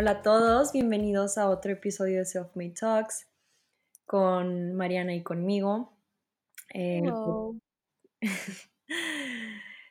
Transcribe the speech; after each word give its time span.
Hola 0.00 0.12
a 0.12 0.22
todos, 0.22 0.70
bienvenidos 0.70 1.38
a 1.38 1.50
otro 1.50 1.72
episodio 1.72 2.18
de 2.18 2.24
Self 2.24 2.54
Made 2.54 2.74
Talks 2.78 3.26
con 4.06 4.76
Mariana 4.76 5.12
y 5.12 5.24
conmigo. 5.24 5.92
Eh, 6.72 7.02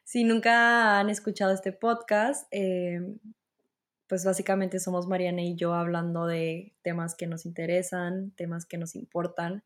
si 0.05 0.23
nunca 0.23 0.97
han 0.97 1.09
escuchado 1.09 1.53
este 1.53 1.73
podcast, 1.73 2.47
eh, 2.51 3.01
pues 4.07 4.23
básicamente 4.23 4.79
somos 4.79 5.07
Mariana 5.07 5.41
y 5.41 5.57
yo 5.57 5.73
hablando 5.73 6.25
de 6.25 6.73
temas 6.83 7.13
que 7.13 7.27
nos 7.27 7.45
interesan, 7.45 8.31
temas 8.37 8.65
que 8.65 8.77
nos 8.77 8.95
importan 8.95 9.65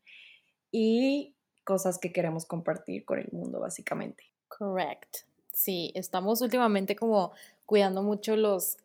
y 0.71 1.35
cosas 1.63 1.99
que 1.99 2.11
queremos 2.11 2.47
compartir 2.47 3.05
con 3.05 3.19
el 3.19 3.29
mundo, 3.31 3.59
básicamente. 3.59 4.23
Correct. 4.47 5.17
Sí, 5.53 5.91
estamos 5.93 6.41
últimamente 6.41 6.95
como 6.95 7.31
cuidando 7.67 8.01
mucho 8.01 8.35
los 8.35 8.79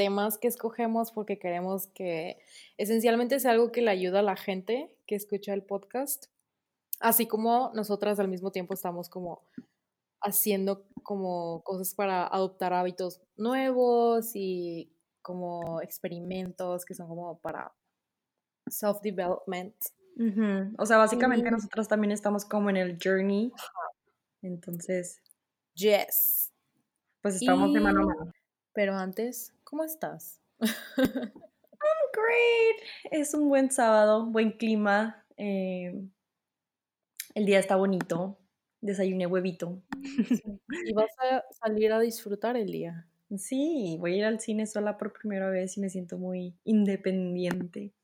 temas 0.00 0.38
que 0.38 0.48
escogemos 0.48 1.12
porque 1.12 1.38
queremos 1.38 1.88
que 1.88 2.38
esencialmente 2.78 3.38
sea 3.38 3.50
algo 3.50 3.70
que 3.70 3.82
le 3.82 3.90
ayuda 3.90 4.20
a 4.20 4.22
la 4.22 4.34
gente 4.34 4.96
que 5.06 5.14
escucha 5.14 5.52
el 5.52 5.62
podcast, 5.62 6.28
así 7.00 7.26
como 7.26 7.70
nosotras 7.74 8.18
al 8.18 8.28
mismo 8.28 8.50
tiempo 8.50 8.72
estamos 8.72 9.10
como 9.10 9.42
haciendo 10.22 10.86
como 11.02 11.62
cosas 11.64 11.94
para 11.94 12.26
adoptar 12.26 12.72
hábitos 12.72 13.20
nuevos 13.36 14.30
y 14.34 14.90
como 15.20 15.82
experimentos 15.82 16.86
que 16.86 16.94
son 16.94 17.06
como 17.06 17.38
para 17.40 17.74
self-development. 18.68 19.74
O 20.78 20.86
sea, 20.86 20.96
básicamente 20.96 21.50
nosotros 21.50 21.88
también 21.88 22.12
estamos 22.12 22.46
como 22.46 22.70
en 22.70 22.78
el 22.78 22.98
journey. 23.04 23.52
Entonces. 24.40 25.20
Yes. 25.74 26.54
Pues 27.20 27.34
estamos 27.34 27.74
de 27.74 27.80
mano 27.80 28.00
a 28.00 28.06
mano. 28.06 28.32
Pero 28.72 28.94
antes, 28.94 29.52
¿cómo 29.70 29.84
estás? 29.84 30.42
I'm 30.60 31.30
great. 32.12 32.82
Es 33.12 33.32
un 33.34 33.48
buen 33.48 33.70
sábado, 33.70 34.26
buen 34.26 34.50
clima. 34.50 35.24
Eh, 35.36 35.94
el 37.34 37.46
día 37.46 37.60
está 37.60 37.76
bonito. 37.76 38.36
Desayuné 38.80 39.26
huevito. 39.26 39.80
¿Y 40.84 40.92
vas 40.92 41.12
a 41.18 41.44
salir 41.62 41.92
a 41.92 42.00
disfrutar 42.00 42.56
el 42.56 42.72
día? 42.72 43.06
Sí, 43.36 43.96
voy 44.00 44.14
a 44.14 44.16
ir 44.16 44.24
al 44.24 44.40
cine 44.40 44.66
sola 44.66 44.98
por 44.98 45.12
primera 45.12 45.48
vez 45.48 45.76
y 45.76 45.80
me 45.80 45.88
siento 45.88 46.18
muy 46.18 46.58
independiente. 46.64 47.94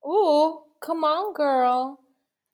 Uh, 0.00 0.60
come 0.80 1.06
on, 1.06 1.34
girl. 1.34 1.98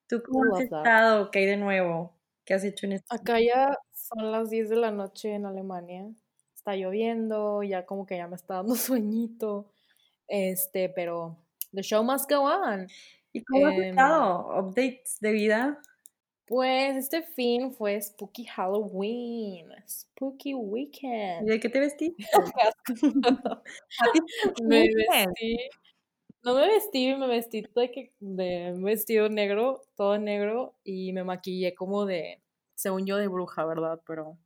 ¿Tú 0.09 0.23
cómo 0.25 0.57
has 0.57 0.63
estado? 0.63 1.31
¿Qué 1.31 1.39
hay 1.41 1.47
de 1.47 1.57
nuevo? 1.57 2.13
¿Qué 2.45 2.55
has 2.55 2.65
hecho 2.65 2.87
en 2.87 2.93
este 2.93 3.15
Acá 3.15 3.39
ya 3.41 3.79
son 3.93 4.33
las 4.33 4.51
10 4.51 4.69
de 4.71 4.77
la 4.77 4.91
noche 4.91 5.35
en 5.35 5.47
Alemania. 5.47 6.11
Está 6.65 6.77
lloviendo, 6.77 7.63
ya 7.63 7.85
como 7.85 8.07
que 8.07 8.17
ya 8.17 8.27
me 8.27 8.37
está 8.37 8.55
dando 8.55 8.75
sueñito. 8.75 9.71
Este, 10.27 10.89
pero 10.89 11.37
the 11.75 11.83
show 11.83 12.03
must 12.03 12.27
go 12.31 12.41
on. 12.41 12.89
¿Y 13.35 13.45
cómo 13.45 13.67
has 13.67 13.75
em, 13.75 13.83
estado? 13.91 14.61
¿Updates 14.61 15.21
de 15.21 15.33
vida? 15.33 15.83
Pues 16.47 16.97
este 16.97 17.21
fin 17.21 17.71
fue 17.75 18.01
Spooky 18.01 18.47
Halloween, 18.47 19.73
Spooky 19.87 20.55
Weekend. 20.55 21.47
¿Y 21.47 21.51
de 21.51 21.61
qué 21.61 21.69
te 21.69 21.81
vestí? 21.81 22.17
me 24.65 24.89
vestí, 24.89 25.59
no 26.45 26.55
me 26.55 26.67
vestí, 26.67 27.15
me 27.15 27.27
vestí 27.27 27.63
de, 27.75 28.13
de 28.21 28.73
un 28.73 28.85
vestido 28.85 29.29
negro, 29.29 29.83
todo 29.97 30.17
negro, 30.17 30.77
y 30.83 31.13
me 31.13 31.25
maquillé 31.25 31.75
como 31.75 32.07
de, 32.07 32.41
según 32.75 33.05
yo, 33.05 33.19
de 33.19 33.29
bruja, 33.29 33.67
¿verdad? 33.67 34.01
Pero 34.07 34.39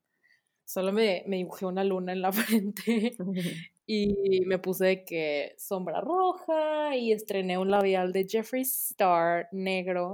solo 0.69 0.93
me, 0.93 1.25
me 1.27 1.37
dibujé 1.37 1.65
una 1.65 1.83
luna 1.83 2.13
en 2.13 2.21
la 2.21 2.31
frente 2.33 3.17
y 3.87 4.43
me 4.47 4.59
puse 4.59 4.85
de 4.85 5.05
que 5.05 5.55
sombra 5.57 6.01
roja 6.03 6.95
y 6.95 7.13
estrené 7.13 7.57
un 7.57 7.71
labial 7.71 8.13
de 8.13 8.27
Jeffree 8.29 8.63
Star 8.63 9.49
negro 9.51 10.13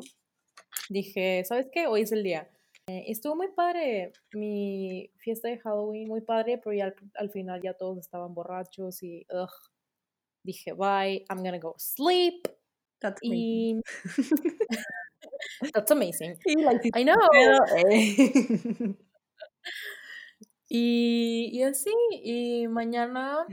dije, 0.88 1.44
¿sabes 1.44 1.68
qué? 1.72 1.86
Hoy 1.86 2.02
es 2.02 2.12
el 2.12 2.22
día. 2.22 2.48
Eh, 2.86 3.04
estuvo 3.08 3.34
muy 3.34 3.48
padre 3.48 4.12
mi 4.32 5.10
fiesta 5.16 5.48
de 5.48 5.58
Halloween, 5.58 6.08
muy 6.08 6.20
padre, 6.20 6.58
pero 6.62 6.76
ya 6.76 6.94
al, 7.14 7.30
final 7.30 7.60
ya 7.62 7.74
todos 7.74 7.98
estaban 7.98 8.34
borrachos 8.34 9.02
y 9.02 9.26
ugh, 9.30 9.50
dije, 10.44 10.72
bye, 10.72 11.24
I'm 11.30 11.42
gonna 11.42 11.58
go 11.58 11.74
sleep. 11.78 12.46
That's 13.00 13.20
y... 13.22 13.80
That's 15.74 15.90
amazing. 15.90 16.38
I 16.94 17.04
know. 17.04 17.16
Y, 20.68 21.50
y 21.52 21.62
así, 21.62 21.90
y 22.12 22.68
mañana 22.68 23.46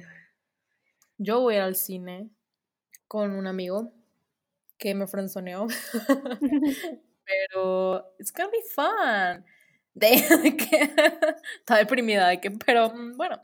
yo 1.17 1.41
voy 1.41 1.57
al 1.57 1.75
cine 1.75 2.29
con 3.07 3.31
un 3.31 3.47
amigo 3.47 3.91
que 4.77 4.95
me 4.95 5.07
frenzoneó. 5.07 5.67
pero 7.25 8.05
it's 8.19 8.31
gonna 8.31 8.49
be 8.51 8.61
fun. 8.73 9.45
De, 9.93 10.07
que 10.57 10.89
está 11.59 11.77
deprimida, 11.77 12.29
de 12.29 12.39
que, 12.39 12.51
pero 12.51 12.89
mm, 12.89 13.17
bueno, 13.17 13.41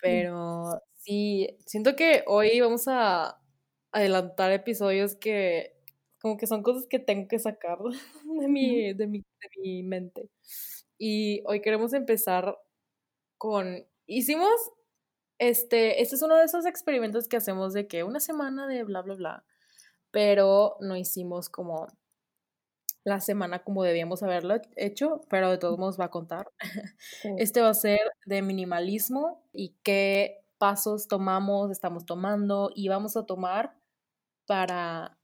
pero 0.00 0.80
sí, 1.00 1.48
siento 1.66 1.96
que 1.96 2.22
hoy 2.26 2.60
vamos 2.60 2.86
a 2.86 3.36
adelantar 3.90 4.52
episodios 4.52 5.16
que 5.16 5.74
como 6.20 6.36
que 6.36 6.46
son 6.46 6.62
cosas 6.62 6.86
que 6.88 6.98
tengo 7.00 7.28
que 7.28 7.38
sacar 7.38 7.78
de 8.40 8.48
mi, 8.48 8.94
de 8.94 9.06
mi, 9.06 9.18
de 9.18 9.48
mi 9.60 9.82
mente. 9.82 10.30
Y 10.98 11.42
hoy 11.46 11.60
queremos 11.60 11.92
empezar 11.92 12.58
con, 13.38 13.86
hicimos, 14.06 14.54
este, 15.38 16.02
este 16.02 16.16
es 16.16 16.22
uno 16.22 16.36
de 16.36 16.44
esos 16.44 16.66
experimentos 16.66 17.28
que 17.28 17.36
hacemos 17.36 17.72
de 17.72 17.86
que 17.88 18.04
una 18.04 18.20
semana 18.20 18.66
de 18.66 18.84
bla, 18.84 19.02
bla, 19.02 19.14
bla, 19.14 19.44
pero 20.10 20.76
no 20.80 20.96
hicimos 20.96 21.48
como 21.48 21.88
la 23.04 23.20
semana 23.20 23.62
como 23.62 23.82
debíamos 23.82 24.22
haberlo 24.22 24.56
hecho, 24.76 25.20
pero 25.28 25.50
de 25.50 25.58
todos 25.58 25.78
modos 25.78 26.00
va 26.00 26.06
a 26.06 26.10
contar. 26.10 26.50
Este 27.38 27.60
va 27.60 27.68
a 27.68 27.74
ser 27.74 28.00
de 28.24 28.42
minimalismo 28.42 29.42
y 29.52 29.76
qué 29.82 30.44
pasos 30.58 31.08
tomamos, 31.08 31.70
estamos 31.70 32.06
tomando 32.06 32.70
y 32.74 32.88
vamos 32.88 33.16
a 33.16 33.26
tomar 33.26 33.74
para 34.46 35.18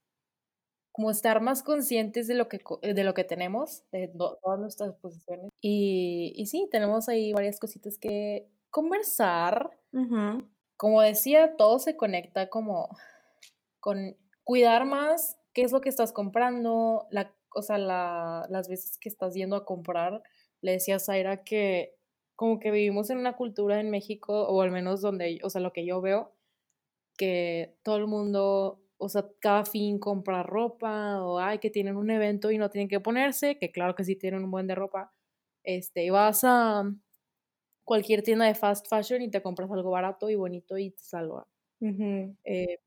como 1.01 1.11
estar 1.11 1.41
más 1.41 1.63
conscientes 1.63 2.27
de 2.29 2.35
lo 2.35 2.47
que, 2.47 2.61
de 2.83 3.05
lo 3.05 3.15
que 3.15 3.25
tenemos, 3.25 3.85
de 3.91 4.09
todas 4.09 4.61
nuestras 4.61 4.95
posiciones. 4.97 5.51
Y, 5.63 6.35
y 6.37 6.45
sí, 6.45 6.69
tenemos 6.71 7.09
ahí 7.09 7.33
varias 7.33 7.59
cositas 7.59 7.97
que 7.97 8.51
conversar. 8.69 9.71
Como 10.77 11.01
decía, 11.01 11.57
todo 11.57 11.79
se 11.79 11.97
conecta 11.97 12.51
como 12.51 12.95
con 13.81 14.15
cuidar 14.45 14.85
más 14.85 15.39
qué 15.55 15.63
es 15.63 15.73
lo 15.73 15.81
que 15.81 15.89
estás 15.89 16.13
comprando, 16.13 17.07
la 17.11 17.35
o 17.55 17.63
sea, 17.63 17.79
la, 17.79 18.47
las 18.51 18.69
veces 18.69 18.99
que 18.99 19.09
estás 19.09 19.33
yendo 19.33 19.57
a 19.57 19.65
comprar, 19.65 20.23
le 20.61 20.73
decía 20.73 20.97
a 20.97 21.01
Zaira 21.01 21.45
que 21.45 21.97
como 22.37 22.61
que 22.61 22.71
vivimos 22.71 23.09
en 23.09 23.17
una 23.17 23.37
cultura 23.37 23.81
en 23.81 23.89
México, 23.89 24.47
o 24.49 24.61
al 24.61 24.71
menos 24.71 25.01
donde, 25.01 25.41
o 25.45 25.49
sea, 25.49 25.63
lo 25.63 25.73
que 25.73 25.87
yo 25.87 26.03
veo, 26.03 26.35
que 27.17 27.75
todo 27.83 27.97
el 27.97 28.07
mundo, 28.07 28.83
o 29.01 29.09
sea, 29.09 29.27
cada 29.41 29.65
fin 29.65 29.99
compra 29.99 30.43
ropa, 30.43 31.25
o 31.25 31.39
hay 31.39 31.59
que 31.59 31.71
tienen 31.71 31.97
un 31.97 32.11
evento 32.11 32.51
y 32.51 32.59
no 32.59 32.69
tienen 32.69 32.89
que 32.89 33.01
ponerse, 33.01 33.59
que 33.59 33.73
claro 33.73 33.95
que 33.95 34.05
sí 34.05 34.15
tienen 34.15 34.45
un 34.45 34.51
buen 34.51 34.67
de 34.67 34.75
ropa, 34.75 35.13
este, 35.65 36.05
y 36.05 36.11
vas 36.11 36.43
a 36.45 36.85
cualquier 37.85 38.23
tienda 38.23 38.45
de 38.45 38.55
fast 38.55 38.87
fashion 38.89 39.23
y 39.23 39.31
te 39.31 39.43
compras 39.43 39.71
algo 39.71 39.91
barato 39.91 40.29
y 40.29 40.35
bonito 40.37 40.77
y 40.79 40.91
te 40.91 41.03
salva. 41.03 41.47
Eh, 41.81 42.79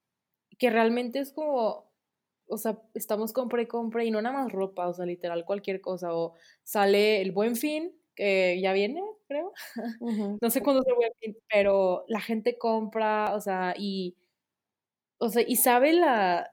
que 0.60 0.70
realmente 0.70 1.20
es 1.20 1.34
como, 1.34 1.92
o 2.48 2.58
sea, 2.58 2.80
estamos 2.94 3.34
compra 3.34 3.64
y 3.64 3.66
compra 3.66 4.04
y 4.04 4.12
no 4.12 4.22
nada 4.22 4.44
más 4.44 4.52
ropa, 4.52 4.88
o 4.88 4.94
sea, 4.94 5.06
literal 5.06 5.46
cualquier 5.46 5.82
cosa, 5.82 6.14
o 6.14 6.36
sale 6.64 7.22
el 7.22 7.32
buen 7.32 7.56
fin, 7.56 7.92
que 8.16 8.60
ya 8.62 8.72
viene, 8.72 9.02
creo, 9.28 9.52
no 10.42 10.50
sé 10.52 10.62
cuándo 10.62 10.84
es 10.84 10.88
el 10.88 10.96
buen 10.96 11.12
fin, 11.20 11.38
pero 11.52 12.06
la 12.08 12.22
gente 12.22 12.60
compra, 12.60 13.34
o 13.36 13.42
sea, 13.42 13.74
y, 13.76 14.16
o 15.24 15.30
sea, 15.30 15.44
y 15.48 15.56
sabe 15.58 15.94
la, 15.94 16.52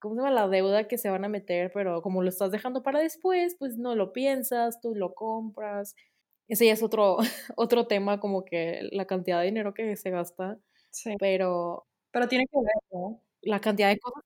¿cómo 0.00 0.14
se 0.14 0.20
llama? 0.20 0.30
La 0.32 0.48
deuda 0.48 0.88
que 0.88 0.98
se 0.98 1.10
van 1.10 1.24
a 1.24 1.28
meter, 1.28 1.70
pero 1.72 2.02
como 2.02 2.22
lo 2.22 2.28
estás 2.28 2.50
dejando 2.52 2.82
para 2.82 3.00
después, 3.00 3.56
pues 3.58 3.78
no 3.78 3.94
lo 3.96 4.12
piensas, 4.12 4.80
tú 4.80 4.94
lo 4.94 5.14
compras. 5.14 5.94
Ese 6.48 6.66
ya 6.66 6.74
es 6.74 6.82
otro, 6.82 7.18
otro 7.56 7.86
tema, 7.86 8.20
como 8.20 8.44
que 8.44 8.88
la 8.92 9.06
cantidad 9.06 9.40
de 9.40 9.46
dinero 9.46 9.74
que 9.74 9.96
se 9.96 10.10
gasta. 10.10 10.58
Sí. 10.90 11.16
Pero. 11.18 11.86
Pero 12.12 12.28
tiene 12.28 12.46
que 12.46 12.58
ver, 12.58 12.82
¿no? 12.92 13.22
La 13.42 13.60
cantidad 13.60 13.88
de 13.90 13.98
cosas 14.00 14.24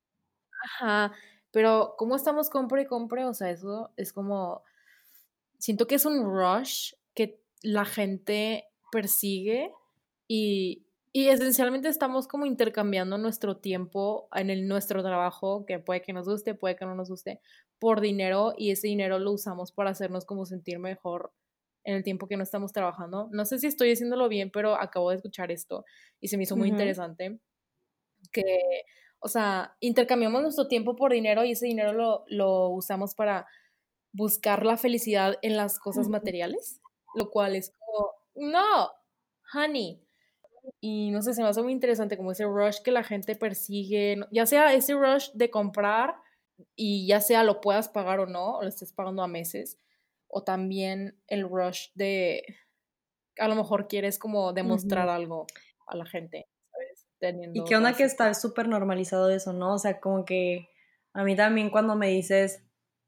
Ajá, 0.64 1.12
pero 1.52 1.94
como 1.99 2.17
estamos 2.17 2.50
compre 2.50 2.82
y 2.82 2.87
compre, 2.87 3.25
o 3.25 3.35
sea, 3.35 3.50
eso 3.50 3.93
es 3.96 4.12
como, 4.12 4.62
siento 5.58 5.87
que 5.87 5.96
es 5.96 6.06
un 6.06 6.25
rush 6.25 6.94
que 7.14 7.41
la 7.62 7.85
gente 7.85 8.67
persigue 8.93 9.73
y, 10.29 10.83
y 11.16 11.28
esencialmente 11.28 11.87
estamos 11.87 12.26
como 12.26 12.44
intercambiando 12.44 13.19
nuestro 13.19 13.58
tiempo 13.58 14.28
en 14.34 14.50
el, 14.50 14.66
nuestro 14.66 15.00
trabajo, 15.00 15.64
que 15.64 15.78
puede 15.78 16.02
que 16.02 16.12
nos 16.12 16.28
guste, 16.28 16.55
puede 16.55 16.75
que 16.75 16.87
no 16.87 16.96
nos 16.96 17.08
guste, 17.08 17.40
por 17.78 18.00
dinero 18.00 18.52
y 18.58 18.72
ese 18.72 18.88
dinero 18.88 19.20
lo 19.20 19.31
usamos 19.31 19.70
para 19.70 19.90
hacernos 19.90 20.25
como 20.25 20.44
sentir 20.44 20.81
mejor 20.81 21.32
en 21.84 21.94
el 21.94 22.02
tiempo 22.02 22.26
que 22.26 22.37
no 22.37 22.43
estamos 22.43 22.72
trabajando. 22.72 23.28
No 23.31 23.44
sé 23.44 23.61
si 23.61 23.69
estoy 23.69 23.93
haciéndolo 23.93 24.28
bien, 24.28 24.50
pero 24.50 24.75
acabo 24.75 25.11
de 25.11 25.16
escuchar 25.16 25.52
esto 25.52 25.84
y 26.20 26.26
se 26.26 26.37
me 26.37 26.43
hizo 26.43 26.56
muy 26.56 26.69
interesante. 26.69 27.38
Que, 28.32 28.82
o 29.20 29.28
sea, 29.28 29.76
intercambiamos 29.78 30.43
nuestro 30.43 30.67
tiempo 30.67 30.96
por 30.96 31.12
dinero 31.12 31.44
y 31.44 31.52
ese 31.52 31.67
dinero 31.67 31.93
lo, 31.93 32.25
lo 32.26 32.70
usamos 32.70 33.14
para 33.14 33.46
buscar 34.10 34.67
la 34.67 34.76
felicidad 34.76 35.37
en 35.43 35.56
las 35.56 35.78
cosas 35.78 36.08
materiales, 36.08 36.81
lo 37.14 37.31
cual 37.31 37.55
es 37.55 37.70
como, 37.70 38.10
no, 38.34 38.90
honey. 39.55 40.04
Y 40.81 41.11
no 41.11 41.22
sé, 41.22 41.34
se 41.34 41.43
me 41.43 41.49
hace 41.49 41.62
muy 41.62 41.72
interesante 41.72 42.16
como 42.16 42.32
ese 42.32 42.44
rush 42.44 42.78
que 42.82 42.90
la 42.90 43.02
gente 43.02 43.34
persigue, 43.34 44.19
ya 44.31 44.46
sea 44.46 44.72
ese 44.72 44.94
rush 44.94 45.31
de 45.34 45.50
comprar 45.50 46.16
y 46.76 47.06
ya 47.06 47.20
sea 47.20 47.43
lo 47.44 47.61
puedas 47.61 47.88
pagar 47.88 48.20
o 48.20 48.26
no, 48.26 48.56
o 48.56 48.62
lo 48.62 48.69
estés 48.69 48.93
pagando 48.93 49.22
a 49.22 49.28
meses, 49.28 49.78
o 50.28 50.43
también 50.43 51.20
el 51.26 51.49
rush 51.49 51.88
de 51.94 52.44
a 53.38 53.49
lo 53.49 53.56
mejor 53.56 53.88
quieres 53.88 54.19
como 54.19 54.52
demostrar 54.52 55.08
algo 55.08 55.46
a 55.87 55.96
la 55.96 56.06
gente, 56.06 56.46
¿sabes? 56.70 57.06
Teniendo 57.19 57.60
y 57.60 57.64
qué 57.64 57.76
onda 57.76 57.94
que 57.94 58.05
está 58.05 58.32
súper 58.34 58.69
normalizado 58.69 59.31
eso, 59.31 59.52
¿no? 59.52 59.75
O 59.75 59.78
sea, 59.78 60.00
como 60.00 60.25
que 60.25 60.69
a 61.12 61.25
mí 61.25 61.37
también 61.37 61.70
cuando 61.70 61.96
me 61.96 62.08
dices 62.08 62.64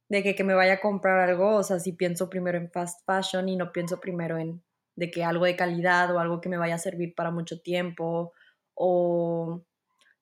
de 0.08 0.22
que, 0.22 0.34
que 0.34 0.44
me 0.44 0.54
vaya 0.54 0.74
a 0.74 0.80
comprar 0.80 1.28
algo, 1.28 1.56
o 1.56 1.62
sea, 1.62 1.78
si 1.78 1.92
pienso 1.92 2.28
primero 2.28 2.58
en 2.58 2.70
fast 2.70 3.04
fashion 3.06 3.48
y 3.48 3.56
no 3.56 3.72
pienso 3.72 4.00
primero 4.00 4.38
en 4.38 4.62
de 4.96 5.10
que 5.10 5.24
algo 5.24 5.44
de 5.44 5.56
calidad 5.56 6.14
o 6.14 6.18
algo 6.18 6.40
que 6.40 6.48
me 6.48 6.58
vaya 6.58 6.74
a 6.74 6.78
servir 6.78 7.14
para 7.14 7.30
mucho 7.30 7.60
tiempo 7.60 8.32
o 8.74 9.62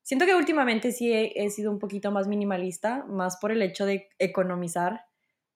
siento 0.03 0.27
que 0.27 0.35
últimamente 0.35 0.93
sí 0.93 1.13
he, 1.13 1.51
sido 1.51 1.71
un 1.71 1.79
poquito 1.79 2.11
más 2.11 2.29
minimalista, 2.29 3.05
más 3.09 3.39
por 3.39 3.53
el 3.53 3.63
hecho 3.63 3.87
de 3.87 4.09
economizar, 4.19 5.07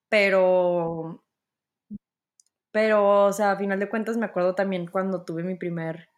pero 0.08 1.22
pero, 2.70 3.26
o 3.26 3.32
sea, 3.32 3.52
a 3.52 3.56
final 3.56 3.78
de 3.80 3.88
cuentas 3.88 4.16
me 4.16 4.26
acuerdo 4.26 4.54
también 4.54 4.86
cuando 4.86 5.24
tuve 5.24 5.42
mi 5.42 5.56
primer 5.56 6.08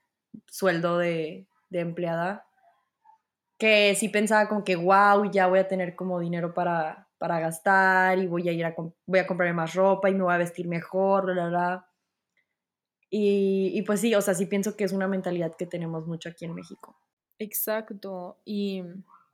sueldo 0.47 0.99
de, 0.99 1.47
empleada, 1.71 2.45
que 3.59 3.95
sí 3.95 4.09
pensaba 4.09 4.49
como 4.49 4.65
que, 4.65 4.77
wow, 4.77 5.31
ya 5.31 5.47
voy 5.47 5.61
a 5.61 5.69
tener 5.69 5.95
como 5.95 6.19
dinero 6.21 6.53
para, 6.55 7.09
para 7.19 7.39
gastar 7.41 8.19
y 8.19 8.27
voy 8.27 8.49
a 8.49 8.53
ir 8.53 8.65
a, 8.65 8.75
voy 9.07 9.19
a 9.21 9.27
comprarme 9.27 9.55
más 9.55 9.75
ropa 9.75 10.11
y 10.11 10.15
me 10.15 10.25
voy 10.25 10.35
a 10.35 10.39
vestir 10.39 10.67
mejor, 10.69 11.25
bla, 11.25 11.35
bla, 11.35 11.49
bla. 11.49 11.90
Y, 13.11 13.73
y 13.75 13.83
pues 13.83 14.01
sí, 14.01 14.15
o 14.15 14.23
sea, 14.23 14.35
sí 14.35 14.47
pienso 14.47 14.77
que 14.77 14.85
es 14.85 14.93
una 14.93 15.09
mentalidad 15.09 15.55
que 15.57 15.67
tenemos 15.67 16.07
mucho 16.07 16.29
aquí 16.29 16.45
en 16.45 16.55
México. 16.55 16.97
Exacto. 17.39 18.39
Y 18.45 18.83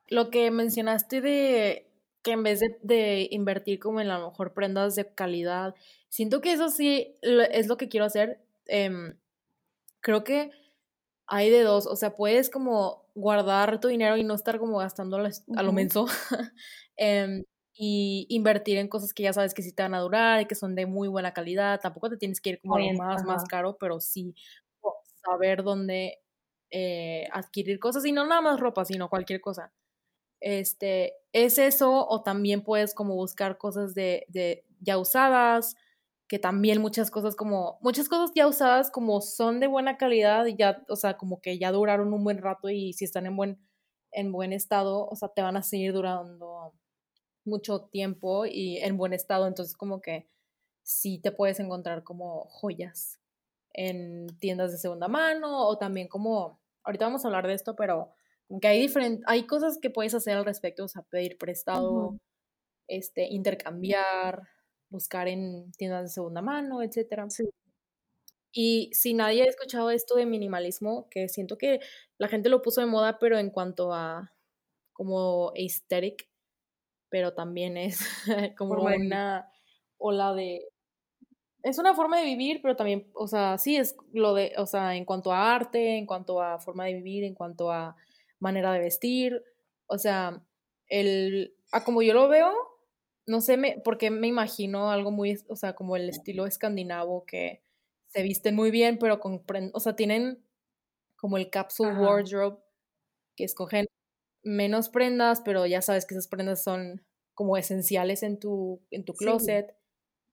lo 0.08 0.30
que 0.30 0.50
mencionaste 0.50 1.20
de 1.20 1.90
que 2.22 2.32
en 2.32 2.42
vez 2.42 2.60
de, 2.82 3.28
invertir 3.30 3.78
como 3.78 4.00
en 4.00 4.10
a 4.10 4.18
lo 4.18 4.30
mejor 4.30 4.52
prendas 4.52 4.96
de 4.96 5.06
calidad, 5.14 5.74
siento 6.08 6.40
que 6.40 6.52
eso 6.52 6.70
sí 6.70 7.16
es 7.22 7.68
lo 7.68 7.76
que 7.76 7.88
quiero 7.88 8.06
hacer. 8.06 8.40
Em, 8.66 9.16
creo 10.00 10.24
que 10.24 10.50
hay 11.26 11.50
de 11.50 11.62
dos, 11.62 11.86
o 11.86 11.96
sea, 11.96 12.14
puedes 12.14 12.50
como 12.50 13.06
guardar 13.14 13.80
tu 13.80 13.88
dinero 13.88 14.16
y 14.16 14.24
no 14.24 14.34
estar 14.34 14.58
como 14.58 14.78
gastándolo 14.78 15.28
a 15.56 15.62
lo 15.62 15.72
menso. 15.72 16.06
Em, 16.96 17.44
y 17.78 18.26
invertir 18.30 18.78
en 18.78 18.88
cosas 18.88 19.12
que 19.12 19.22
ya 19.24 19.32
sabes 19.32 19.52
que 19.52 19.62
sí 19.62 19.72
te 19.72 19.82
van 19.82 19.94
a 19.94 20.00
durar 20.00 20.40
y 20.40 20.46
que 20.46 20.54
son 20.54 20.74
de 20.74 20.86
muy 20.86 21.08
buena 21.08 21.32
calidad. 21.34 21.80
Tampoco 21.80 22.08
te 22.08 22.16
tienes 22.16 22.40
que 22.40 22.50
ir 22.50 22.60
como 22.60 22.76
a 22.76 22.80
lo 22.80 22.92
más, 22.94 23.24
más 23.24 23.44
caro, 23.44 23.76
pero 23.78 24.00
sí 24.00 24.34
saber 25.22 25.62
dónde 25.62 26.22
eh, 26.70 27.28
adquirir 27.32 27.78
cosas 27.78 28.04
y 28.06 28.12
no 28.12 28.26
nada 28.26 28.40
más 28.40 28.60
ropa, 28.60 28.84
sino 28.84 29.10
cualquier 29.10 29.40
cosa. 29.40 29.72
Este, 30.40 31.14
es 31.32 31.58
eso, 31.58 32.06
o 32.08 32.22
también 32.22 32.62
puedes 32.62 32.94
como 32.94 33.14
buscar 33.14 33.58
cosas 33.58 33.94
de, 33.94 34.24
de 34.28 34.64
ya 34.80 34.98
usadas, 34.98 35.76
que 36.28 36.38
también 36.38 36.80
muchas 36.80 37.10
cosas 37.10 37.36
como, 37.36 37.78
muchas 37.82 38.08
cosas 38.08 38.32
ya 38.34 38.46
usadas 38.46 38.90
como 38.90 39.20
son 39.20 39.60
de 39.60 39.66
buena 39.66 39.96
calidad 39.96 40.46
y 40.46 40.56
ya, 40.56 40.84
o 40.88 40.96
sea, 40.96 41.16
como 41.16 41.40
que 41.40 41.58
ya 41.58 41.72
duraron 41.72 42.12
un 42.12 42.24
buen 42.24 42.38
rato 42.38 42.68
y 42.70 42.92
si 42.94 43.04
están 43.04 43.26
en 43.26 43.36
buen, 43.36 43.58
en 44.12 44.32
buen 44.32 44.52
estado, 44.52 45.06
o 45.06 45.16
sea, 45.16 45.28
te 45.28 45.42
van 45.42 45.56
a 45.56 45.62
seguir 45.62 45.92
durando 45.92 46.72
mucho 47.46 47.82
tiempo 47.82 48.46
y 48.46 48.78
en 48.78 48.96
buen 48.96 49.12
estado, 49.12 49.46
entonces 49.46 49.76
como 49.76 50.00
que 50.00 50.26
sí 50.82 51.18
te 51.18 51.32
puedes 51.32 51.60
encontrar 51.60 52.04
como 52.04 52.46
joyas 52.48 53.20
en 53.72 54.26
tiendas 54.38 54.72
de 54.72 54.78
segunda 54.78 55.08
mano 55.08 55.66
o 55.66 55.78
también 55.78 56.08
como, 56.08 56.60
ahorita 56.84 57.06
vamos 57.06 57.24
a 57.24 57.28
hablar 57.28 57.46
de 57.46 57.54
esto, 57.54 57.76
pero 57.76 58.12
que 58.60 58.68
hay 58.68 58.80
diferentes, 58.80 59.24
hay 59.26 59.46
cosas 59.46 59.78
que 59.78 59.90
puedes 59.90 60.14
hacer 60.14 60.36
al 60.36 60.44
respecto, 60.44 60.84
o 60.84 60.88
sea, 60.88 61.02
pedir 61.02 61.36
prestado, 61.38 62.18
este, 62.88 63.26
intercambiar, 63.26 64.42
buscar 64.88 65.28
en 65.28 65.72
tiendas 65.72 66.02
de 66.04 66.08
segunda 66.08 66.42
mano, 66.42 66.82
etcétera. 66.82 67.26
Y 68.52 68.90
si 68.94 69.12
nadie 69.12 69.42
ha 69.42 69.46
escuchado 69.46 69.90
esto 69.90 70.14
de 70.14 70.24
minimalismo, 70.24 71.08
que 71.10 71.28
siento 71.28 71.58
que 71.58 71.80
la 72.18 72.28
gente 72.28 72.48
lo 72.48 72.62
puso 72.62 72.80
de 72.80 72.86
moda, 72.86 73.18
pero 73.18 73.38
en 73.38 73.50
cuanto 73.50 73.92
a 73.92 74.32
como 74.92 75.52
aesthetic, 75.54 76.28
pero 77.08 77.34
también 77.34 77.76
es 77.76 78.00
como 78.58 78.74
una 78.74 79.50
ola 79.98 80.34
de 80.34 80.68
es 81.66 81.78
una 81.78 81.94
forma 81.96 82.18
de 82.18 82.24
vivir, 82.24 82.60
pero 82.62 82.76
también, 82.76 83.10
o 83.12 83.26
sea, 83.26 83.58
sí 83.58 83.76
es 83.76 83.96
lo 84.12 84.34
de, 84.34 84.52
o 84.56 84.66
sea, 84.66 84.94
en 84.94 85.04
cuanto 85.04 85.32
a 85.32 85.52
arte, 85.52 85.96
en 85.96 86.06
cuanto 86.06 86.40
a 86.40 86.60
forma 86.60 86.84
de 86.84 86.94
vivir, 86.94 87.24
en 87.24 87.34
cuanto 87.34 87.72
a 87.72 87.96
manera 88.38 88.72
de 88.72 88.78
vestir, 88.78 89.42
o 89.86 89.98
sea, 89.98 90.44
el, 90.86 91.56
a 91.72 91.82
como 91.82 92.02
yo 92.02 92.14
lo 92.14 92.28
veo, 92.28 92.52
no 93.26 93.40
sé 93.40 93.56
me, 93.56 93.80
porque 93.84 94.10
me 94.12 94.28
imagino 94.28 94.92
algo 94.92 95.10
muy, 95.10 95.36
o 95.48 95.56
sea, 95.56 95.74
como 95.74 95.96
el 95.96 96.08
estilo 96.08 96.46
escandinavo 96.46 97.24
que 97.26 97.62
se 98.06 98.22
visten 98.22 98.54
muy 98.54 98.70
bien, 98.70 98.98
pero 98.98 99.18
con, 99.18 99.42
o 99.72 99.80
sea, 99.80 99.96
tienen 99.96 100.44
como 101.16 101.36
el 101.36 101.50
capsule 101.50 101.98
wardrobe, 101.98 102.58
que 103.34 103.42
escogen 103.42 103.86
menos 104.46 104.88
prendas, 104.88 105.42
pero 105.44 105.66
ya 105.66 105.82
sabes 105.82 106.06
que 106.06 106.14
esas 106.14 106.28
prendas 106.28 106.62
son 106.62 107.02
como 107.34 107.56
esenciales 107.56 108.22
en 108.22 108.38
tu, 108.38 108.80
en 108.90 109.04
tu 109.04 109.12
closet, 109.12 109.74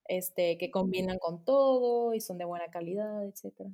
este, 0.06 0.57
que 0.57 0.71
combinan 0.71 1.18
con 1.19 1.44
todo 1.44 2.13
y 2.13 2.21
son 2.21 2.38
de 2.38 2.45
buena 2.45 2.69
calidad, 2.71 3.25
etc. 3.25 3.69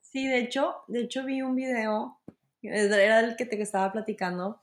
Sí, 0.00 0.26
de 0.26 0.38
hecho, 0.38 0.74
de 0.88 1.02
hecho 1.02 1.24
vi 1.24 1.42
un 1.42 1.54
video 1.54 2.18
era 2.62 3.20
el 3.20 3.36
que 3.36 3.46
te 3.46 3.60
estaba 3.60 3.92
platicando, 3.92 4.60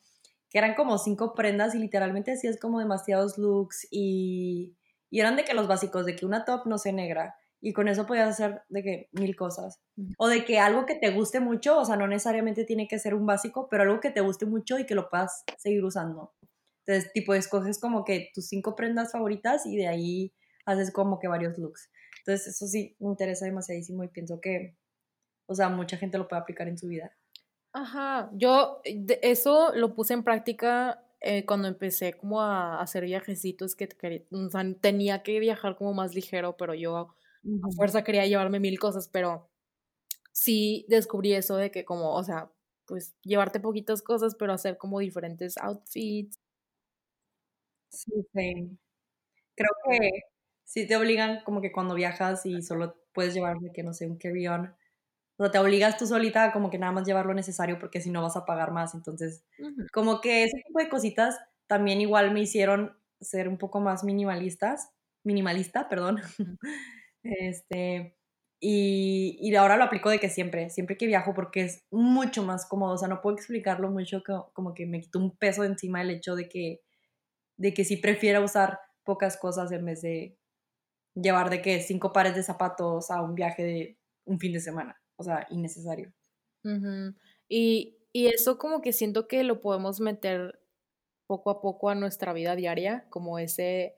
que 0.49 0.57
eran 0.57 0.75
como 0.75 0.97
cinco 0.97 1.33
prendas 1.33 1.73
y 1.75 1.79
literalmente 1.79 2.31
así 2.31 2.47
es 2.47 2.59
como 2.59 2.79
demasiados 2.79 3.37
looks 3.37 3.87
y, 3.92 4.75
y 5.09 5.19
eran 5.19 5.35
de 5.35 5.45
que 5.45 5.53
los 5.53 5.68
básicos, 5.68 6.06
de 6.06 6.15
que 6.15 6.25
una 6.25 6.45
top 6.45 6.65
no 6.65 6.77
se 6.77 6.94
negra 6.94 7.37
y 7.65 7.71
con 7.71 7.87
eso 7.87 8.05
podías 8.05 8.27
hacer 8.27 8.61
de 8.67 8.83
que 8.83 9.09
mil 9.13 9.37
cosas. 9.37 9.79
O 10.17 10.27
de 10.27 10.43
que 10.43 10.59
algo 10.59 10.85
que 10.85 10.95
te 10.95 11.11
guste 11.11 11.39
mucho, 11.39 11.79
o 11.79 11.85
sea, 11.85 11.95
no 11.95 12.09
necesariamente 12.09 12.65
tiene 12.65 12.89
que 12.89 12.99
ser 12.99 13.15
un 13.15 13.25
básico, 13.25 13.69
pero 13.69 13.83
algo 13.83 14.01
que 14.01 14.11
te 14.11 14.19
guste 14.19 14.45
mucho 14.45 14.79
y 14.79 14.85
que 14.85 14.95
lo 14.95 15.09
puedas 15.09 15.45
seguir 15.57 15.85
usando. 15.85 16.33
Entonces, 16.85 17.13
tipo, 17.13 17.33
escoges 17.33 17.79
como 17.79 18.03
que 18.03 18.31
tus 18.35 18.49
cinco 18.49 18.75
prendas 18.75 19.13
favoritas 19.13 19.65
y 19.65 19.77
de 19.77 19.87
ahí 19.87 20.33
haces 20.65 20.91
como 20.91 21.19
que 21.19 21.29
varios 21.29 21.57
looks. 21.57 21.89
Entonces, 22.19 22.47
eso 22.47 22.67
sí 22.67 22.97
me 22.99 23.07
interesa 23.07 23.45
demasiadísimo 23.45 24.03
y 24.03 24.09
pienso 24.09 24.41
que, 24.41 24.75
o 25.45 25.55
sea, 25.55 25.69
mucha 25.69 25.95
gente 25.95 26.17
lo 26.17 26.27
puede 26.27 26.41
aplicar 26.41 26.67
en 26.67 26.77
su 26.77 26.89
vida. 26.89 27.15
Ajá, 27.71 28.29
yo 28.33 28.81
eso 28.83 29.73
lo 29.73 29.95
puse 29.95 30.13
en 30.13 30.25
práctica 30.25 31.01
eh, 31.21 31.45
cuando 31.45 31.69
empecé 31.69 32.11
como 32.11 32.41
a 32.41 32.81
hacer 32.81 33.05
viajecitos 33.05 33.73
que 33.77 33.87
tenía 34.81 35.23
que 35.23 35.39
viajar 35.39 35.77
como 35.77 35.93
más 35.93 36.13
ligero, 36.13 36.57
pero 36.57 36.73
yo 36.73 37.15
a 37.64 37.71
fuerza 37.76 38.04
quería 38.04 38.26
llevarme 38.28 38.59
mil 38.59 38.80
cosas, 38.80 39.07
pero 39.09 39.50
sí 40.33 40.85
descubrí 40.90 41.33
eso 41.33 41.57
de 41.57 41.71
que 41.71 41.85
como, 41.85 42.16
o 42.16 42.23
sea, 42.23 42.52
pues 42.88 43.16
llevarte 43.23 43.59
poquitas 43.62 44.02
cosas, 44.04 44.35
pero 44.35 44.54
hacer 44.54 44.78
como 44.78 45.00
diferentes 45.00 45.57
outfits. 45.57 46.40
Sí, 47.92 48.12
sí. 48.33 48.78
Creo 49.56 49.69
que 49.90 50.09
sí 50.66 50.88
te 50.88 50.97
obligan 50.97 51.44
como 51.45 51.62
que 51.62 51.71
cuando 51.71 51.95
viajas 51.95 52.45
y 52.45 52.62
solo 52.64 52.95
puedes 53.14 53.33
llevarte, 53.33 53.71
que 53.73 53.83
no 53.83 53.94
sé, 53.94 54.07
un 54.07 54.18
carry-on, 54.18 54.68
o 55.38 55.44
sea, 55.45 55.52
te 55.52 55.59
obligas 55.59 55.97
tú 55.97 56.07
solita 56.07 56.45
a 56.45 56.54
como 56.54 56.69
que 56.71 56.80
nada 56.80 56.94
más 56.94 57.07
llevar 57.07 57.26
lo 57.28 57.33
necesario 57.35 57.80
porque 57.80 58.02
si 58.02 58.12
no 58.12 58.21
vas 58.23 58.38
a 58.38 58.45
pagar 58.45 58.71
más. 58.71 58.95
Entonces, 58.95 59.45
como 59.94 60.21
que 60.21 60.45
ese 60.45 60.62
tipo 60.66 60.80
de 60.80 60.90
cositas 60.90 61.38
también 61.68 62.02
igual 62.02 62.33
me 62.33 62.42
hicieron 62.42 62.97
ser 63.21 63.50
un 63.50 63.57
poco 63.59 63.80
más 63.81 64.04
minimalistas, 64.04 64.92
minimalista, 65.23 65.90
perdón. 65.90 66.21
Este, 67.23 68.15
y, 68.59 69.37
y, 69.39 69.56
ahora 69.56 69.77
lo 69.77 69.83
aplico 69.85 70.09
de 70.09 70.19
que 70.19 70.30
siempre, 70.30 70.69
siempre 70.69 70.97
que 70.97 71.07
viajo 71.07 71.33
porque 71.33 71.61
es 71.61 71.85
mucho 71.92 72.44
más 72.44 72.65
cómodo. 72.65 72.94
O 72.94 72.97
sea, 72.97 73.07
no 73.07 73.21
puedo 73.21 73.35
explicarlo 73.35 73.89
mucho, 73.89 74.23
como 74.53 74.73
que 74.73 74.85
me 74.85 75.01
quito 75.01 75.19
un 75.19 75.35
peso 75.37 75.63
encima 75.63 76.01
el 76.01 76.11
hecho 76.11 76.35
de 76.35 76.47
que, 76.49 76.81
de 77.57 77.73
que 77.73 77.85
sí 77.85 77.97
prefiero 77.97 78.44
usar 78.44 78.80
pocas 79.03 79.37
cosas 79.37 79.71
en 79.71 79.85
vez 79.85 80.01
de 80.01 80.37
llevar 81.15 81.49
de 81.49 81.61
que 81.61 81.81
cinco 81.81 82.13
pares 82.13 82.35
de 82.35 82.44
zapatos 82.44 83.11
a 83.11 83.21
un 83.21 83.35
viaje 83.35 83.63
de 83.63 83.97
un 84.25 84.39
fin 84.39 84.53
de 84.53 84.59
semana 84.59 85.03
o 85.18 85.23
sea, 85.23 85.47
innecesario. 85.49 86.13
y, 87.49 87.97
y 88.11 88.27
eso 88.27 88.57
como 88.57 88.81
que 88.81 88.94
siento 88.94 89.27
que 89.27 89.44
lo 89.44 89.61
podemos 89.61 89.99
meter 89.99 90.59
poco 91.27 91.49
a 91.49 91.61
poco 91.61 91.89
a 91.89 91.95
nuestra 91.95 92.33
vida 92.33 92.56
diaria, 92.56 93.07
como 93.09 93.39
ese 93.39 93.95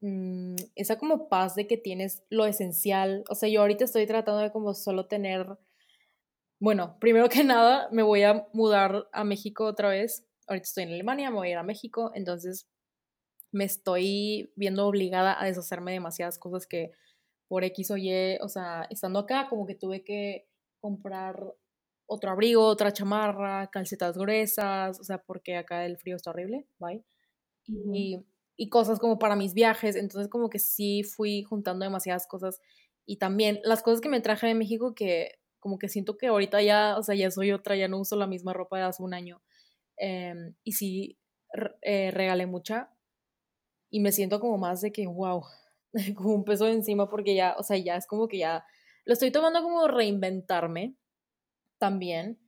mm, 0.00 0.56
esa 0.76 0.98
como 0.98 1.28
paz 1.28 1.54
de 1.54 1.66
que 1.66 1.76
tienes 1.76 2.22
lo 2.30 2.46
esencial. 2.46 3.24
O 3.30 3.34
sea, 3.34 3.48
yo 3.48 3.60
ahorita 3.60 3.84
estoy 3.84 4.06
tratando 4.06 4.40
de 4.40 4.52
como 4.52 4.74
solo 4.74 5.06
tener, 5.06 5.46
bueno, 6.60 6.96
primero 7.00 7.28
que 7.28 7.44
nada, 7.44 7.88
me 7.92 8.02
voy 8.02 8.22
a 8.22 8.46
mudar 8.52 9.08
a 9.12 9.24
México 9.24 9.64
otra 9.64 9.88
vez. 9.88 10.26
Ahorita 10.46 10.64
estoy 10.64 10.84
en 10.84 10.92
Alemania, 10.94 11.30
me 11.30 11.36
voy 11.36 11.48
a 11.48 11.52
ir 11.52 11.58
a 11.58 11.62
México, 11.62 12.10
entonces 12.14 12.68
me 13.52 13.64
estoy 13.64 14.52
viendo 14.56 14.86
obligada 14.86 15.40
a 15.40 15.46
deshacerme 15.46 15.92
de 15.92 15.96
demasiadas 15.96 16.38
cosas 16.38 16.66
que 16.66 16.92
por 17.48 17.64
X 17.64 17.90
o 17.90 17.96
Y, 17.96 18.38
o 18.42 18.48
sea, 18.48 18.86
estando 18.90 19.20
acá, 19.20 19.48
como 19.48 19.66
que 19.66 19.74
tuve 19.74 20.04
que 20.04 20.46
comprar 20.80 21.42
otro 22.06 22.30
abrigo, 22.30 22.64
otra 22.66 22.92
chamarra, 22.92 23.68
calcetas 23.70 24.16
gruesas, 24.16 24.98
o 25.00 25.04
sea, 25.04 25.18
porque 25.18 25.56
acá 25.56 25.84
el 25.84 25.98
frío 25.98 26.16
está 26.16 26.30
horrible, 26.30 26.66
bye. 26.78 27.04
Y, 27.66 28.24
y 28.58 28.68
cosas 28.68 28.98
como 28.98 29.18
para 29.20 29.36
mis 29.36 29.54
viajes, 29.54 29.96
entonces 29.96 30.28
como 30.28 30.50
que 30.50 30.58
sí 30.58 31.04
fui 31.04 31.44
juntando 31.44 31.84
demasiadas 31.84 32.26
cosas 32.26 32.60
y 33.06 33.16
también 33.16 33.60
las 33.62 33.82
cosas 33.82 34.00
que 34.00 34.08
me 34.08 34.20
traje 34.20 34.48
de 34.48 34.54
México 34.54 34.94
que 34.94 35.38
como 35.60 35.78
que 35.78 35.88
siento 35.88 36.16
que 36.18 36.26
ahorita 36.26 36.60
ya, 36.60 36.96
o 36.98 37.02
sea, 37.02 37.14
ya 37.14 37.30
soy 37.30 37.52
otra, 37.52 37.76
ya 37.76 37.88
no 37.88 37.98
uso 38.00 38.16
la 38.16 38.26
misma 38.26 38.52
ropa 38.52 38.78
de 38.78 38.84
hace 38.84 39.02
un 39.02 39.14
año. 39.14 39.42
Em, 39.96 40.54
y 40.64 40.72
sí 40.72 41.18
eh, 41.82 42.10
regalé 42.12 42.46
mucha 42.46 42.90
y 43.90 44.00
me 44.00 44.12
siento 44.12 44.40
como 44.40 44.58
más 44.58 44.80
de 44.80 44.92
que, 44.92 45.06
wow, 45.06 45.42
como 46.16 46.34
un 46.34 46.44
peso 46.44 46.66
encima 46.66 47.08
porque 47.08 47.34
ya, 47.34 47.54
o 47.58 47.62
sea, 47.62 47.76
ya 47.78 47.96
es 47.96 48.06
como 48.06 48.28
que 48.28 48.38
ya 48.38 48.64
lo 49.04 49.12
estoy 49.14 49.30
tomando 49.30 49.62
como 49.62 49.88
reinventarme 49.88 50.96
también, 51.78 52.38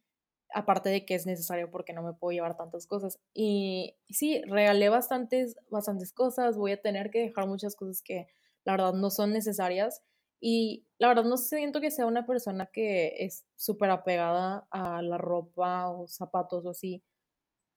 aparte 0.55 0.89
de 0.91 1.05
que 1.05 1.15
es 1.15 1.27
necesario 1.27 1.71
porque 1.71 1.93
no 1.93 2.03
me 2.03 2.13
puedo 2.13 2.33
llevar 2.33 2.57
tantas 2.57 2.87
cosas. 2.87 3.19
Y, 3.35 3.97
sí, 4.09 4.43
regalé 4.43 4.89
bastantes, 4.89 5.57
bastantes 5.71 6.13
cosas, 6.13 6.57
voy 6.57 6.73
a 6.73 6.81
tener 6.81 7.11
que 7.11 7.21
dejar 7.21 7.47
muchas 7.47 7.77
cosas 7.77 8.03
que 8.03 8.29
la 8.65 8.73
verdad 8.73 8.95
no 8.95 9.11
son 9.11 9.33
necesarias. 9.33 10.03
Y 10.41 10.87
la 10.99 11.09
verdad 11.09 11.25
no 11.25 11.37
siento 11.37 11.81
que 11.81 11.91
sea 11.91 12.07
una 12.07 12.27
persona 12.27 12.67
que 12.73 13.15
es 13.19 13.45
súper 13.57 13.91
apegada 13.91 14.67
a 14.71 15.03
la 15.03 15.19
ropa 15.19 15.91
o 15.91 16.09
zapatos 16.09 16.65
o 16.65 16.71
así. 16.71 17.03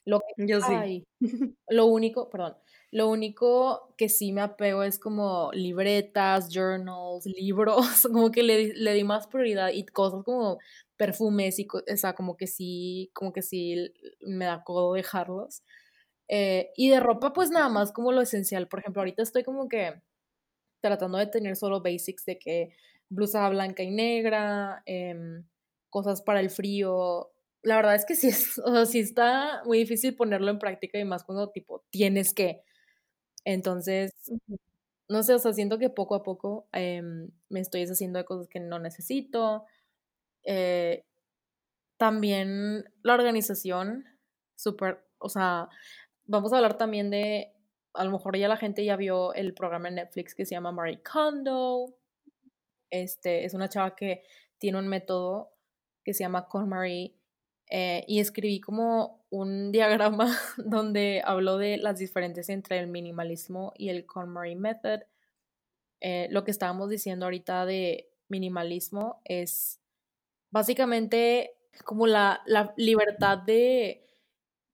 Lo 0.06 0.20
que 0.20 0.48
Yo 0.48 0.60
sí. 0.62 1.06
Lo 1.70 1.86
único, 1.86 2.30
perdón, 2.30 2.58
lo 2.92 3.10
único 3.10 3.94
que 3.98 4.10
sí 4.10 4.34
me 4.34 4.42
apego 4.42 4.84
es 4.84 5.00
como 5.00 5.50
libretas, 5.54 6.50
journals, 6.54 7.26
libros, 7.26 8.08
como 8.12 8.32
que 8.32 8.44
le, 8.44 8.74
le 8.74 8.94
di 8.94 9.04
más 9.04 9.28
prioridad 9.28 9.70
y 9.70 9.86
cosas 9.86 10.24
como 10.24 10.60
perfumes 10.98 11.60
y, 11.60 11.68
o 11.72 11.98
sea, 11.98 12.14
como 12.16 12.38
que 12.38 12.48
sí, 12.48 13.12
como 13.14 13.34
que 13.34 13.42
sí 13.42 13.92
me 14.22 14.46
da 14.46 14.64
codo 14.64 14.94
dejarlos. 14.94 15.64
Eh, 16.30 16.72
y 16.78 16.90
de 16.90 17.00
ropa, 17.02 17.34
pues 17.34 17.52
nada 17.52 17.70
más 17.70 17.92
como 17.94 18.12
lo 18.14 18.22
esencial. 18.22 18.68
Por 18.68 18.80
ejemplo, 18.80 19.02
ahorita 19.02 19.24
estoy 19.24 19.44
como 19.44 19.70
que 19.70 20.02
tratando 20.82 21.18
de 21.18 21.28
tener 21.28 21.56
solo 21.56 21.82
basics 21.82 22.26
de 22.26 22.40
que 22.40 22.76
blusa 23.10 23.48
blanca 23.50 23.84
y 23.84 23.92
negra, 23.92 24.84
em, 24.86 25.46
cosas 25.90 26.22
para 26.22 26.40
el 26.42 26.50
frío. 26.50 27.32
La 27.64 27.76
verdad 27.78 27.96
es 27.96 28.06
que 28.06 28.16
sí, 28.16 28.30
es, 28.30 28.60
o 28.66 28.72
sea, 28.74 28.86
sí 28.86 29.00
está 29.00 29.64
muy 29.66 29.80
difícil 29.80 30.16
ponerlo 30.16 30.52
en 30.52 30.60
práctica 30.60 31.00
y 31.00 31.06
más 31.06 31.24
cuando 31.24 31.50
tipo 31.52 31.84
tienes 31.92 32.34
que. 32.34 32.62
Entonces, 33.46 34.12
no 35.10 35.24
sé, 35.24 35.34
o 35.36 35.40
sea, 35.40 35.54
siento 35.54 35.78
que 35.80 35.90
poco 35.90 36.16
a 36.16 36.24
poco 36.24 36.68
em, 36.74 37.30
me 37.50 37.60
estoy 37.60 37.82
deshaciendo 37.82 38.20
de 38.20 38.26
cosas 38.26 38.48
que 38.48 38.60
no 38.60 38.80
necesito. 38.80 39.66
Eh, 40.44 41.04
también 41.98 42.86
la 43.02 43.14
organización, 43.14 44.06
súper, 44.56 45.06
o 45.20 45.30
sea, 45.30 45.70
vamos 46.26 46.52
a 46.52 46.58
hablar 46.58 46.78
también 46.78 47.10
de, 47.10 47.54
a 47.94 48.04
lo 48.04 48.12
mejor 48.12 48.38
ya 48.38 48.48
la 48.48 48.58
gente 48.58 48.84
ya 48.84 48.96
vio 48.96 49.34
el 49.34 49.54
programa 49.54 49.90
en 49.90 49.96
Netflix 49.96 50.36
que 50.36 50.46
se 50.46 50.56
llama 50.56 50.72
Marie 50.72 51.02
Kondo. 51.02 51.96
Este, 52.90 53.46
es 53.46 53.54
una 53.54 53.70
chava 53.70 53.96
que 53.96 54.24
tiene 54.58 54.80
un 54.80 54.88
método 54.88 55.52
que 56.04 56.14
se 56.14 56.24
llama 56.24 56.48
KonMari 56.48 57.16
eh, 57.70 58.04
y 58.08 58.20
escribí 58.20 58.60
como 58.60 59.26
un 59.30 59.72
diagrama 59.72 60.38
donde 60.58 61.22
habló 61.24 61.58
de 61.58 61.78
las 61.78 62.00
diferencias 62.00 62.50
entre 62.50 62.80
el 62.80 62.88
minimalismo 62.88 63.74
y 63.76 63.90
el 63.90 64.06
KonMari 64.06 64.56
Method. 64.56 65.02
Eh, 66.02 66.28
lo 66.32 66.44
que 66.44 66.52
estábamos 66.52 66.90
diciendo 66.90 67.26
ahorita 67.26 67.66
de 67.66 68.10
minimalismo 68.28 69.22
es 69.24 69.80
básicamente 70.54 71.58
como 71.84 72.08
la, 72.08 72.42
la 72.46 72.74
libertad 72.78 73.40
de 73.40 74.06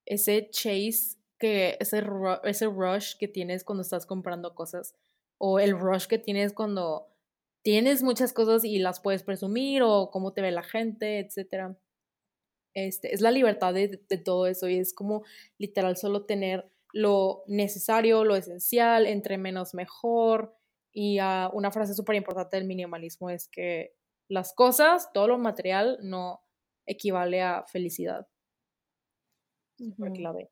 ese 0.06 0.50
chase, 0.52 1.18
que 1.40 1.78
ese, 1.80 2.04
ese 2.44 2.66
rush 2.68 3.16
que 3.18 3.30
tienes 3.30 3.64
cuando 3.64 3.82
estás 3.82 4.06
comprando 4.06 4.54
cosas 4.54 4.94
o 5.38 5.60
el 5.60 5.80
rush 5.80 6.06
que 6.06 6.20
tienes 6.20 6.52
cuando 6.54 7.08
tienes 7.64 8.04
muchas 8.04 8.34
cosas 8.34 8.66
y 8.66 8.80
las 8.80 9.00
puedes 9.00 9.24
presumir 9.24 9.82
o 9.84 10.12
cómo 10.12 10.34
te 10.34 10.42
ve 10.42 10.52
la 10.52 10.64
gente, 10.64 11.20
etcétera 11.20 11.80
este, 12.74 13.14
es 13.14 13.22
la 13.22 13.32
libertad 13.32 13.74
de, 13.74 13.98
todo 14.24 14.48
eso 14.48 14.68
y 14.68 14.78
es 14.78 14.94
como 14.94 15.24
literal 15.58 15.98
solo 15.98 16.26
tener 16.26 16.70
lo 16.92 17.44
necesario, 17.48 18.24
lo 18.24 18.36
esencial, 18.36 19.06
entre 19.06 19.38
menos 19.38 19.74
mejor. 19.74 20.56
Y 20.92 21.20
uh, 21.20 21.50
una 21.54 21.72
frase 21.72 21.94
súper 21.94 22.16
importante 22.16 22.58
del 22.58 22.66
minimalismo 22.66 23.30
es 23.30 23.48
que 23.48 23.96
las 24.30 24.54
cosas, 24.54 25.12
todo 25.14 25.28
lo 25.28 25.38
material, 25.38 26.00
no 26.02 26.42
equivale 26.86 27.42
a 27.42 27.66
felicidad. 27.66 28.28
Súper 29.78 30.14
clave. 30.14 30.52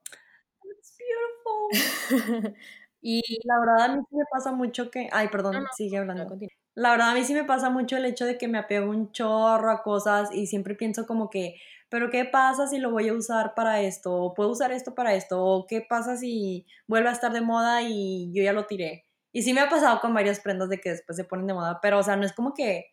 beautiful. 0.98 2.56
y 3.02 3.22
la 3.44 3.60
verdad 3.60 3.86
a 3.86 3.96
mí 3.96 4.04
sí 4.10 4.16
me 4.16 4.26
pasa 4.32 4.52
mucho 4.52 4.90
que... 4.90 5.10
Ay, 5.12 5.30
perdón, 5.30 5.66
sigue 5.76 5.98
hablando. 5.98 6.38
la 6.76 6.92
verdad 6.92 7.12
a 7.12 7.14
mí 7.14 7.24
sí 7.24 7.34
me 7.34 7.44
pasa 7.44 7.70
mucho 7.70 7.98
el 7.98 8.06
hecho 8.06 8.26
de 8.26 8.38
que 8.38 8.48
me 8.48 8.58
apego 8.58 8.90
un 8.90 9.12
chorro 9.12 9.72
a 9.72 9.84
cosas 9.84 10.30
y 10.34 10.48
siempre 10.48 10.76
pienso 10.76 11.06
como 11.06 11.30
que, 11.30 11.56
pero 11.90 12.10
¿qué 12.10 12.26
pasa 12.26 12.68
si 12.68 12.80
lo 12.80 12.92
voy 12.92 13.10
a 13.10 13.14
usar 13.14 13.54
para 13.56 13.82
esto? 13.82 14.14
¿O 14.16 14.34
puedo 14.34 14.52
usar 14.52 14.72
esto 14.72 14.96
para 14.96 15.14
esto? 15.16 15.44
¿O 15.44 15.68
qué 15.68 15.86
pasa 15.88 16.18
si 16.18 16.66
vuelve 16.88 17.10
a 17.10 17.14
estar 17.14 17.34
de 17.34 17.42
moda 17.42 17.82
y 17.84 18.32
yo 18.34 18.44
ya 18.44 18.54
lo 18.54 18.66
tiré? 18.66 19.06
Y 19.32 19.44
sí 19.44 19.54
me 19.54 19.62
ha 19.62 19.70
pasado 19.70 20.00
con 20.00 20.14
varias 20.14 20.40
prendas 20.40 20.70
de 20.70 20.80
que 20.80 20.90
después 20.90 21.16
se 21.16 21.24
ponen 21.26 21.48
de 21.48 21.54
moda, 21.54 21.80
pero 21.82 22.00
o 22.00 22.04
sea, 22.04 22.16
no 22.16 22.26
es 22.26 22.34
como 22.34 22.54
que, 22.54 22.88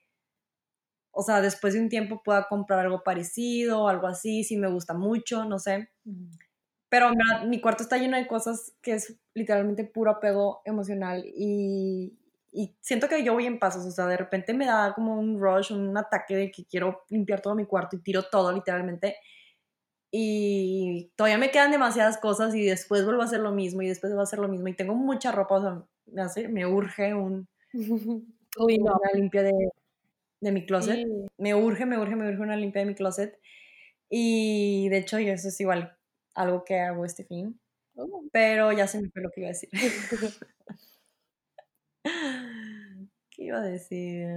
o 1.14 1.22
sea, 1.22 1.40
después 1.40 1.74
de 1.74 1.80
un 1.80 1.88
tiempo 1.88 2.22
pueda 2.22 2.46
comprar 2.48 2.80
algo 2.80 3.02
parecido 3.02 3.88
algo 3.88 4.06
así, 4.06 4.44
si 4.44 4.56
me 4.56 4.68
gusta 4.68 4.94
mucho, 4.94 5.44
no 5.44 5.58
sé. 5.58 5.90
Pero 6.88 7.10
mi 7.46 7.60
cuarto 7.60 7.82
está 7.82 7.96
lleno 7.98 8.16
de 8.16 8.26
cosas 8.26 8.72
que 8.80 8.92
es 8.92 9.18
literalmente 9.34 9.84
puro 9.84 10.12
apego 10.12 10.62
emocional 10.64 11.24
y, 11.26 12.16
y 12.52 12.76
siento 12.80 13.08
que 13.08 13.24
yo 13.24 13.34
voy 13.34 13.46
en 13.46 13.58
pasos, 13.58 13.84
o 13.84 13.90
sea, 13.90 14.06
de 14.06 14.16
repente 14.16 14.54
me 14.54 14.66
da 14.66 14.94
como 14.94 15.18
un 15.18 15.40
rush, 15.40 15.72
un 15.72 15.96
ataque 15.96 16.36
de 16.36 16.50
que 16.52 16.64
quiero 16.64 17.02
limpiar 17.08 17.40
todo 17.40 17.56
mi 17.56 17.66
cuarto 17.66 17.96
y 17.96 18.00
tiro 18.00 18.22
todo 18.30 18.52
literalmente. 18.52 19.16
Y 20.12 21.10
todavía 21.16 21.38
me 21.38 21.50
quedan 21.50 21.72
demasiadas 21.72 22.18
cosas 22.18 22.54
y 22.54 22.64
después 22.64 23.04
vuelvo 23.04 23.22
a 23.22 23.24
hacer 23.24 23.40
lo 23.40 23.50
mismo 23.50 23.82
y 23.82 23.88
después 23.88 24.12
vuelvo 24.12 24.20
a 24.20 24.24
hacer 24.24 24.38
lo 24.38 24.46
mismo 24.46 24.68
y 24.68 24.76
tengo 24.76 24.94
mucha 24.94 25.32
ropa, 25.32 25.56
o 25.56 25.62
sea, 25.62 25.82
me, 26.06 26.22
hace, 26.22 26.46
me 26.46 26.64
urge 26.64 27.12
un, 27.12 27.48
una 28.56 29.10
limpia 29.14 29.42
de, 29.42 29.52
de 30.44 30.52
mi 30.52 30.66
closet. 30.66 31.06
Me 31.38 31.54
urge, 31.54 31.86
me 31.86 31.98
urge, 31.98 32.14
me 32.14 32.28
urge 32.28 32.42
una 32.42 32.56
limpia 32.56 32.82
de 32.82 32.86
mi 32.86 32.94
closet. 32.94 33.40
Y 34.10 34.88
de 34.90 34.98
hecho, 34.98 35.16
eso 35.18 35.48
es 35.48 35.60
igual 35.60 35.96
algo 36.34 36.64
que 36.64 36.78
hago 36.78 37.04
este 37.04 37.24
fin. 37.24 37.58
Oh. 37.96 38.24
Pero 38.32 38.70
ya 38.72 38.86
se 38.86 39.00
me 39.00 39.10
fue 39.10 39.22
lo 39.22 39.30
que 39.30 39.40
iba 39.40 39.48
a 39.48 39.52
decir. 39.52 39.70
¿Qué 43.30 43.44
iba 43.44 43.58
a 43.58 43.62
decir? 43.62 44.28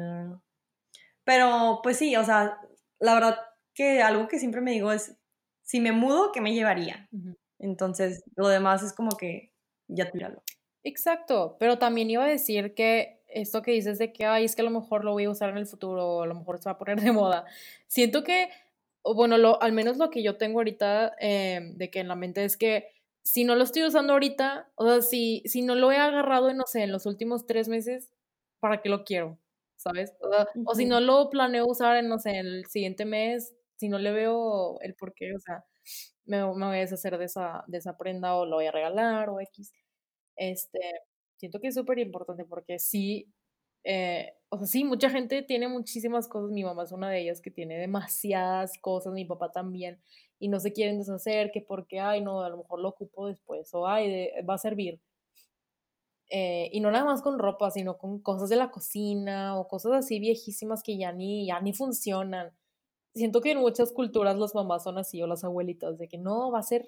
Pero 1.26 1.82
pues 1.84 1.98
sí, 1.98 2.16
o 2.16 2.24
sea, 2.24 2.58
la 3.00 3.14
verdad 3.14 3.38
que 3.74 4.02
algo 4.02 4.30
que 4.30 4.40
siempre 4.40 4.62
me 4.62 4.72
digo 4.72 4.94
es, 4.94 5.18
si 5.64 5.82
me 5.82 5.92
mudo, 5.92 6.32
¿qué 6.32 6.40
me 6.40 6.54
llevaría? 6.54 7.10
Entonces, 7.60 8.24
lo 8.36 8.48
demás 8.48 8.82
es 8.84 8.94
como 8.94 9.18
que 9.18 9.52
ya 9.90 10.10
tíralo. 10.10 10.42
Exacto, 10.84 11.58
pero 11.60 11.78
también 11.78 12.10
iba 12.10 12.24
a 12.24 12.30
decir 12.30 12.74
que 12.74 13.17
esto 13.28 13.62
que 13.62 13.72
dices 13.72 13.98
de 14.00 14.14
que, 14.14 14.26
ay, 14.26 14.46
es 14.46 14.56
que 14.56 14.62
a 14.62 14.66
lo 14.66 14.72
mejor 14.72 15.04
lo 15.04 15.12
voy 15.14 15.26
a 15.26 15.30
usar 15.30 15.50
en 15.50 15.58
el 15.58 15.68
futuro, 15.68 16.08
o 16.08 16.24
a 16.24 16.28
lo 16.28 16.36
mejor 16.36 16.60
se 16.60 16.70
va 16.70 16.74
a 16.74 16.78
poner 16.78 17.02
de 17.02 17.12
moda. 17.12 17.46
Siento 17.88 18.24
que, 18.24 18.50
bueno, 19.04 19.38
lo, 19.38 19.62
al 19.62 19.72
menos 19.72 19.98
lo 19.98 20.10
que 20.10 20.24
yo 20.24 20.38
tengo 20.38 20.60
ahorita 20.60 21.16
eh, 21.20 21.72
de 21.76 21.90
que 21.90 22.00
en 22.00 22.08
la 22.08 22.16
mente 22.16 22.44
es 22.44 22.58
que 22.58 22.90
si 23.24 23.44
no 23.44 23.56
lo 23.56 23.64
estoy 23.64 23.84
usando 23.84 24.14
ahorita, 24.14 24.72
o 24.76 24.86
sea, 24.88 25.02
si, 25.02 25.44
si 25.46 25.62
no 25.62 25.76
lo 25.76 25.92
he 25.92 25.98
agarrado, 25.98 26.54
no 26.54 26.64
sé, 26.66 26.84
en 26.84 26.92
los 26.94 27.06
últimos 27.06 27.46
tres 27.46 27.68
meses, 27.68 28.14
¿para 28.60 28.82
qué 28.82 28.90
lo 28.90 29.04
quiero? 29.04 29.38
¿Sabes? 29.76 30.14
O, 30.66 30.76
si 30.76 30.86
no 30.86 31.02
lo 31.02 31.30
planeo 31.30 31.66
usar 31.68 31.98
en, 31.98 32.08
no 32.08 32.20
sé, 32.20 32.40
el 32.40 32.66
siguiente 32.68 33.06
mes, 33.06 33.54
si 33.76 33.90
no 33.90 34.00
le 34.00 34.12
veo 34.12 34.80
el 34.82 34.96
por 34.96 35.14
qué, 35.14 35.36
o 35.36 35.40
sea, 35.40 35.66
me, 36.26 36.38
me 36.38 36.66
voy 36.68 36.78
a 36.78 36.80
deshacer 36.82 37.18
de 37.18 37.26
esa, 37.26 37.64
de 37.68 37.78
esa 37.80 37.98
prenda 37.98 38.36
o 38.36 38.46
lo 38.46 38.58
voy 38.58 38.68
a 38.68 38.72
regalar 38.72 39.30
o 39.30 39.42
X. 39.42 39.74
Este, 40.38 40.80
siento 41.38 41.60
que 41.60 41.68
es 41.68 41.76
súper 41.76 42.00
importante 42.00 42.46
porque 42.46 42.80
sí, 42.80 43.32
eh, 43.84 44.34
o 44.50 44.58
sea, 44.58 44.68
sí, 44.68 44.84
mucha 44.84 45.10
gente 45.10 45.42
tiene 45.44 45.68
muchísimas 45.68 46.28
cosas, 46.28 46.52
mi 46.52 46.64
mamá 46.64 46.84
es 46.84 46.92
una 46.92 47.10
de 47.10 47.22
ellas 47.22 47.42
que 47.42 47.52
tiene 47.52 47.78
demasiadas 47.78 48.78
cosas, 48.80 49.14
mi 49.14 49.26
papá 49.26 49.52
también, 49.52 50.02
y 50.40 50.50
no 50.50 50.60
se 50.60 50.74
quieren 50.74 50.98
deshacer, 50.98 51.52
que 51.52 51.62
porque, 51.62 52.00
ay, 52.00 52.22
no, 52.22 52.42
a 52.42 52.50
lo 52.50 52.58
mejor 52.58 52.80
lo 52.82 52.90
ocupo 52.90 53.28
después, 53.28 53.74
o 53.74 53.88
ay, 53.88 54.30
va 54.48 54.56
a 54.56 54.58
servir. 54.58 55.02
Eh, 56.30 56.70
y 56.74 56.82
no 56.82 56.92
nada 56.92 57.06
más 57.06 57.22
con 57.22 57.40
ropa, 57.40 57.72
sino 57.72 57.98
con 57.98 58.20
cosas 58.20 58.50
de 58.50 58.58
la 58.58 58.70
cocina 58.70 59.58
o 59.58 59.68
cosas 59.68 59.94
así 59.94 60.20
viejísimas 60.20 60.84
que 60.84 60.98
ya 60.98 61.14
ni, 61.14 61.48
ya 61.48 61.62
ni 61.62 61.74
funcionan. 61.74 62.52
Siento 63.18 63.42
que 63.42 63.52
en 63.52 63.60
muchas 63.60 63.92
culturas 63.92 64.38
las 64.38 64.56
mamás 64.56 64.84
son 64.84 64.98
así 64.98 65.22
o 65.22 65.28
las 65.28 65.44
abuelitas, 65.44 65.98
de 65.98 66.08
que 66.08 66.18
no, 66.18 66.52
va 66.52 66.60
a 66.60 66.64
ser, 66.64 66.86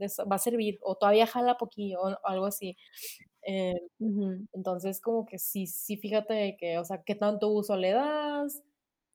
va 0.00 0.36
a 0.36 0.38
servir 0.38 0.78
o 0.82 0.96
todavía 0.96 1.26
jala 1.26 1.58
poquillo 1.58 2.00
o 2.02 2.18
algo 2.26 2.46
así. 2.46 2.76
Eh, 3.42 3.74
entonces, 4.52 5.00
como 5.00 5.26
que 5.26 5.38
sí, 5.38 5.66
sí, 5.66 5.96
fíjate 5.96 6.56
que, 6.58 6.78
o 6.78 6.84
sea, 6.84 7.02
qué 7.04 7.14
tanto 7.14 7.48
uso 7.48 7.76
le 7.76 7.92
das, 7.92 8.62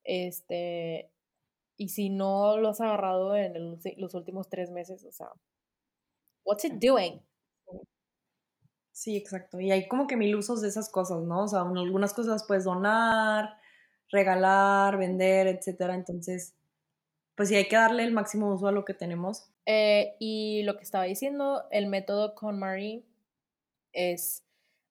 este, 0.04 1.10
y 1.76 1.90
si 1.90 2.10
no 2.10 2.58
lo 2.58 2.70
has 2.70 2.80
agarrado 2.80 3.36
en 3.36 3.78
los 3.98 4.14
últimos 4.14 4.48
tres 4.48 4.70
meses, 4.70 5.04
o 5.04 5.12
sea, 5.12 5.30
what's 6.44 6.64
it 6.64 6.74
doing? 6.80 7.20
Sí, 8.92 9.16
exacto. 9.16 9.60
Y 9.60 9.70
hay 9.70 9.88
como 9.88 10.06
que 10.06 10.16
mil 10.16 10.34
usos 10.36 10.62
de 10.62 10.68
esas 10.68 10.88
cosas, 10.90 11.22
¿no? 11.22 11.44
O 11.44 11.48
sea, 11.48 11.60
algunas 11.60 12.14
cosas 12.14 12.32
las 12.32 12.46
puedes 12.46 12.64
donar, 12.64 13.50
regalar, 14.10 14.96
vender, 14.96 15.46
etcétera. 15.48 15.94
Entonces, 15.94 16.55
pues 17.36 17.48
sí, 17.48 17.54
hay 17.54 17.68
que 17.68 17.76
darle 17.76 18.02
el 18.04 18.12
máximo 18.12 18.52
uso 18.52 18.66
a 18.66 18.72
lo 18.72 18.84
que 18.84 18.94
tenemos. 18.94 19.50
Eh, 19.66 20.16
y 20.18 20.62
lo 20.64 20.76
que 20.76 20.82
estaba 20.82 21.04
diciendo, 21.04 21.64
el 21.70 21.86
método 21.86 22.34
con 22.34 22.58
Marie 22.58 23.04
es 23.92 24.44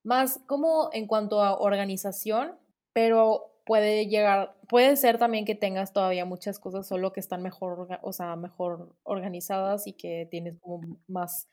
más 0.03 0.39
como 0.47 0.89
en 0.93 1.07
cuanto 1.07 1.41
a 1.43 1.57
organización, 1.59 2.57
pero 2.93 3.51
puede 3.65 4.07
llegar, 4.07 4.55
puede 4.69 4.95
ser 4.95 5.17
también 5.17 5.45
que 5.45 5.55
tengas 5.55 5.91
todavía 5.91 6.25
muchas 6.25 6.59
cosas 6.59 6.87
solo 6.87 7.11
que 7.13 7.19
están 7.19 7.41
mejor, 7.41 7.87
o 8.01 8.13
sea, 8.13 8.35
mejor 8.35 8.95
organizadas 9.03 9.87
y 9.87 9.93
que 9.93 10.27
tienes 10.29 10.59
como 10.61 10.99
más 11.07 11.49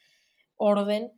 orden 0.57 1.13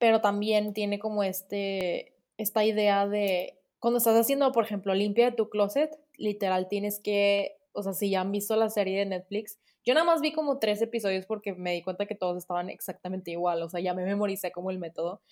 pero 0.00 0.22
también 0.22 0.72
tiene 0.72 0.98
como 0.98 1.22
este, 1.22 2.16
esta 2.38 2.64
idea 2.64 3.06
de, 3.06 3.60
cuando 3.78 3.98
estás 3.98 4.18
haciendo, 4.18 4.50
por 4.50 4.64
ejemplo, 4.64 4.94
limpia 4.94 5.36
tu 5.36 5.50
closet, 5.50 5.90
literal 6.16 6.68
tienes 6.68 6.98
que, 6.98 7.59
o 7.72 7.82
sea, 7.82 7.92
si 7.92 8.10
ya 8.10 8.20
han 8.20 8.32
visto 8.32 8.56
la 8.56 8.68
serie 8.70 8.98
de 8.98 9.06
Netflix, 9.06 9.58
yo 9.84 9.94
nada 9.94 10.04
más 10.04 10.20
vi 10.20 10.32
como 10.32 10.58
tres 10.58 10.82
episodios 10.82 11.26
porque 11.26 11.54
me 11.54 11.72
di 11.72 11.82
cuenta 11.82 12.06
que 12.06 12.14
todos 12.14 12.36
estaban 12.36 12.68
exactamente 12.68 13.30
igual, 13.30 13.62
o 13.62 13.68
sea, 13.68 13.80
ya 13.80 13.94
me 13.94 14.04
memoricé 14.04 14.52
como 14.52 14.70
el 14.70 14.78
método, 14.78 15.22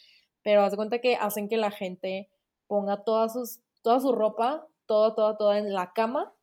pero 0.42 0.62
haz 0.62 0.76
cuenta 0.76 1.00
que 1.00 1.16
hacen 1.16 1.49
que 1.49 1.57
la 1.57 1.71
gente 1.71 2.28
ponga 2.66 3.04
toda, 3.04 3.28
sus, 3.28 3.61
toda 3.83 4.00
su 4.00 4.12
ropa, 4.12 4.66
toda, 4.87 5.14
toda, 5.14 5.37
toda 5.37 5.59
en 5.59 5.73
la 5.73 5.92
cama, 5.92 6.35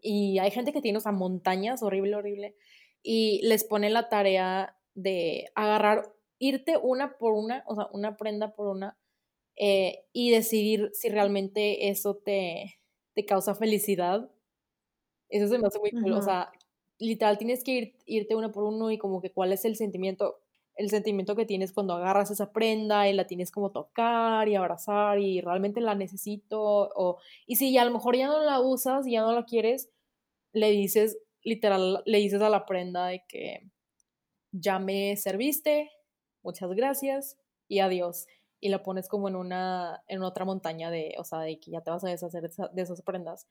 y 0.00 0.38
hay 0.38 0.50
gente 0.50 0.72
que 0.72 0.82
tiene, 0.82 0.98
o 0.98 1.00
sea, 1.00 1.12
montañas, 1.12 1.82
horrible, 1.82 2.16
horrible, 2.16 2.56
y 3.02 3.40
les 3.46 3.64
pone 3.64 3.88
la 3.90 4.08
tarea 4.08 4.76
de 4.94 5.50
agarrar 5.54 6.12
irte 6.38 6.76
una 6.76 7.16
por 7.16 7.32
una, 7.32 7.64
o 7.66 7.74
sea, 7.74 7.88
una 7.92 8.16
prenda 8.16 8.54
por 8.54 8.68
una, 8.68 8.98
eh, 9.56 10.04
y 10.12 10.30
decidir 10.30 10.90
si 10.92 11.08
realmente 11.08 11.88
eso 11.88 12.16
te, 12.16 12.80
te 13.14 13.24
causa 13.24 13.54
felicidad. 13.54 14.30
Eso 15.34 15.48
se 15.48 15.58
me 15.58 15.66
hace 15.66 15.80
muy 15.80 15.90
cool. 15.90 16.12
O 16.12 16.22
sea, 16.22 16.52
literal, 17.00 17.38
tienes 17.38 17.64
que 17.64 17.72
ir, 17.72 17.96
irte 18.06 18.36
una 18.36 18.52
por 18.52 18.62
uno 18.62 18.92
y 18.92 18.98
como 18.98 19.20
que 19.20 19.32
cuál 19.32 19.52
es 19.52 19.64
el 19.64 19.74
sentimiento, 19.74 20.38
el 20.76 20.90
sentimiento 20.90 21.34
que 21.34 21.44
tienes 21.44 21.72
cuando 21.72 21.94
agarras 21.94 22.30
esa 22.30 22.52
prenda 22.52 23.08
y 23.08 23.14
la 23.14 23.26
tienes 23.26 23.50
como 23.50 23.72
tocar 23.72 24.48
y 24.48 24.54
abrazar 24.54 25.18
y 25.18 25.40
realmente 25.40 25.80
la 25.80 25.96
necesito. 25.96 26.60
O, 26.94 27.18
y 27.48 27.56
si 27.56 27.76
a 27.76 27.84
lo 27.84 27.90
mejor 27.90 28.16
ya 28.16 28.28
no 28.28 28.44
la 28.44 28.60
usas 28.60 29.08
y 29.08 29.12
ya 29.12 29.22
no 29.22 29.32
la 29.32 29.44
quieres, 29.44 29.90
le 30.52 30.70
dices, 30.70 31.18
literal, 31.42 32.04
le 32.06 32.18
dices 32.18 32.40
a 32.40 32.48
la 32.48 32.64
prenda 32.64 33.08
de 33.08 33.24
que 33.26 33.68
ya 34.52 34.78
me 34.78 35.16
serviste, 35.16 35.90
muchas 36.44 36.70
gracias 36.74 37.36
y 37.66 37.80
adiós. 37.80 38.28
Y 38.60 38.68
lo 38.68 38.84
pones 38.84 39.08
como 39.08 39.28
en 39.28 39.34
una, 39.34 40.04
en 40.06 40.22
otra 40.22 40.44
montaña 40.44 40.92
de, 40.92 41.16
o 41.18 41.24
sea, 41.24 41.40
de 41.40 41.58
que 41.58 41.72
ya 41.72 41.80
te 41.80 41.90
vas 41.90 42.04
a 42.04 42.08
deshacer 42.08 42.48
de 42.48 42.82
esas 42.82 43.02
prendas. 43.02 43.48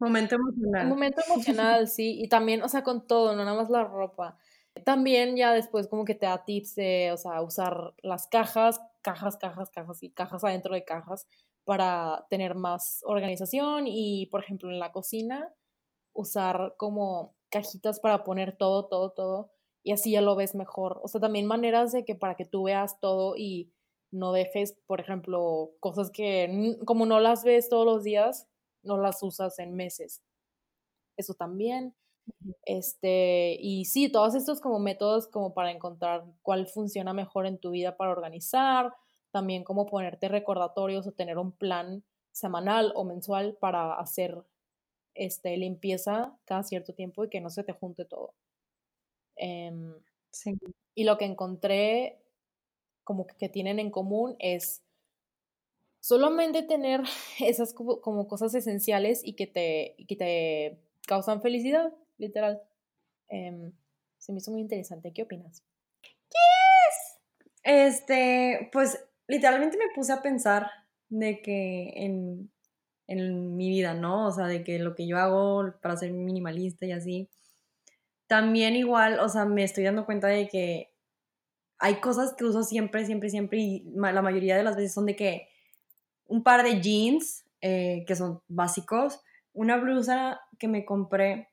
Momento 0.00 0.34
emocional. 0.34 0.88
Momento 0.88 1.20
emocional, 1.28 1.88
sí. 1.88 2.20
Y 2.20 2.28
también, 2.28 2.62
o 2.62 2.68
sea, 2.68 2.82
con 2.82 3.06
todo, 3.06 3.36
no 3.36 3.44
nada 3.44 3.56
más 3.56 3.70
la 3.70 3.84
ropa. 3.84 4.36
También 4.84 5.36
ya 5.36 5.52
después 5.52 5.88
como 5.88 6.04
que 6.04 6.14
te 6.14 6.26
da 6.26 6.44
tips 6.44 6.74
de, 6.74 7.12
o 7.12 7.16
sea, 7.16 7.42
usar 7.42 7.94
las 8.02 8.26
cajas, 8.26 8.80
cajas, 9.02 9.36
cajas, 9.36 9.70
cajas 9.70 10.02
y 10.02 10.10
cajas 10.10 10.44
adentro 10.44 10.74
de 10.74 10.84
cajas 10.84 11.26
para 11.64 12.26
tener 12.30 12.54
más 12.54 13.02
organización 13.04 13.86
y, 13.86 14.26
por 14.26 14.42
ejemplo, 14.42 14.70
en 14.70 14.78
la 14.78 14.92
cocina, 14.92 15.52
usar 16.12 16.74
como 16.78 17.36
cajitas 17.50 18.00
para 18.00 18.24
poner 18.24 18.56
todo, 18.56 18.86
todo, 18.86 19.10
todo 19.12 19.50
y 19.82 19.92
así 19.92 20.12
ya 20.12 20.20
lo 20.20 20.36
ves 20.36 20.54
mejor. 20.54 21.00
O 21.02 21.08
sea, 21.08 21.20
también 21.20 21.46
maneras 21.46 21.92
de 21.92 22.04
que 22.04 22.14
para 22.14 22.34
que 22.34 22.44
tú 22.44 22.64
veas 22.64 23.00
todo 23.00 23.36
y 23.36 23.72
no 24.10 24.32
dejes, 24.32 24.78
por 24.86 25.00
ejemplo, 25.00 25.72
cosas 25.80 26.10
que 26.10 26.76
como 26.84 27.06
no 27.06 27.20
las 27.20 27.44
ves 27.44 27.68
todos 27.68 27.86
los 27.86 28.02
días, 28.04 28.48
no 28.82 28.98
las 28.98 29.22
usas 29.22 29.58
en 29.58 29.74
meses. 29.74 30.22
Eso 31.16 31.34
también. 31.34 31.94
Este, 32.64 33.56
y 33.60 33.86
sí, 33.86 34.10
todos 34.10 34.34
estos 34.34 34.60
como 34.60 34.78
métodos 34.78 35.28
como 35.28 35.54
para 35.54 35.72
encontrar 35.72 36.24
cuál 36.42 36.66
funciona 36.66 37.12
mejor 37.14 37.46
en 37.46 37.58
tu 37.58 37.70
vida 37.72 37.96
para 37.96 38.12
organizar, 38.12 38.94
también 39.32 39.64
como 39.64 39.86
ponerte 39.86 40.28
recordatorios 40.28 41.06
o 41.06 41.12
tener 41.12 41.38
un 41.38 41.52
plan 41.52 42.04
semanal 42.32 42.92
o 42.96 43.04
mensual 43.04 43.56
para 43.60 43.94
hacer 43.94 44.42
este 45.14 45.56
limpieza 45.56 46.36
cada 46.46 46.62
cierto 46.64 46.94
tiempo 46.94 47.24
y 47.24 47.30
que 47.30 47.40
no 47.40 47.50
se 47.50 47.64
te 47.64 47.72
junte 47.72 48.04
todo. 48.04 48.34
Em, 49.36 49.94
y 50.94 51.04
lo 51.04 51.18
que 51.18 51.24
encontré 51.24 52.18
como 53.04 53.26
que 53.26 53.48
tienen 53.48 53.78
en 53.78 53.90
común 53.90 54.36
es 54.38 54.82
solamente 56.00 56.62
tener 56.62 57.02
esas 57.40 57.74
como, 57.74 58.28
cosas 58.28 58.54
esenciales 58.54 59.20
y 59.24 59.34
que 59.34 59.46
te, 59.46 59.96
que 60.08 60.16
te 60.16 60.80
causan 61.06 61.42
felicidad, 61.42 61.92
literal. 62.18 62.62
Em, 63.28 63.72
se 64.18 64.32
me 64.32 64.38
hizo 64.38 64.50
muy 64.50 64.60
interesante. 64.60 65.12
¿Qué 65.12 65.22
opinas? 65.22 65.62
Yes. 66.02 67.20
Este, 67.62 68.70
pues 68.72 69.02
literalmente 69.26 69.76
me 69.76 69.94
puse 69.94 70.12
a 70.12 70.22
pensar 70.22 70.70
de 71.08 71.40
que 71.42 71.92
en, 71.96 72.50
en 73.06 73.56
mi 73.56 73.68
vida, 73.68 73.94
¿no? 73.94 74.26
O 74.26 74.32
sea, 74.32 74.46
de 74.46 74.64
que 74.64 74.78
lo 74.78 74.94
que 74.94 75.06
yo 75.06 75.18
hago 75.18 75.74
para 75.82 75.96
ser 75.96 76.12
minimalista 76.12 76.86
y 76.86 76.92
así, 76.92 77.28
también 78.26 78.76
igual, 78.76 79.18
o 79.18 79.28
sea, 79.28 79.44
me 79.44 79.64
estoy 79.64 79.84
dando 79.84 80.06
cuenta 80.06 80.28
de 80.28 80.48
que 80.48 80.92
hay 81.78 81.96
cosas 81.96 82.34
que 82.34 82.44
uso 82.44 82.62
siempre, 82.62 83.04
siempre, 83.04 83.30
siempre 83.30 83.58
y 83.58 83.84
la 83.94 84.22
mayoría 84.22 84.56
de 84.56 84.62
las 84.62 84.76
veces 84.76 84.94
son 84.94 85.06
de 85.06 85.16
que 85.16 85.48
un 86.30 86.42
par 86.42 86.62
de 86.62 86.80
jeans 86.80 87.44
eh, 87.60 88.04
que 88.06 88.16
son 88.16 88.40
básicos, 88.48 89.20
una 89.52 89.76
blusa 89.76 90.40
que 90.58 90.68
me 90.68 90.84
compré 90.84 91.48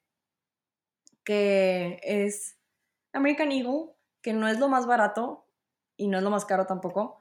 que 1.26 2.00
es 2.04 2.56
American 3.12 3.52
Eagle, 3.52 3.92
que 4.22 4.34
no 4.34 4.48
es 4.48 4.60
lo 4.60 4.70
más 4.70 4.86
barato 4.86 5.46
y 5.98 6.08
no 6.08 6.18
es 6.18 6.24
lo 6.24 6.30
más 6.30 6.46
caro 6.46 6.66
tampoco, 6.66 7.18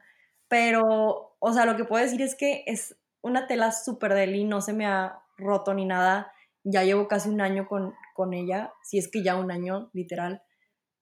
pero, 0.48 1.36
o 1.38 1.52
sea, 1.52 1.64
lo 1.64 1.76
que 1.76 1.84
puedo 1.84 2.04
decir 2.04 2.22
es 2.22 2.36
que 2.36 2.62
es 2.66 2.96
una 3.22 3.46
tela 3.46 3.72
súper 3.72 4.14
deli, 4.14 4.44
no 4.44 4.60
se 4.60 4.72
me 4.72 4.86
ha 4.86 5.18
roto 5.38 5.74
ni 5.74 5.86
nada, 5.86 6.32
ya 6.62 6.84
llevo 6.84 7.08
casi 7.08 7.30
un 7.30 7.40
año 7.40 7.66
con, 7.66 7.94
con 8.14 8.34
ella, 8.34 8.72
si 8.82 8.98
es 8.98 9.08
que 9.08 9.22
ya 9.22 9.36
un 9.36 9.50
año, 9.50 9.90
literal. 9.92 10.42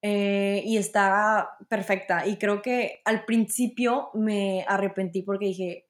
Eh, 0.07 0.63
y 0.67 0.77
está 0.77 1.57
perfecta. 1.69 2.27
Y 2.27 2.37
creo 2.37 2.61
que 2.61 3.01
al 3.07 3.25
principio 3.25 4.11
me 4.13 4.65
arrepentí 4.69 5.23
porque 5.23 5.47
dije, 5.47 5.84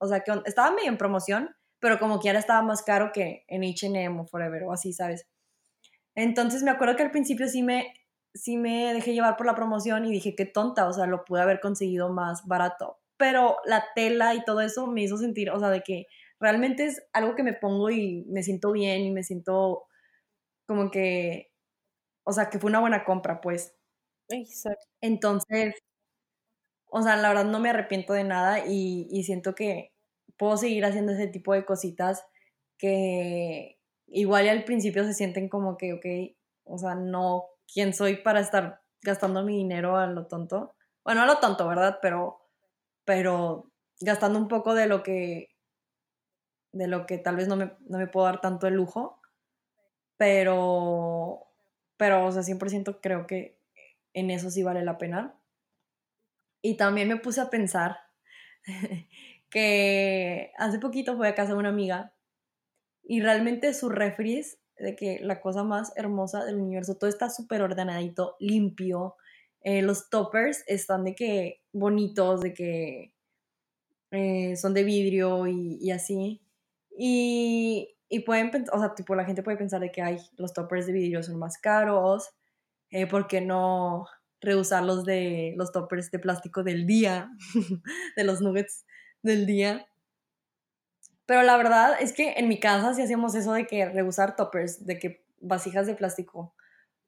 o 0.00 0.08
sea, 0.08 0.20
que 0.20 0.32
estaba 0.46 0.72
medio 0.72 0.88
en 0.88 0.98
promoción, 0.98 1.54
pero 1.80 1.98
como 1.98 2.20
que 2.20 2.28
ahora 2.28 2.40
estaba 2.40 2.62
más 2.62 2.82
caro 2.82 3.12
que 3.12 3.44
en 3.48 3.64
H&M 3.64 4.20
o 4.20 4.26
Forever 4.26 4.64
o 4.64 4.72
así, 4.72 4.92
¿sabes? 4.92 5.26
Entonces 6.14 6.62
me 6.62 6.70
acuerdo 6.70 6.96
que 6.96 7.02
al 7.04 7.10
principio 7.10 7.48
sí 7.48 7.62
me, 7.62 7.94
sí 8.34 8.56
me 8.56 8.94
dejé 8.94 9.14
llevar 9.14 9.36
por 9.36 9.46
la 9.46 9.54
promoción 9.54 10.04
y 10.06 10.12
dije, 10.12 10.34
qué 10.36 10.46
tonta, 10.46 10.88
o 10.88 10.92
sea, 10.92 11.06
lo 11.06 11.24
pude 11.24 11.42
haber 11.42 11.60
conseguido 11.60 12.10
más 12.12 12.46
barato. 12.46 12.98
Pero 13.16 13.58
la 13.64 13.84
tela 13.94 14.34
y 14.34 14.44
todo 14.44 14.60
eso 14.62 14.86
me 14.86 15.02
hizo 15.02 15.18
sentir, 15.18 15.50
o 15.50 15.60
sea, 15.60 15.70
de 15.70 15.82
que 15.82 16.06
realmente 16.40 16.86
es 16.86 17.02
algo 17.12 17.36
que 17.36 17.42
me 17.42 17.52
pongo 17.54 17.90
y 17.90 18.24
me 18.28 18.42
siento 18.42 18.72
bien 18.72 19.02
y 19.02 19.10
me 19.12 19.22
siento 19.24 19.84
como 20.66 20.90
que, 20.90 21.50
o 22.24 22.32
sea, 22.32 22.50
que 22.50 22.58
fue 22.58 22.70
una 22.70 22.80
buena 22.80 23.04
compra, 23.04 23.40
pues. 23.40 23.76
Exacto. 24.30 24.86
Entonces, 25.02 25.74
o 26.90 27.02
sea, 27.02 27.16
la 27.16 27.28
verdad 27.28 27.44
no 27.44 27.60
me 27.60 27.70
arrepiento 27.70 28.12
de 28.12 28.24
nada 28.24 28.66
y, 28.66 29.22
siento 29.24 29.54
que 29.54 29.89
puedo 30.40 30.56
seguir 30.56 30.86
haciendo 30.86 31.12
ese 31.12 31.28
tipo 31.28 31.52
de 31.54 31.66
cositas 31.66 32.24
que 32.78 33.78
igual 34.06 34.48
al 34.48 34.64
principio 34.64 35.04
se 35.04 35.14
sienten 35.14 35.50
como 35.50 35.76
que, 35.76 35.92
ok, 35.92 36.06
o 36.64 36.78
sea, 36.78 36.94
no, 36.94 37.44
¿quién 37.72 37.92
soy 37.92 38.16
para 38.16 38.40
estar 38.40 38.80
gastando 39.02 39.44
mi 39.44 39.58
dinero 39.58 39.98
a 39.98 40.06
lo 40.06 40.26
tonto? 40.26 40.74
Bueno, 41.04 41.22
a 41.22 41.26
lo 41.26 41.38
tonto, 41.40 41.68
¿verdad? 41.68 41.98
Pero, 42.00 42.40
pero 43.04 43.70
gastando 44.00 44.38
un 44.38 44.48
poco 44.48 44.74
de 44.74 44.86
lo 44.86 45.02
que, 45.02 45.50
de 46.72 46.88
lo 46.88 47.04
que 47.04 47.18
tal 47.18 47.36
vez 47.36 47.46
no 47.46 47.56
me, 47.56 47.72
no 47.80 47.98
me 47.98 48.06
puedo 48.06 48.26
dar 48.26 48.40
tanto 48.40 48.66
el 48.66 48.74
lujo 48.74 49.20
pero, 50.20 51.46
pero, 51.96 52.26
o 52.26 52.30
sea, 52.30 52.42
100% 52.42 53.00
creo 53.00 53.26
que 53.26 53.58
en 54.12 54.30
eso 54.30 54.50
sí 54.50 54.62
vale 54.62 54.84
la 54.84 54.98
pena. 54.98 55.34
Y 56.60 56.76
también 56.76 57.08
me 57.08 57.16
puse 57.16 57.40
a 57.40 57.48
pensar 57.48 57.96
que 59.50 60.52
hace 60.56 60.78
poquito 60.78 61.16
fue 61.16 61.28
a 61.28 61.34
casa 61.34 61.52
de 61.52 61.58
una 61.58 61.68
amiga 61.70 62.14
y 63.02 63.20
realmente 63.20 63.74
su 63.74 63.88
refri 63.88 64.42
de 64.76 64.96
que 64.96 65.18
la 65.20 65.40
cosa 65.40 65.64
más 65.64 65.92
hermosa 65.96 66.44
del 66.44 66.56
universo, 66.56 66.96
todo 66.96 67.10
está 67.10 67.28
súper 67.28 67.62
ordenadito, 67.62 68.36
limpio, 68.40 69.16
eh, 69.62 69.82
los 69.82 70.08
toppers 70.08 70.64
están 70.66 71.04
de 71.04 71.14
que 71.14 71.60
bonitos, 71.72 72.40
de 72.40 72.54
que 72.54 73.12
eh, 74.10 74.56
son 74.56 74.74
de 74.74 74.84
vidrio 74.84 75.46
y, 75.46 75.90
así. 75.90 76.40
Y, 76.96 77.94
y 78.08 78.20
pueden 78.20 78.50
o 78.72 78.78
sea, 78.78 78.94
tipo, 78.94 79.14
la 79.14 79.24
gente 79.24 79.42
puede 79.42 79.58
pensar 79.58 79.80
de 79.80 79.92
que 79.92 80.02
hay 80.02 80.16
los 80.36 80.52
toppers 80.52 80.86
de 80.86 80.92
vidrio 80.92 81.22
son 81.22 81.38
más 81.38 81.58
caros, 81.58 82.30
eh, 82.90 83.06
¿por 83.06 83.26
qué 83.26 83.40
no 83.40 84.06
reusar 84.40 84.82
los 84.84 85.04
de 85.04 85.54
los 85.56 85.72
toppers 85.72 86.10
de 86.10 86.18
plástico 86.18 86.62
del 86.62 86.86
día, 86.86 87.30
de 88.16 88.24
los 88.24 88.40
nuggets 88.40 88.84
del 89.22 89.46
día? 89.46 89.86
Pero 91.26 91.42
la 91.42 91.56
verdad 91.56 91.96
es 92.00 92.12
que 92.12 92.32
en 92.32 92.48
mi 92.48 92.58
casa 92.58 92.94
sí 92.94 93.02
hacíamos 93.02 93.34
eso 93.34 93.52
de 93.52 93.66
que 93.66 93.86
reusar 93.86 94.36
toppers, 94.36 94.84
de 94.84 94.98
que 94.98 95.24
vasijas 95.40 95.86
de 95.86 95.94
plástico. 95.94 96.54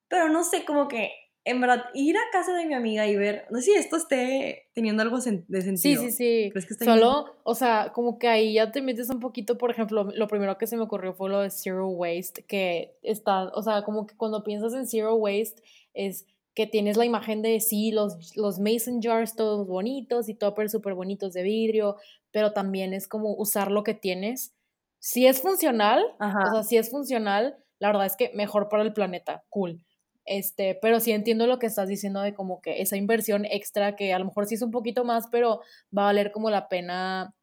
Pero 0.09 0.29
no 0.29 0.45
sé, 0.45 0.65
como 0.65 0.89
que 0.89 1.11
en 1.45 1.61
verdad, 1.61 1.87
ir 1.95 2.17
a 2.17 2.31
casa 2.31 2.55
de 2.55 2.67
mi 2.67 2.75
amiga 2.75 3.07
y 3.09 3.17
ver, 3.17 3.47
no 3.51 3.59
sé 3.59 3.65
si 3.65 3.73
esto 3.73 3.97
esté 3.97 4.69
teniendo 4.75 5.03
algo 5.03 5.17
de 5.17 5.63
sentido. 5.63 6.03
Sí, 6.03 6.11
sí, 6.13 6.53
sí. 6.55 6.85
Solo, 6.85 7.37
o 7.43 7.55
sea, 7.57 7.91
como 7.93 8.19
que 8.19 8.29
ahí 8.29 8.55
ya 8.55 8.71
te 8.71 8.81
metes 8.81 9.11
un 9.11 9.19
poquito, 9.19 9.59
por 9.59 9.71
ejemplo, 9.73 10.05
lo 10.15 10.29
primero 10.29 10.57
que 10.57 10.69
se 10.69 10.77
me 10.77 10.85
ocurrió 10.85 11.15
fue 11.15 11.31
lo 11.31 11.41
de 11.41 11.51
Zero 11.51 11.89
Waste, 11.89 12.45
que 12.45 12.97
está, 13.03 13.49
o 13.55 13.63
sea, 13.63 13.83
como 13.83 14.07
que 14.07 14.17
cuando 14.17 14.45
piensas 14.45 14.73
en 14.75 14.87
Zero 14.87 15.17
Waste 15.17 15.63
es 15.95 16.27
que 16.55 16.67
tienes 16.67 16.97
la 16.97 17.05
imagen 17.05 17.43
de 17.43 17.61
sí, 17.61 17.93
los, 17.93 18.37
los 18.37 18.59
mason 18.59 19.01
jars 19.01 19.35
todos 19.35 19.67
bonitos 19.67 20.29
y 20.29 20.35
toppers 20.35 20.73
súper 20.73 20.95
bonitos 20.95 21.33
de 21.33 21.43
vidrio, 21.43 21.97
pero 22.31 22.53
también 22.53 22.93
es 22.93 23.09
como 23.09 23.35
usar 23.35 23.71
lo 23.71 23.85
que 23.85 23.95
tienes. 23.95 24.55
Si 24.99 25.27
es 25.27 25.41
funcional, 25.41 26.05
o 26.21 26.53
sea, 26.53 26.63
si 26.63 26.77
es 26.77 26.91
funcional, 26.91 27.57
la 27.79 27.89
verdad 27.89 28.07
es 28.07 28.17
que 28.17 28.31
mejor 28.35 28.69
para 28.69 28.83
el 28.83 28.93
planeta, 28.93 29.45
cool 29.49 29.85
este, 30.25 30.79
pero 30.81 31.01
sí 31.01 31.13
entiendo 31.13 31.47
lo 31.47 31.59
que 31.59 31.67
estás 31.67 31.89
diciendo 31.89 32.21
de 32.21 32.35
como 32.35 32.61
que 32.61 32.81
esa 32.81 32.97
inversión 32.97 33.45
extra 33.45 33.97
que 33.97 34.13
a 34.13 34.19
lo 34.19 34.27
mejor 34.27 34.47
sí 34.47 34.55
es 34.55 34.63
un 34.63 34.71
poquito 34.71 35.05
más, 35.05 35.27
pero 35.31 35.61
va 35.97 36.03
a 36.03 36.07
valer 36.07 36.33
como 36.33 36.51
la 36.51 36.69
pena 36.69 37.35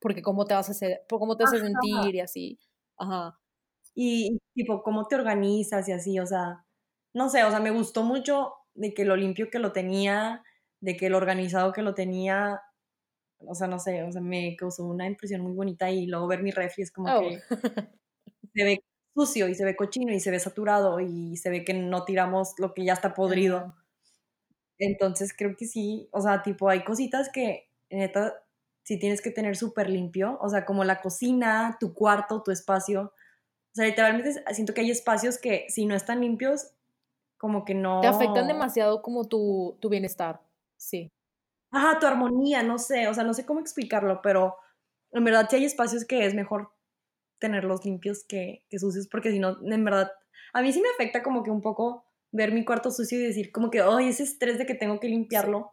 porque 0.00 0.22
cómo 0.22 0.44
te 0.46 0.54
vas 0.54 0.68
a 0.68 0.72
hacer, 0.72 1.02
cómo 1.08 1.36
te 1.36 1.44
hace 1.44 1.58
sentir 1.58 2.14
y 2.14 2.20
así. 2.20 2.58
Ajá. 2.96 3.38
Y 3.94 4.38
tipo, 4.54 4.82
cómo 4.82 5.06
te 5.06 5.16
organizas 5.16 5.88
y 5.88 5.92
así, 5.92 6.18
o 6.20 6.26
sea, 6.26 6.64
no 7.14 7.28
sé, 7.28 7.44
o 7.44 7.50
sea, 7.50 7.60
me 7.60 7.70
gustó 7.70 8.02
mucho 8.02 8.54
de 8.74 8.94
que 8.94 9.04
lo 9.04 9.16
limpio 9.16 9.50
que 9.50 9.58
lo 9.58 9.72
tenía, 9.72 10.42
de 10.80 10.96
que 10.96 11.10
lo 11.10 11.16
organizado 11.16 11.72
que 11.72 11.82
lo 11.82 11.94
tenía, 11.94 12.62
o 13.38 13.54
sea, 13.54 13.66
no 13.66 13.78
sé, 13.78 14.02
o 14.02 14.12
sea, 14.12 14.20
me 14.20 14.56
causó 14.56 14.84
una 14.86 15.06
impresión 15.06 15.40
muy 15.40 15.52
bonita 15.52 15.90
y 15.90 16.06
luego 16.06 16.26
ver 16.26 16.42
mi 16.42 16.50
refri 16.50 16.82
es 16.82 16.92
como 16.92 17.14
oh. 17.14 17.20
que 17.20 17.40
se 18.54 18.64
ve 18.64 18.84
sucio 19.14 19.48
y 19.48 19.54
se 19.54 19.64
ve 19.64 19.76
cochino 19.76 20.12
y 20.12 20.20
se 20.20 20.30
ve 20.30 20.38
saturado 20.38 21.00
y 21.00 21.36
se 21.36 21.50
ve 21.50 21.64
que 21.64 21.74
no 21.74 22.04
tiramos 22.04 22.54
lo 22.58 22.74
que 22.74 22.84
ya 22.84 22.92
está 22.92 23.14
podrido. 23.14 23.74
Entonces 24.78 25.34
creo 25.36 25.56
que 25.56 25.66
sí, 25.66 26.08
o 26.12 26.20
sea, 26.20 26.42
tipo 26.42 26.68
hay 26.68 26.84
cositas 26.84 27.28
que 27.30 27.70
neta 27.90 28.34
sí 28.84 28.98
tienes 28.98 29.20
que 29.20 29.30
tener 29.30 29.56
súper 29.56 29.90
limpio, 29.90 30.38
o 30.40 30.48
sea, 30.48 30.64
como 30.64 30.84
la 30.84 31.00
cocina, 31.00 31.76
tu 31.78 31.94
cuarto, 31.94 32.42
tu 32.42 32.50
espacio. 32.50 33.02
O 33.02 33.74
sea, 33.74 33.86
literalmente 33.86 34.42
siento 34.52 34.74
que 34.74 34.80
hay 34.80 34.90
espacios 34.90 35.38
que 35.38 35.66
si 35.68 35.86
no 35.86 35.94
están 35.94 36.20
limpios, 36.22 36.72
como 37.40 37.64
que 37.64 37.74
no... 37.74 38.02
Te 38.02 38.06
afectan 38.06 38.46
demasiado 38.46 39.00
como 39.00 39.26
tu, 39.26 39.78
tu 39.80 39.88
bienestar, 39.88 40.42
sí. 40.76 41.08
Ajá, 41.72 41.98
tu 41.98 42.06
armonía, 42.06 42.62
no 42.62 42.78
sé, 42.78 43.08
o 43.08 43.14
sea, 43.14 43.24
no 43.24 43.32
sé 43.32 43.46
cómo 43.46 43.60
explicarlo, 43.60 44.20
pero 44.22 44.56
en 45.12 45.24
verdad 45.24 45.46
sí 45.48 45.56
hay 45.56 45.64
espacios 45.64 46.04
que 46.04 46.26
es 46.26 46.34
mejor 46.34 46.72
tenerlos 47.38 47.82
limpios 47.86 48.24
que, 48.24 48.66
que 48.68 48.78
sucios, 48.78 49.08
porque 49.08 49.30
si 49.30 49.38
no, 49.38 49.56
en 49.64 49.84
verdad, 49.84 50.12
a 50.52 50.60
mí 50.60 50.70
sí 50.70 50.82
me 50.82 50.90
afecta 50.90 51.22
como 51.22 51.42
que 51.42 51.50
un 51.50 51.62
poco 51.62 52.04
ver 52.30 52.52
mi 52.52 52.62
cuarto 52.62 52.90
sucio 52.90 53.18
y 53.18 53.22
decir 53.22 53.52
como 53.52 53.70
que, 53.70 53.80
ay, 53.80 54.10
ese 54.10 54.24
estrés 54.24 54.58
de 54.58 54.66
que 54.66 54.74
tengo 54.74 55.00
que 55.00 55.08
limpiarlo. 55.08 55.72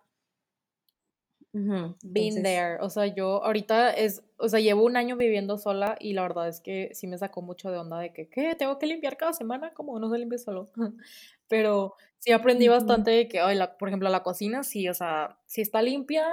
Been 2.03 2.43
there. 2.43 2.77
O 2.81 2.89
sea, 2.89 3.07
yo 3.07 3.43
ahorita 3.43 3.91
es, 3.91 4.23
o 4.37 4.47
sea, 4.49 4.59
llevo 4.59 4.85
un 4.85 4.97
año 4.97 5.17
viviendo 5.17 5.57
sola 5.57 5.97
y 5.99 6.13
la 6.13 6.23
verdad 6.23 6.47
es 6.47 6.61
que 6.61 6.91
sí 6.93 7.07
me 7.07 7.17
sacó 7.17 7.41
mucho 7.41 7.71
de 7.71 7.77
onda 7.77 7.99
de 7.99 8.13
que, 8.13 8.29
¿qué? 8.29 8.55
¿Tengo 8.55 8.77
que 8.77 8.85
limpiar 8.85 9.17
cada 9.17 9.33
semana? 9.33 9.73
Como 9.73 9.99
no 9.99 10.09
se 10.09 10.17
limpia 10.17 10.37
solo. 10.37 10.69
Pero 11.47 11.95
sí 12.19 12.31
aprendí 12.31 12.67
bastante 12.67 13.11
de 13.11 13.27
que, 13.27 13.39
ay, 13.39 13.57
por 13.79 13.87
ejemplo, 13.87 14.09
la 14.09 14.23
cocina, 14.23 14.63
sí, 14.63 14.87
o 14.89 14.93
sea, 14.93 15.39
si 15.45 15.61
está 15.61 15.81
limpia, 15.81 16.25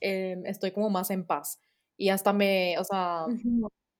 em, 0.00 0.44
estoy 0.46 0.70
como 0.70 0.90
más 0.90 1.10
en 1.10 1.26
paz. 1.26 1.60
Y 1.96 2.10
hasta 2.10 2.32
me, 2.32 2.78
o 2.78 2.84
sea, 2.84 3.26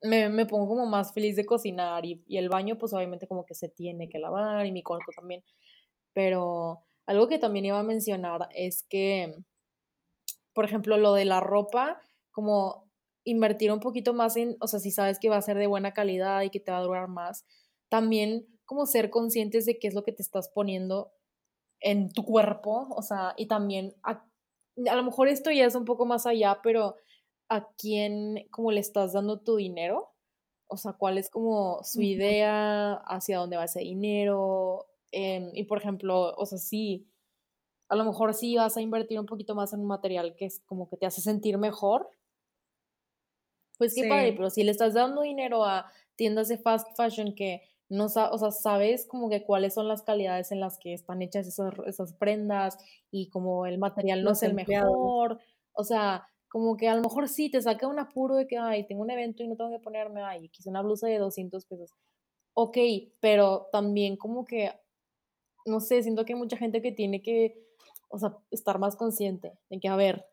me, 0.03 0.29
me, 0.29 0.47
pongo 0.47 0.69
como 0.69 0.87
más 0.87 1.13
feliz 1.13 1.37
de 1.37 1.47
cocinar 1.47 2.05
y, 2.07 2.23
y, 2.27 2.39
el 2.39 2.49
baño 2.49 2.79
pues 2.79 2.93
obviamente 2.95 3.27
como 3.27 3.45
que 3.45 3.55
se 3.55 3.69
tiene 3.69 4.09
que 4.09 4.19
lavar 4.19 4.65
y 4.67 4.73
mi 4.73 4.83
cuarto 4.83 5.13
también. 5.15 5.43
Pero 6.15 6.83
algo 7.07 7.29
que 7.29 7.39
también 7.39 7.65
iba 7.67 7.79
a 7.79 7.83
mencionar 7.83 8.49
es 8.55 8.85
que, 8.85 9.35
por 10.53 10.65
ejemplo, 10.65 10.97
lo 10.97 11.15
de 11.15 11.25
la 11.25 11.41
ropa, 11.41 12.01
como 12.31 12.91
invertir 13.25 13.73
un 13.73 13.81
poquito 13.81 14.15
más 14.15 14.37
en, 14.37 14.57
o 14.61 14.67
sea, 14.67 14.81
si 14.81 14.91
sabes 14.91 15.19
que 15.19 15.29
va 15.29 15.37
a 15.37 15.43
ser 15.43 15.57
de 15.59 15.67
buena 15.67 15.93
calidad 15.93 16.43
y 16.43 16.51
que 16.51 16.61
te 16.61 16.73
va 16.73 16.79
a 16.79 16.83
durar 16.83 17.09
más, 17.09 17.45
también 17.89 18.47
como 18.65 18.87
ser 18.87 19.11
conscientes 19.11 19.67
de 19.67 19.79
qué 19.79 19.89
es 19.89 19.95
lo 19.95 20.05
que 20.05 20.13
te 20.13 20.23
estás 20.23 20.49
poniendo 20.49 21.13
en 21.81 22.13
tu 22.13 22.25
cuerpo, 22.25 22.89
o 22.91 23.03
sea, 23.03 23.35
y 23.37 23.47
también 23.47 23.95
a, 24.03 24.25
a 24.91 24.97
lo 24.97 25.03
mejor 25.03 25.29
esto 25.29 25.51
ya 25.51 25.67
es 25.67 25.75
un 25.75 25.85
poco 25.85 26.07
más 26.07 26.27
allá, 26.27 26.61
pero 26.63 26.97
a 27.49 27.69
quién, 27.77 28.47
como 28.51 28.71
le 28.71 28.81
estás 28.81 29.13
dando 29.13 29.41
tu 29.41 29.57
dinero, 29.57 30.11
o 30.69 30.77
sea, 30.77 30.93
cuál 30.93 31.19
es 31.19 31.31
como 31.31 31.83
su 31.83 32.01
idea, 32.03 32.95
hacia 32.95 33.39
dónde 33.39 33.57
va 33.57 33.65
ese 33.65 33.81
dinero, 33.81 34.87
em, 35.11 35.51
y 35.55 35.65
por 35.65 35.79
ejemplo, 35.79 36.35
o 36.37 36.47
sea, 36.47 36.59
sí, 36.59 37.10
a 37.91 37.97
lo 37.97 38.05
mejor 38.05 38.35
sí 38.35 38.57
vas 38.57 38.77
a 38.77 38.81
invertir 38.81 39.19
un 39.21 39.27
poquito 39.27 39.55
más 39.55 39.73
en 39.73 39.81
un 39.81 39.87
material 39.87 40.35
que 40.37 40.47
es 40.47 40.61
como 40.67 40.89
que 40.89 40.97
te 40.97 41.07
hace 41.07 41.21
sentir 41.21 41.59
mejor, 41.59 42.09
pues 43.79 43.95
qué 43.95 44.09
padre, 44.09 44.35
pero 44.35 44.51
si 44.51 44.63
le 44.63 44.71
estás 44.71 44.95
dando 44.95 45.23
dinero 45.23 45.65
a 45.65 45.91
tiendas 46.15 46.49
de 46.49 46.59
fast 46.59 46.87
fashion 46.97 47.35
que 47.35 47.63
no 47.89 48.05
o 48.05 48.09
sea, 48.09 48.51
sabes 48.53 49.07
como 49.07 49.29
que 49.29 49.43
cuáles 49.43 49.75
son 49.75 49.89
las 49.89 50.03
calidades 50.03 50.53
en 50.53 50.61
las 50.61 50.79
que 50.79 50.93
están 50.93 51.23
hechas 51.23 51.49
esas, 51.49 51.75
esas 51.87 52.13
prendas 52.13 52.79
y 53.11 53.29
como 53.31 53.67
el 53.67 53.79
material 53.79 54.23
no 54.23 54.31
es 54.33 54.43
el 54.45 54.55
mejor, 54.55 55.41
o 55.73 55.83
sea, 55.83 56.29
como 56.49 56.77
que 56.77 56.89
a 56.89 56.95
lo 56.95 57.03
mejor 57.03 57.29
sí 57.29 57.51
te 57.51 57.61
saca 57.61 57.89
un 57.89 57.99
apuro 57.99 58.37
de 58.37 58.47
que, 58.47 58.59
ay, 58.59 58.87
tengo 58.87 59.03
un 59.03 59.11
evento 59.11 59.43
y 59.43 59.49
no 59.49 59.57
tengo 59.57 59.71
que 59.71 59.81
ponerme, 59.81 60.23
ay, 60.23 60.49
quise 60.51 60.69
una 60.69 60.83
blusa 60.83 61.09
de 61.09 61.19
200 61.19 61.65
pesos. 61.65 61.93
Ok, 62.55 62.77
pero 63.21 63.69
también 63.73 64.17
como 64.17 64.45
que, 64.45 64.73
no 65.67 65.81
sé, 65.81 66.03
siento 66.03 66.25
que 66.25 66.33
hay 66.35 66.39
mucha 66.39 66.57
gente 66.57 66.83
que 66.83 66.93
tiene 66.93 67.23
que, 67.23 67.70
o 68.11 68.19
sea, 68.19 68.37
estar 68.51 68.79
más 68.79 68.97
consciente 68.97 69.57
de 69.71 69.81
que, 69.81 69.89
a 69.89 69.97
ver, 69.97 70.27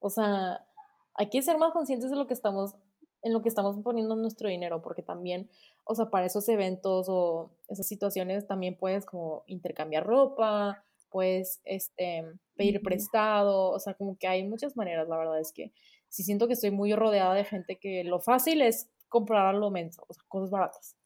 o 0.00 0.10
sea, 0.10 0.66
hay 1.14 1.28
que 1.28 1.42
ser 1.42 1.58
más 1.58 1.72
conscientes 1.72 2.10
de 2.10 2.16
lo 2.16 2.26
que 2.26 2.34
estamos, 2.34 2.74
en 3.22 3.32
lo 3.32 3.42
que 3.42 3.48
estamos 3.48 3.76
poniendo 3.84 4.16
nuestro 4.16 4.48
dinero, 4.48 4.82
porque 4.82 5.02
también, 5.02 5.48
o 5.84 5.94
sea, 5.94 6.10
para 6.10 6.26
esos 6.26 6.48
eventos 6.48 7.06
o 7.08 7.50
esas 7.68 7.86
situaciones 7.86 8.46
también 8.46 8.76
puedes 8.76 9.06
como 9.06 9.44
intercambiar 9.46 10.04
ropa, 10.04 10.84
puedes 11.10 11.60
este, 11.64 12.24
pedir 12.56 12.82
prestado, 12.82 13.70
o 13.70 13.78
sea, 13.78 13.94
como 13.94 14.16
que 14.16 14.26
hay 14.26 14.42
muchas 14.44 14.76
maneras, 14.76 15.08
la 15.08 15.18
verdad 15.18 15.38
es 15.38 15.52
que 15.52 15.72
sí 16.08 16.24
siento 16.24 16.46
que 16.46 16.54
estoy 16.54 16.70
muy 16.70 16.94
rodeada 16.94 17.34
de 17.34 17.44
gente 17.44 17.78
que 17.78 18.04
lo 18.04 18.20
fácil 18.20 18.62
es 18.62 18.90
comprar 19.08 19.46
a 19.46 19.52
lo 19.52 19.70
menso, 19.70 20.04
o 20.08 20.14
sea, 20.14 20.24
cosas 20.28 20.50
baratas. 20.50 20.96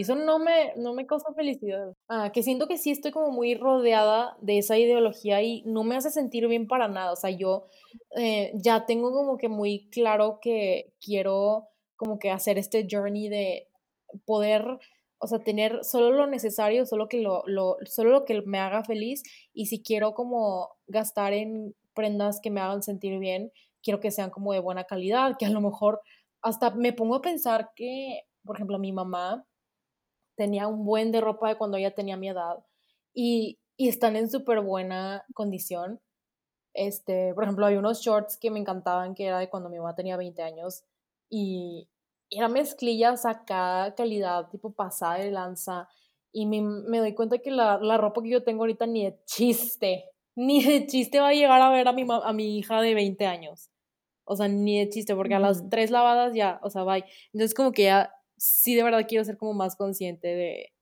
Y 0.00 0.02
eso 0.02 0.14
no 0.14 0.38
me, 0.38 0.72
no 0.76 0.94
me 0.94 1.06
causa 1.06 1.30
felicidad. 1.34 1.94
Ah, 2.08 2.32
que 2.32 2.42
siento 2.42 2.66
que 2.66 2.78
sí 2.78 2.90
estoy 2.90 3.10
como 3.10 3.30
muy 3.32 3.54
rodeada 3.54 4.34
de 4.40 4.56
esa 4.56 4.78
ideología 4.78 5.42
y 5.42 5.62
no 5.66 5.84
me 5.84 5.94
hace 5.94 6.10
sentir 6.10 6.48
bien 6.48 6.66
para 6.66 6.88
nada. 6.88 7.12
O 7.12 7.16
sea, 7.16 7.28
yo 7.28 7.66
eh, 8.16 8.50
ya 8.54 8.86
tengo 8.86 9.12
como 9.12 9.36
que 9.36 9.50
muy 9.50 9.90
claro 9.90 10.38
que 10.40 10.94
quiero 11.04 11.68
como 11.98 12.18
que 12.18 12.30
hacer 12.30 12.56
este 12.56 12.88
journey 12.90 13.28
de 13.28 13.68
poder 14.24 14.78
o 15.18 15.26
sea, 15.26 15.40
tener 15.40 15.84
solo 15.84 16.12
lo 16.12 16.26
necesario, 16.26 16.86
solo, 16.86 17.06
que 17.06 17.20
lo, 17.20 17.42
lo, 17.44 17.76
solo 17.84 18.08
lo 18.08 18.24
que 18.24 18.40
me 18.40 18.58
haga 18.58 18.82
feliz 18.82 19.22
y 19.52 19.66
si 19.66 19.82
quiero 19.82 20.14
como 20.14 20.78
gastar 20.86 21.34
en 21.34 21.76
prendas 21.92 22.40
que 22.40 22.50
me 22.50 22.62
hagan 22.62 22.82
sentir 22.82 23.18
bien, 23.18 23.52
quiero 23.82 24.00
que 24.00 24.10
sean 24.10 24.30
como 24.30 24.54
de 24.54 24.60
buena 24.60 24.84
calidad, 24.84 25.36
que 25.38 25.44
a 25.44 25.50
lo 25.50 25.60
mejor 25.60 26.00
hasta 26.40 26.70
me 26.70 26.94
pongo 26.94 27.16
a 27.16 27.20
pensar 27.20 27.72
que, 27.76 28.22
por 28.46 28.56
ejemplo, 28.56 28.78
mi 28.78 28.92
mamá 28.92 29.44
tenía 30.40 30.66
un 30.66 30.86
buen 30.86 31.12
de 31.12 31.20
ropa 31.20 31.50
de 31.50 31.58
cuando 31.58 31.76
ella 31.76 31.94
tenía 31.94 32.16
mi 32.16 32.30
edad 32.30 32.64
y, 33.12 33.58
y 33.76 33.88
están 33.88 34.16
en 34.16 34.30
súper 34.30 34.62
buena 34.62 35.26
condición. 35.34 36.00
Este, 36.72 37.34
por 37.34 37.44
ejemplo, 37.44 37.66
hay 37.66 37.76
unos 37.76 38.00
shorts 38.00 38.38
que 38.38 38.50
me 38.50 38.58
encantaban, 38.58 39.14
que 39.14 39.26
era 39.26 39.38
de 39.38 39.50
cuando 39.50 39.68
mi 39.68 39.76
mamá 39.78 39.94
tenía 39.94 40.16
20 40.16 40.40
años 40.42 40.84
y, 41.28 41.88
era 42.30 42.48
mezclillas 42.48 43.26
acá, 43.26 43.92
calidad 43.96 44.48
tipo 44.50 44.72
pasada 44.72 45.16
de 45.16 45.30
lanza. 45.30 45.88
Y 46.32 46.46
me, 46.46 46.62
me 46.62 46.98
doy 46.98 47.14
cuenta 47.14 47.38
que 47.38 47.50
la, 47.50 47.78
la, 47.78 47.98
ropa 47.98 48.22
que 48.22 48.30
yo 48.30 48.44
tengo 48.44 48.62
ahorita 48.62 48.86
ni 48.86 49.04
de 49.04 49.18
chiste, 49.26 50.04
ni 50.36 50.62
de 50.62 50.86
chiste 50.86 51.20
va 51.20 51.28
a 51.28 51.34
llegar 51.34 51.60
a 51.60 51.70
ver 51.70 51.88
a 51.88 51.92
mi, 51.92 52.06
a 52.08 52.32
mi 52.32 52.56
hija 52.58 52.80
de 52.80 52.94
20 52.94 53.26
años. 53.26 53.70
O 54.24 54.36
sea, 54.36 54.46
ni 54.48 54.78
de 54.78 54.88
chiste, 54.88 55.16
porque 55.16 55.34
a 55.34 55.40
las 55.40 55.68
tres 55.68 55.90
lavadas 55.90 56.34
ya, 56.34 56.60
o 56.62 56.70
sea, 56.70 56.84
bye. 56.84 57.04
Entonces 57.32 57.52
como 57.52 57.72
que 57.72 57.84
ya, 57.84 58.14
sí 58.40 58.74
de 58.74 58.82
verdad 58.82 59.04
quiero 59.06 59.24
ser 59.24 59.36
como 59.36 59.52
más 59.52 59.76
consciente 59.76 60.28
de, 60.28 60.72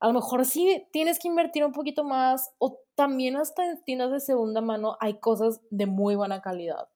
a 0.00 0.08
lo 0.08 0.14
mejor 0.14 0.44
sí 0.44 0.86
tienes 0.92 1.18
que 1.20 1.28
invertir 1.28 1.64
un 1.64 1.72
poquito 1.72 2.02
más 2.02 2.50
o 2.58 2.80
también 2.96 3.36
hasta 3.36 3.64
en 3.64 3.82
tiendas 3.84 4.10
de 4.10 4.20
segunda 4.20 4.60
mano 4.60 4.96
hay 5.00 5.20
cosas 5.20 5.60
de 5.70 5.86
muy 5.86 6.16
buena 6.16 6.42
calidad. 6.42 6.88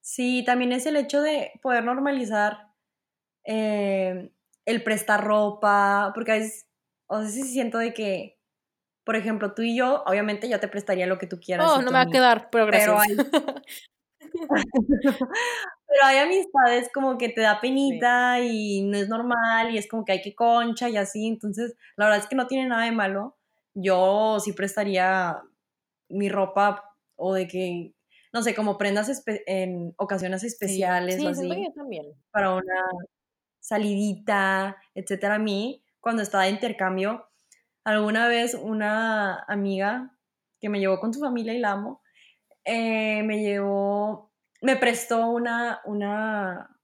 Sí, 0.00 0.42
también 0.44 0.72
es 0.72 0.84
el 0.86 0.96
hecho 0.96 1.22
de 1.22 1.52
poder 1.62 1.84
normalizar 1.84 2.72
eh, 3.44 4.30
el 4.66 4.82
prestar 4.82 5.24
ropa, 5.24 6.10
porque 6.14 6.32
a 6.32 6.34
veces, 6.34 6.66
o 7.06 7.20
sea, 7.20 7.30
sí 7.30 7.44
siento 7.44 7.78
de 7.78 7.94
que, 7.94 8.38
por 9.04 9.16
ejemplo, 9.16 9.54
tú 9.54 9.62
y 9.62 9.76
yo, 9.76 10.02
obviamente 10.04 10.48
yo 10.48 10.60
te 10.60 10.68
prestaría 10.68 11.06
lo 11.06 11.18
que 11.18 11.26
tú 11.26 11.40
quieras. 11.40 11.70
Oh, 11.70 11.80
no 11.80 11.90
me 11.90 11.98
va 11.98 12.02
a 12.02 12.10
quedar, 12.10 12.50
pero 12.50 12.66
gracias. 12.66 12.90
Pero 12.90 13.00
hay, 13.00 13.16
amistades 16.02 16.90
como 16.92 17.18
que 17.18 17.28
te 17.28 17.40
da 17.40 17.60
penita 17.60 18.40
y 18.40 18.82
no 18.82 18.96
es 18.96 19.08
normal 19.08 19.74
y 19.74 19.78
es 19.78 19.88
como 19.88 20.04
que 20.04 20.12
hay 20.12 20.22
que 20.22 20.34
concha 20.34 20.88
y 20.88 20.96
así, 20.96 21.26
entonces 21.26 21.74
la 21.96 22.06
verdad 22.06 22.20
es 22.20 22.28
que 22.28 22.36
no 22.36 22.46
tiene 22.46 22.68
nada 22.68 22.84
de 22.84 22.92
malo. 22.92 23.36
Yo 23.74 24.38
sí 24.40 24.52
prestaría 24.52 25.42
mi 26.08 26.28
ropa 26.28 26.96
o 27.16 27.34
de 27.34 27.46
que, 27.46 27.94
no 28.32 28.42
sé, 28.42 28.54
como 28.54 28.78
prendas 28.78 29.22
en 29.46 29.94
ocasiones 29.96 30.44
especiales 30.44 31.22
o 31.24 31.28
así. 31.28 31.48
también. 31.74 32.06
Para 32.30 32.54
una 32.54 32.84
salidita, 33.60 34.76
etcétera. 34.94 35.36
A 35.36 35.38
mí, 35.38 35.84
cuando 36.00 36.22
estaba 36.22 36.44
de 36.44 36.50
intercambio, 36.50 37.26
alguna 37.84 38.28
vez 38.28 38.54
una 38.54 39.42
amiga 39.48 40.16
que 40.60 40.68
me 40.68 40.80
llevó 40.80 41.00
con 41.00 41.12
su 41.12 41.20
familia 41.20 41.54
y 41.54 41.58
la 41.58 41.72
amo, 41.72 42.02
eh, 42.64 43.22
me 43.22 43.42
llevó, 43.42 44.32
me 44.64 44.76
prestó 44.76 45.28
una, 45.28 45.82
una 45.84 46.80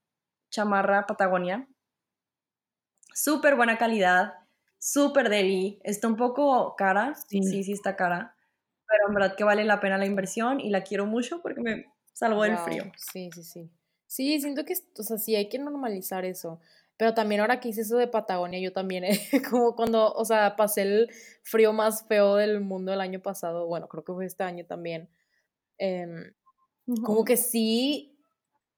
chamarra 0.51 1.07
Patagonia, 1.07 1.67
súper 3.15 3.57
buena 3.57 3.79
calidad, 3.79 4.35
súper 4.79 5.31
deli, 5.31 5.81
está 5.83 6.07
un 6.07 6.17
poco 6.17 6.77
cara, 6.77 7.15
sí. 7.27 7.43
sí, 7.43 7.73
está 7.73 7.97
cara, 7.97 8.37
pero 8.87 9.09
en 9.09 9.15
verdad 9.15 9.35
que 9.35 9.45
vale 9.45 9.65
la 9.65 9.81
pena 9.81 9.97
la 9.97 10.05
inversión 10.05 10.61
y 10.61 10.69
la 10.69 10.83
quiero 10.83 11.07
mucho 11.07 11.41
porque 11.41 11.63
me 11.63 11.87
salvó 12.13 12.43
del 12.43 12.59
frío. 12.59 12.85
Sí, 12.99 13.31
sí, 13.35 13.43
sí. 13.43 13.71
Sí, 14.07 14.39
siento 14.43 14.67
que, 14.67 14.75
o 14.99 15.03
sea, 15.03 15.17
sí 15.17 15.35
hay 15.35 15.49
que 15.49 15.59
normalizar 15.59 16.27
eso. 16.27 16.61
Pero 16.99 17.15
también 17.15 17.41
ahora 17.41 17.61
que 17.61 17.71
hice 17.71 17.81
eso 17.81 17.97
de 17.97 18.09
Patagonia, 18.09 18.61
yo 18.61 18.75
también, 18.75 19.05
como 19.51 19.75
cuando, 19.75 20.13
o 20.13 20.25
sea, 20.27 20.55
pasé 20.57 20.83
el 20.83 21.11
frío 21.45 21.73
más 21.73 22.07
feo 22.07 22.37
del 22.37 22.61
mundo 22.61 22.93
el 22.93 23.01
año 23.01 23.21
pasado, 23.21 23.67
bueno, 23.67 23.89
creo 23.89 24.05
que 24.05 24.13
fue 24.13 24.27
este 24.27 24.43
año 24.43 24.67
también. 24.67 25.09
Como 27.05 27.25
que 27.25 27.37
sí, 27.37 28.19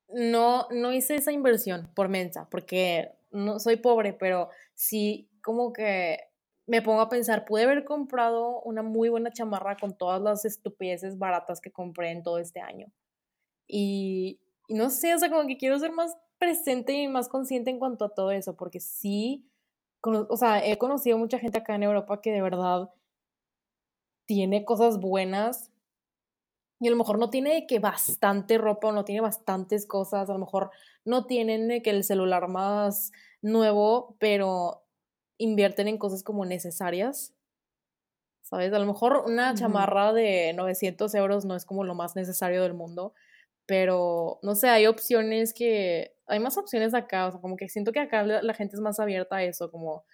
no, 0.09 0.67
no 0.71 0.93
hice 0.93 1.15
esa 1.15 1.33
inversión 1.33 1.91
por 1.95 2.09
mensa, 2.09 2.49
porque 2.51 3.13
no 3.31 3.59
soy 3.59 3.77
pobre, 3.77 4.13
pero 4.13 4.51
sí 4.75 5.29
como 5.43 5.73
que 5.73 6.19
me 6.67 6.83
pongo 6.83 7.01
a 7.01 7.09
pensar, 7.09 7.45
pude 7.45 7.65
haber 7.65 7.85
comprado 7.85 8.61
una 8.63 8.83
muy 8.83 9.09
buena 9.09 9.33
chamarra 9.33 9.77
con 9.77 9.97
todas 9.97 10.23
las 10.23 10.45
estupideces 10.45 11.19
baratas 11.19 11.61
que 11.61 11.73
compré 11.73 12.11
en 12.11 12.23
todo 12.23 12.39
este 12.39 12.61
año. 12.61 12.93
Y, 13.67 14.41
y 14.69 14.75
no 14.75 14.91
sé, 14.91 15.15
o 15.15 15.19
sea, 15.19 15.31
como 15.31 15.47
que 15.47 15.57
quiero 15.57 15.79
ser 15.79 15.93
más 15.93 16.17
presente 16.39 16.93
y 16.93 17.09
más 17.09 17.29
consciente 17.29 17.71
en 17.71 17.79
cuanto 17.79 18.05
a 18.05 18.15
todo 18.15 18.31
eso, 18.31 18.57
porque 18.57 18.81
sí, 18.81 19.49
o 20.03 20.37
sea, 20.37 20.65
he 20.65 20.79
conocido 20.79 21.19
mucha 21.19 21.39
gente 21.39 21.59
acá 21.59 21.75
en 21.75 21.85
Europa 21.85 22.21
que 22.21 22.33
de 22.33 22.43
verdad 22.43 22.91
tiene 24.27 24.65
cosas 24.65 25.01
buenas 25.01 25.72
y 26.83 26.89
a 26.89 26.91
lo 26.91 26.97
mejor 26.97 27.17
no 27.21 27.31
tiene 27.31 27.65
que 27.69 27.79
bastante 27.79 28.59
ropa 28.59 28.89
o 28.89 28.93
no 28.93 29.05
tiene 29.05 29.21
bastantes 29.21 29.87
cosas, 29.87 30.29
a 30.29 30.33
lo 30.33 30.41
mejor 30.41 30.73
no 31.05 31.27
tienen 31.27 31.81
que 31.81 31.91
el 31.91 32.03
celular 32.03 32.49
más 32.49 33.13
nuevo, 33.41 34.17
pero 34.19 34.83
invierten 35.39 35.87
en 35.87 35.97
cosas 35.97 36.25
como 36.25 36.45
necesarias. 36.45 37.35
¿Sabes? 38.43 38.73
A 38.73 38.81
lo 38.81 38.87
mejor 38.87 39.23
una 39.27 39.55
chamarra 39.55 40.13
de 40.13 40.53
900 40.55 41.15
euros 41.15 41.45
no 41.45 41.55
es 41.55 41.65
como 41.65 41.85
lo 41.85 41.95
más 41.95 42.17
necesario 42.17 42.65
del 42.65 42.75
mundo, 42.75 43.15
pero 43.65 44.41
no 44.43 44.57
sé, 44.57 44.69
hay 44.69 44.89
opciones 44.89 45.55
que, 45.55 46.17
hay 46.27 46.41
más 46.41 46.59
opciones 46.59 46.95
acá, 46.95 47.29
o 47.29 47.31
sea, 47.31 47.41
como 47.41 47.57
que 47.57 47.69
siento 47.69 47.93
que 47.93 48.01
acá 48.01 48.25
la, 48.25 48.55
gente 48.55 48.75
es 48.75 48.81
más 48.81 48.99
abierta 48.99 49.37
a 49.37 49.45
eso, 49.45 49.71
como, 49.71 50.05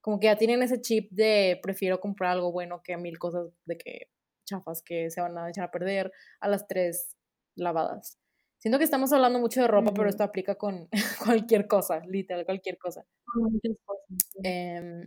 como 0.00 0.18
que 0.18 0.26
ya 0.26 0.36
tienen 0.36 0.60
ese 0.64 0.80
chip 0.80 1.08
de 1.12 1.60
prefiero 1.62 2.00
comprar 2.00 2.32
algo 2.32 2.50
bueno 2.50 2.82
que 2.82 2.96
mil 2.96 3.16
cosas 3.20 3.46
de 3.64 3.78
que 3.78 4.08
chafas 4.46 4.82
que 4.82 5.10
se 5.10 5.20
van 5.20 5.36
a 5.36 5.50
echar 5.50 5.64
a 5.64 5.70
perder 5.70 6.10
a 6.40 6.48
las 6.48 6.66
tres 6.66 7.14
lavadas. 7.54 8.18
Siento 8.58 8.78
que 8.78 8.84
estamos 8.84 9.12
hablando 9.12 9.38
mucho 9.38 9.60
de 9.60 9.68
ropa, 9.68 9.92
pero 9.94 10.08
esto 10.08 10.24
aplica 10.24 10.54
con 10.54 10.88
cualquier 11.46 11.66
cosa, 11.66 12.00
literal, 12.06 12.46
cualquier 12.46 12.78
cosa. 12.78 13.04
Em, 14.42 15.02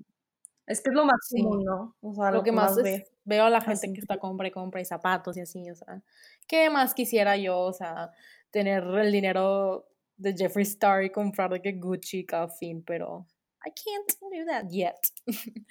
es 0.68 0.82
que 0.82 0.92
es 0.92 0.96
lo 0.96 1.06
más 1.06 1.20
común, 1.32 1.66
¿no? 1.66 1.96
O 2.02 2.14
sea, 2.14 2.32
lo, 2.32 2.44
que, 2.44 2.52
más, 2.52 2.78
veo 3.24 3.44
a 3.46 3.50
la 3.50 3.62
gente 3.62 3.92
que 3.92 4.02
está 4.02 4.18
compra 4.18 4.48
y 4.48 4.52
compra 4.52 4.82
y 4.82 4.86
zapatos 4.86 5.36
y 5.38 5.42
así, 5.42 5.70
o 5.70 5.76
sea, 5.76 6.04
¿qué 6.48 6.70
más 6.70 6.94
quisiera 6.94 7.38
yo, 7.38 7.60
o 7.60 7.74
sea, 7.74 8.12
tener 8.52 8.84
el 8.84 9.12
dinero 9.12 9.88
de 10.16 10.34
Jeffree 10.34 10.64
Star 10.64 11.04
y 11.04 11.10
comprar 11.10 11.50
de 11.50 11.62
que 11.62 11.74
Gucci 11.74 12.26
cada 12.26 12.50
fin, 12.50 12.84
pero 12.86 13.26
I 13.66 13.72
can't 13.72 14.20
do 14.22 14.46
that 14.46 14.70
yet. 14.70 15.00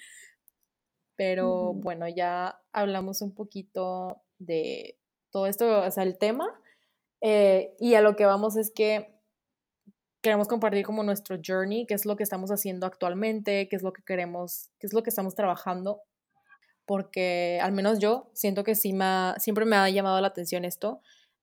pero 1.18 1.74
bueno, 1.74 2.06
ya 2.08 2.60
hablamos 2.72 3.22
un 3.22 3.34
poquito 3.34 4.22
de 4.38 5.00
todo 5.32 5.48
esto, 5.48 5.80
o 5.80 5.90
sea, 5.90 6.04
el 6.04 6.16
tema, 6.16 6.48
eh, 7.20 7.74
y 7.80 7.94
a 7.94 8.02
lo 8.02 8.14
que 8.14 8.24
vamos 8.24 8.56
es 8.56 8.70
que 8.70 9.18
queremos 10.22 10.46
compartir 10.46 10.86
como 10.86 11.02
nuestro 11.02 11.36
journey, 11.44 11.86
qué 11.86 11.94
es 11.94 12.06
lo 12.06 12.14
que 12.14 12.22
estamos 12.22 12.52
haciendo 12.52 12.86
actualmente, 12.86 13.68
qué 13.68 13.74
es 13.74 13.82
lo 13.82 13.92
que 13.92 14.04
queremos, 14.04 14.70
qué 14.78 14.86
es 14.86 14.92
lo 14.92 15.02
que 15.02 15.10
estamos 15.10 15.34
trabajando, 15.34 16.02
porque 16.86 17.58
al 17.60 17.72
menos 17.72 17.98
yo 17.98 18.30
siento 18.32 18.62
que 18.62 18.76
sí 18.76 18.92
me 18.92 19.34
siempre 19.38 19.64
me 19.64 19.74
ha 19.74 19.90
llamado 19.90 20.20
la 20.20 20.28
atención 20.28 20.64
esto, 20.64 21.00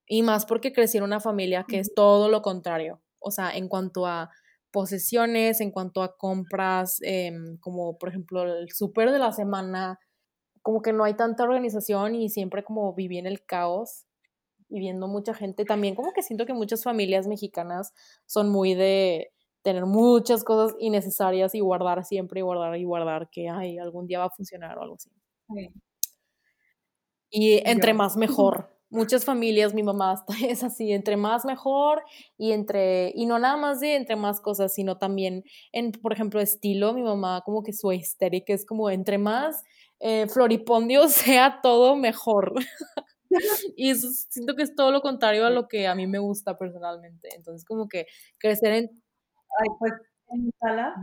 y 0.07 0.23
más 0.23 0.45
porque 0.45 0.71
crecí 0.71 0.99
en 0.99 1.03
una 1.03 1.19
familia 1.19 1.65
que 1.67 1.79
es 1.79 1.93
todo 1.93 2.29
lo 2.29 2.41
contrario, 2.41 3.01
o 3.19 3.29
sea, 3.29 3.51
en 3.51 3.67
cuanto 3.67 4.05
a 4.07 4.31
posesiones, 4.75 5.61
en 5.61 5.71
cuanto 5.71 6.03
a 6.03 6.17
compras, 6.17 6.99
em, 7.01 7.57
como 7.59 7.97
por 7.97 8.09
ejemplo 8.09 8.43
el 8.43 8.69
súper 8.73 9.11
de 9.13 9.19
la 9.19 9.31
semana, 9.31 9.99
como 10.61 10.81
que 10.81 10.93
no 10.93 11.05
hay 11.05 11.15
tanta 11.15 11.43
organización 11.43 12.15
y 12.15 12.29
siempre 12.29 12.63
como 12.65 12.93
viví 12.95 13.17
en 13.19 13.27
el 13.27 13.45
caos 13.45 14.05
y 14.69 14.79
viendo 14.79 15.07
mucha 15.07 15.33
gente. 15.35 15.65
También 15.65 15.95
como 15.95 16.13
que 16.13 16.23
siento 16.23 16.45
que 16.45 16.53
muchas 16.53 16.83
familias 16.83 17.27
mexicanas 17.27 17.93
son 18.25 18.49
muy 18.51 18.75
de 18.75 19.31
tener 19.63 19.85
muchas 19.88 20.43
cosas 20.43 20.75
innecesarias 20.79 21.55
y 21.55 21.61
guardar 21.61 22.05
siempre 22.05 22.41
y 22.41 22.43
guardar 22.43 22.77
y 22.77 22.83
guardar 22.85 23.29
que 23.31 23.49
ay, 23.49 23.77
algún 23.79 24.07
día 24.07 24.19
va 24.19 24.25
a 24.25 24.31
funcionar 24.31 24.77
o 24.77 24.83
algo 24.83 24.95
así. 24.95 25.09
Y 27.31 27.61
entre 27.69 27.93
más 27.93 28.17
mejor. 28.17 28.74
Muchas 28.89 29.25
familias, 29.25 29.73
mi 29.73 29.83
mamá 29.83 30.23
es 30.47 30.63
así, 30.63 30.91
entre 30.91 31.17
más 31.17 31.45
mejor 31.45 32.03
y 32.37 32.51
entre, 32.51 33.11
y 33.15 33.25
no 33.25 33.39
nada 33.39 33.57
más 33.57 33.79
de 33.79 33.95
entre 33.95 34.15
más 34.15 34.41
cosas, 34.41 34.73
sino 34.73 34.97
también 34.97 35.43
en, 35.71 35.91
por 35.91 36.13
ejemplo, 36.13 36.39
estilo, 36.39 36.93
mi 36.93 37.01
mamá 37.03 37.41
como 37.45 37.63
que 37.63 37.73
su 37.73 37.91
estética 37.91 38.53
es 38.53 38.65
como 38.65 38.89
entre 38.89 39.17
más 39.17 39.63
eh, 39.99 40.27
floripondio 40.27 41.07
sea 41.09 41.61
todo 41.61 41.95
mejor. 41.95 42.53
y 43.75 43.95
siento 43.95 44.55
que 44.55 44.63
es 44.63 44.75
todo 44.75 44.91
lo 44.91 45.01
contrario 45.01 45.45
a 45.45 45.49
lo 45.49 45.67
que 45.67 45.87
a 45.87 45.95
mí 45.95 46.07
me 46.07 46.19
gusta 46.19 46.57
personalmente. 46.57 47.29
Entonces, 47.35 47.65
como 47.65 47.87
que 47.87 48.05
crecer 48.37 48.73
en... 48.73 49.03
Ay, 49.59 49.69
pues 49.79 49.93
en 50.29 50.45
mi 50.45 50.51
sala, 50.59 50.95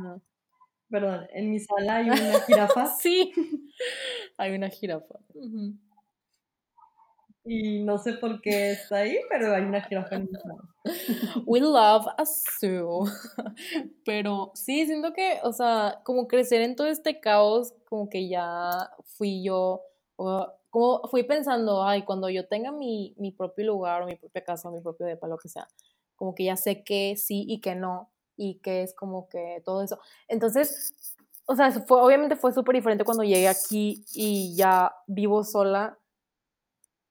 perdón, 0.91 1.27
en 1.33 1.51
mi 1.51 1.61
sala 1.61 1.97
hay 1.97 2.11
una 2.11 2.41
jirafa. 2.41 2.87
sí, 2.87 3.33
hay 4.37 4.55
una 4.55 4.69
jirafa. 4.69 5.15
Y 7.45 7.83
no 7.83 7.99
sé 7.99 8.15
por 8.15 8.41
qué 8.41 8.73
está 8.73 8.99
ahí, 8.99 9.19
pero 9.29 9.55
hay 9.55 9.63
una 9.63 9.83
jirafa 9.83 10.17
en. 10.17 10.29
We 11.47 11.61
love 11.61 12.07
a 12.17 12.25
zoo. 12.25 13.07
Pero 14.05 14.53
sí, 14.55 14.87
siento 14.87 15.13
que, 15.13 15.39
o 15.43 15.53
sea, 15.53 16.01
como 16.05 16.29
crecer 16.29 16.63
en 16.63 16.77
todo 16.77 16.87
este 16.87 17.21
caos, 17.21 17.75
como 17.89 18.09
que 18.09 18.29
ya 18.29 18.91
fui 19.05 19.43
yo, 19.43 19.83
como 20.71 21.03
fui 21.11 21.25
pensando, 21.25 21.85
ay, 21.85 22.03
cuando 22.03 22.29
yo 22.29 22.47
tenga 22.47 22.73
mi, 22.73 23.15
mi 23.19 23.33
propio 23.33 23.67
lugar 23.67 24.03
o 24.03 24.07
mi 24.07 24.17
propia 24.17 24.45
casa 24.45 24.69
o 24.69 24.73
mi 24.73 24.81
propio 24.81 25.07
depa, 25.07 25.27
lo 25.27 25.39
que 25.39 25.49
sea, 25.49 25.69
como 26.17 26.35
que 26.35 26.45
ya 26.45 26.57
sé 26.57 26.85
que 26.85 27.17
sí 27.17 27.45
y 27.49 27.61
que 27.61 27.75
no, 27.75 28.11
y 28.37 28.61
que 28.61 28.83
es 28.83 28.95
como 28.95 29.29
que 29.29 29.63
todo 29.65 29.83
eso. 29.83 29.99
Entonces, 30.29 30.95
o 31.47 31.57
sea, 31.57 31.71
fue, 31.73 32.01
obviamente 32.01 32.37
fue 32.37 32.53
súper 32.53 32.77
diferente 32.77 33.05
cuando 33.05 33.25
llegué 33.25 33.49
aquí 33.49 34.05
y 34.15 34.55
ya 34.57 34.95
vivo 35.07 35.45
sola 35.45 35.99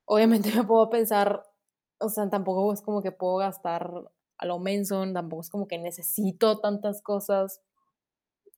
obviamente 0.06 0.52
me 0.56 0.64
puedo 0.64 0.90
pensar, 0.90 1.44
o 2.00 2.10
sea, 2.10 2.30
tampoco 2.30 2.72
es 2.74 2.82
como 2.82 3.02
que 3.02 3.12
puedo 3.12 3.38
gastar 3.38 4.12
a 4.38 4.46
lo 4.46 4.60
Manson, 4.60 5.14
tampoco 5.14 5.42
es 5.42 5.50
como 5.50 5.68
que 5.68 5.78
necesito 5.78 6.60
tantas 6.60 7.02
cosas. 7.02 7.62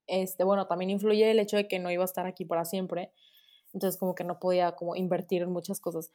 Este, 0.08 0.44
bueno, 0.44 0.68
también 0.68 0.90
influye 0.90 1.30
el 1.30 1.40
hecho 1.40 1.58
de 1.58 1.68
que 1.68 1.80
no 1.80 1.92
iba 1.92 2.04
a 2.04 2.06
estar 2.06 2.26
aquí 2.26 2.46
para 2.46 2.66
siempre. 2.66 3.12
Entonces 3.74 4.00
como 4.00 4.16
que 4.16 4.24
no 4.24 4.40
podía 4.40 4.74
como 4.76 4.96
invertir 4.96 5.42
en 5.42 5.52
muchas 5.52 5.80
cosas. 5.80 6.12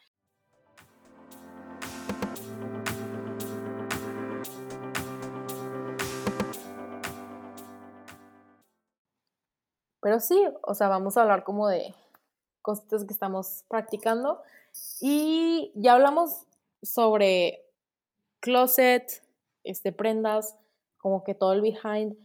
Pero 10.01 10.21
sí, 10.21 10.43
o 10.63 10.75
sea, 10.75 10.89
vamos 10.89 11.17
a 11.17 11.23
hablar 11.23 11.45
como 11.45 11.69
de 11.69 11.95
cositas 12.63 13.05
que 13.05 13.13
estamos 13.13 13.65
practicando. 13.69 14.41
Y 15.01 15.73
ya 15.75 15.95
hablamos 15.95 16.47
sobre 16.83 17.65
closet, 18.41 19.23
este, 19.65 19.93
prendas, 19.93 20.57
como 20.99 21.25
que 21.25 21.35
todo 21.35 21.53
el 21.53 21.61
behind. 21.61 22.17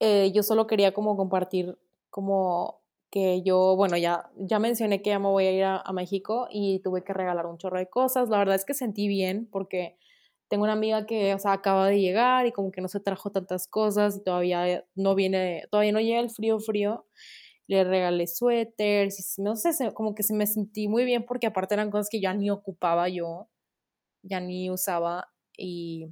Eh, 0.00 0.32
yo 0.32 0.42
solo 0.42 0.66
quería 0.66 0.92
como 0.92 1.16
compartir 1.16 1.78
como 2.10 2.80
que 3.10 3.42
yo, 3.42 3.76
bueno, 3.76 3.96
ya, 3.96 4.30
ya 4.36 4.58
mencioné 4.58 5.02
que 5.02 5.10
ya 5.10 5.18
me 5.18 5.28
voy 5.28 5.46
a 5.46 5.52
ir 5.52 5.64
a, 5.64 5.76
a, 5.78 5.92
México 5.92 6.46
y 6.50 6.80
tuve 6.80 7.02
que 7.02 7.12
regalar 7.12 7.46
un 7.46 7.58
chorro 7.58 7.78
de 7.78 7.88
cosas. 7.88 8.28
La 8.28 8.38
verdad 8.38 8.54
es 8.54 8.64
que 8.64 8.74
sentí 8.74 9.08
bien 9.08 9.48
porque 9.50 9.96
tengo 10.50 10.64
una 10.64 10.72
amiga 10.72 11.06
que, 11.06 11.32
o 11.32 11.38
sea, 11.38 11.52
acaba 11.52 11.88
de 11.88 12.00
llegar 12.00 12.46
y 12.46 12.52
como 12.52 12.72
que 12.72 12.80
no 12.80 12.88
se 12.88 12.98
trajo 12.98 13.30
tantas 13.30 13.68
cosas 13.68 14.16
y 14.16 14.24
todavía 14.24 14.84
no 14.96 15.14
viene, 15.14 15.64
todavía 15.70 15.92
no 15.92 16.00
llega 16.00 16.20
el 16.20 16.30
frío 16.30 16.58
frío. 16.58 17.06
Le 17.70 17.84
regalé 17.84 18.26
suéteres 18.26 19.38
no 19.38 19.54
sé, 19.54 19.70
como 19.94 20.14
que 20.16 20.24
se 20.24 20.34
me 20.34 20.46
sentí 20.48 20.88
muy 20.88 21.04
bien 21.04 21.24
porque 21.24 21.46
aparte 21.46 21.74
eran 21.74 21.92
cosas 21.92 22.08
que 22.10 22.20
ya 22.20 22.34
ni 22.34 22.50
ocupaba 22.50 23.08
yo, 23.08 23.48
ya 24.22 24.40
ni 24.40 24.70
usaba 24.70 25.32
y 25.56 26.08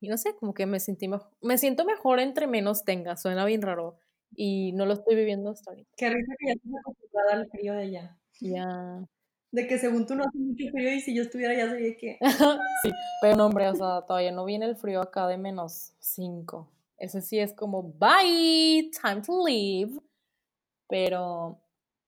y 0.00 0.08
no 0.08 0.16
sé, 0.16 0.34
como 0.34 0.52
que 0.52 0.66
me 0.66 0.80
sentí 0.80 1.06
mejor, 1.06 1.30
me 1.42 1.58
siento 1.58 1.84
mejor 1.84 2.18
entre 2.18 2.48
menos 2.48 2.84
tenga, 2.84 3.16
suena 3.16 3.44
bien 3.44 3.62
raro 3.62 3.98
y 4.34 4.72
no 4.72 4.84
lo 4.84 4.94
estoy 4.94 5.14
viviendo 5.14 5.50
hasta 5.50 5.70
ahorita. 5.70 5.90
Qué 5.96 6.10
risa 6.10 6.34
que 6.38 6.46
ya 6.46 6.52
estás 6.54 6.72
acostumbrada 6.80 7.32
al 7.34 7.48
frío 7.50 7.72
de 7.74 7.82
allá. 7.82 8.18
Ya. 8.40 9.06
De 9.52 9.66
que 9.68 9.78
según 9.78 10.06
tú 10.06 10.16
no 10.16 10.24
hace 10.24 10.38
mucho 10.38 10.64
frío 10.72 10.92
y 10.92 11.00
si 11.00 11.14
yo 11.14 11.22
estuviera 11.22 11.54
ya 11.54 11.70
sería 11.70 11.94
que... 11.96 12.18
sí, 12.82 12.90
pero 13.20 13.36
no, 13.36 13.46
hombre, 13.46 13.68
o 13.68 13.74
sea, 13.74 14.02
todavía 14.06 14.32
no 14.32 14.44
viene 14.44 14.66
el 14.66 14.76
frío 14.76 15.02
acá 15.02 15.28
de 15.28 15.38
menos 15.38 15.92
5. 16.00 16.68
Ese 16.98 17.20
sí 17.20 17.38
es 17.38 17.52
como, 17.52 17.82
bye, 17.82 18.90
time 19.00 19.20
to 19.20 19.46
leave. 19.46 20.00
Pero 20.92 21.58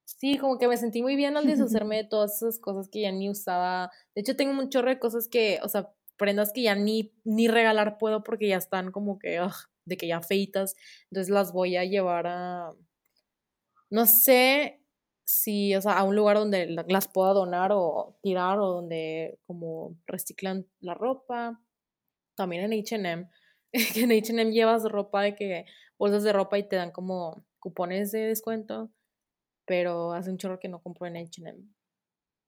sí, 0.04 0.36
como 0.36 0.58
que 0.58 0.68
me 0.68 0.76
sentí 0.76 1.00
muy 1.00 1.16
bien 1.16 1.38
al 1.38 1.46
deshacerme 1.46 1.96
de 2.02 2.04
todas 2.04 2.36
esas 2.36 2.58
cosas 2.58 2.90
que 2.90 3.00
ya 3.00 3.12
ni 3.12 3.30
usaba. 3.30 3.90
De 4.14 4.20
hecho, 4.20 4.36
tengo 4.36 4.52
un 4.60 4.68
chorro 4.68 4.90
de 4.90 4.98
cosas 4.98 5.26
que, 5.26 5.58
o 5.62 5.70
sea, 5.70 5.90
prendas 6.18 6.52
que 6.52 6.60
ya 6.60 6.74
ni, 6.74 7.14
ni 7.24 7.48
regalar 7.48 7.96
puedo 7.96 8.22
porque 8.22 8.46
ya 8.46 8.58
están 8.58 8.92
como 8.92 9.18
que, 9.18 9.40
de 9.86 9.96
que 9.96 10.06
ya 10.06 10.20
feitas. 10.20 10.76
Entonces 11.10 11.30
las 11.32 11.54
voy 11.54 11.76
a 11.76 11.84
llevar 11.86 12.26
a, 12.26 12.72
no 13.88 14.04
sé 14.04 14.82
si, 15.24 15.74
o 15.74 15.80
sea, 15.80 15.92
a 15.94 16.04
un 16.04 16.14
lugar 16.14 16.36
donde 16.36 16.66
las 16.86 17.08
pueda 17.08 17.32
donar 17.32 17.70
o 17.72 18.18
tirar 18.22 18.58
o 18.58 18.66
donde 18.66 19.38
como 19.46 19.96
reciclan 20.06 20.66
la 20.80 20.92
ropa. 20.92 21.58
También 22.36 22.70
en 22.70 22.84
HM, 22.84 23.30
que 23.94 24.02
en 24.02 24.10
HM 24.12 24.52
llevas 24.52 24.84
ropa 24.84 25.22
de 25.22 25.34
que, 25.34 25.66
bolsas 25.98 26.22
de 26.22 26.32
ropa 26.32 26.58
y 26.58 26.68
te 26.68 26.76
dan 26.76 26.92
como 26.92 27.44
cupones 27.58 28.12
de 28.12 28.20
descuento, 28.20 28.90
pero 29.66 30.12
hace 30.12 30.30
un 30.30 30.38
chorro 30.38 30.60
que 30.60 30.68
no 30.68 30.82
compro 30.82 31.06
en 31.06 31.16
HM. 31.16 31.68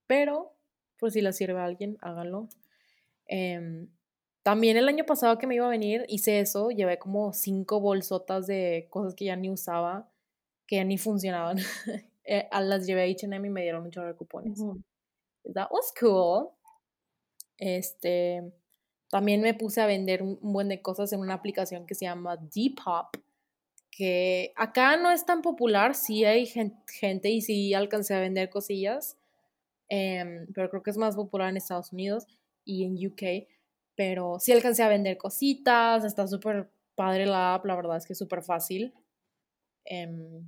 Pero, 0.07 0.55
pues 0.99 1.15
si 1.15 1.21
la 1.21 1.33
sirve 1.33 1.61
a 1.61 1.65
alguien, 1.65 1.99
háganlo. 2.01 2.49
Eh, 3.29 3.89
también 4.47 4.77
el 4.77 4.87
año 4.87 5.05
pasado 5.05 5.39
que 5.39 5.49
me 5.49 5.57
iba 5.57 5.67
a 5.67 5.71
venir 5.71 6.05
hice 6.07 6.39
eso, 6.39 6.71
llevé 6.71 7.01
como 7.01 7.33
cinco 7.33 7.81
bolsotas 7.81 8.47
de 8.47 8.87
cosas 8.91 9.17
que 9.17 9.25
ya 9.25 9.35
ni 9.35 9.51
usaba, 9.51 10.09
que 10.69 10.77
ya 10.77 10.85
ni 10.85 10.99
funcionaban. 10.99 11.59
eh, 12.25 12.49
las 12.53 12.87
llevé 12.87 13.03
a 13.03 13.13
H&M 13.13 13.49
y 13.49 13.51
me 13.51 13.63
dieron 13.63 13.83
un 13.83 13.91
chorro 13.91 14.07
de 14.07 14.15
cupones. 14.15 14.61
Uh 14.61 14.75
-huh. 14.75 15.53
That 15.53 15.67
was 15.73 15.93
cool. 15.99 16.51
Este, 17.59 18.53
también 19.11 19.41
me 19.41 19.55
puse 19.55 19.81
a 19.81 19.87
vender 19.87 20.23
un, 20.23 20.39
buen 20.41 20.69
de 20.69 20.83
cosas 20.83 21.13
en 21.13 21.21
una 21.21 21.35
aplicación 21.35 21.87
que 21.87 21.95
se 21.95 22.07
llama 22.07 22.37
Depop, 22.37 23.17
que 23.91 24.53
acá 24.57 24.97
no 24.97 25.11
es 25.11 25.25
tan 25.25 25.43
popular, 25.43 25.95
sí 25.95 26.25
hay 26.25 26.47
gente, 26.47 27.31
y 27.31 27.41
sí 27.41 27.73
alcancé 27.73 28.15
a 28.15 28.21
vender 28.21 28.51
cosillas, 28.51 29.17
eh, 29.89 30.47
pero 30.55 30.69
creo 30.69 30.83
que 30.83 30.91
es 30.91 30.99
más 30.99 31.17
popular 31.17 31.49
en 31.49 31.57
Estados 31.57 31.93
Unidos 31.93 32.27
y 32.65 32.85
en 32.85 32.95
UK, 33.07 33.49
pero 33.95 34.39
sí 34.39 34.53
alcancé 34.53 34.83
a 34.83 34.89
vender 34.89 35.17
cositas, 35.17 36.05
está 36.05 36.27
súper 36.27 36.71
padre 36.95 37.27
la 37.27 37.55
app, 37.55 37.65
la 37.65 37.77
verdad 37.77 37.97
es 37.97 38.07
que 38.07 38.13
es 38.13 38.19
súper 38.19 38.43
fácil. 38.43 38.93
Eh, 39.85 40.43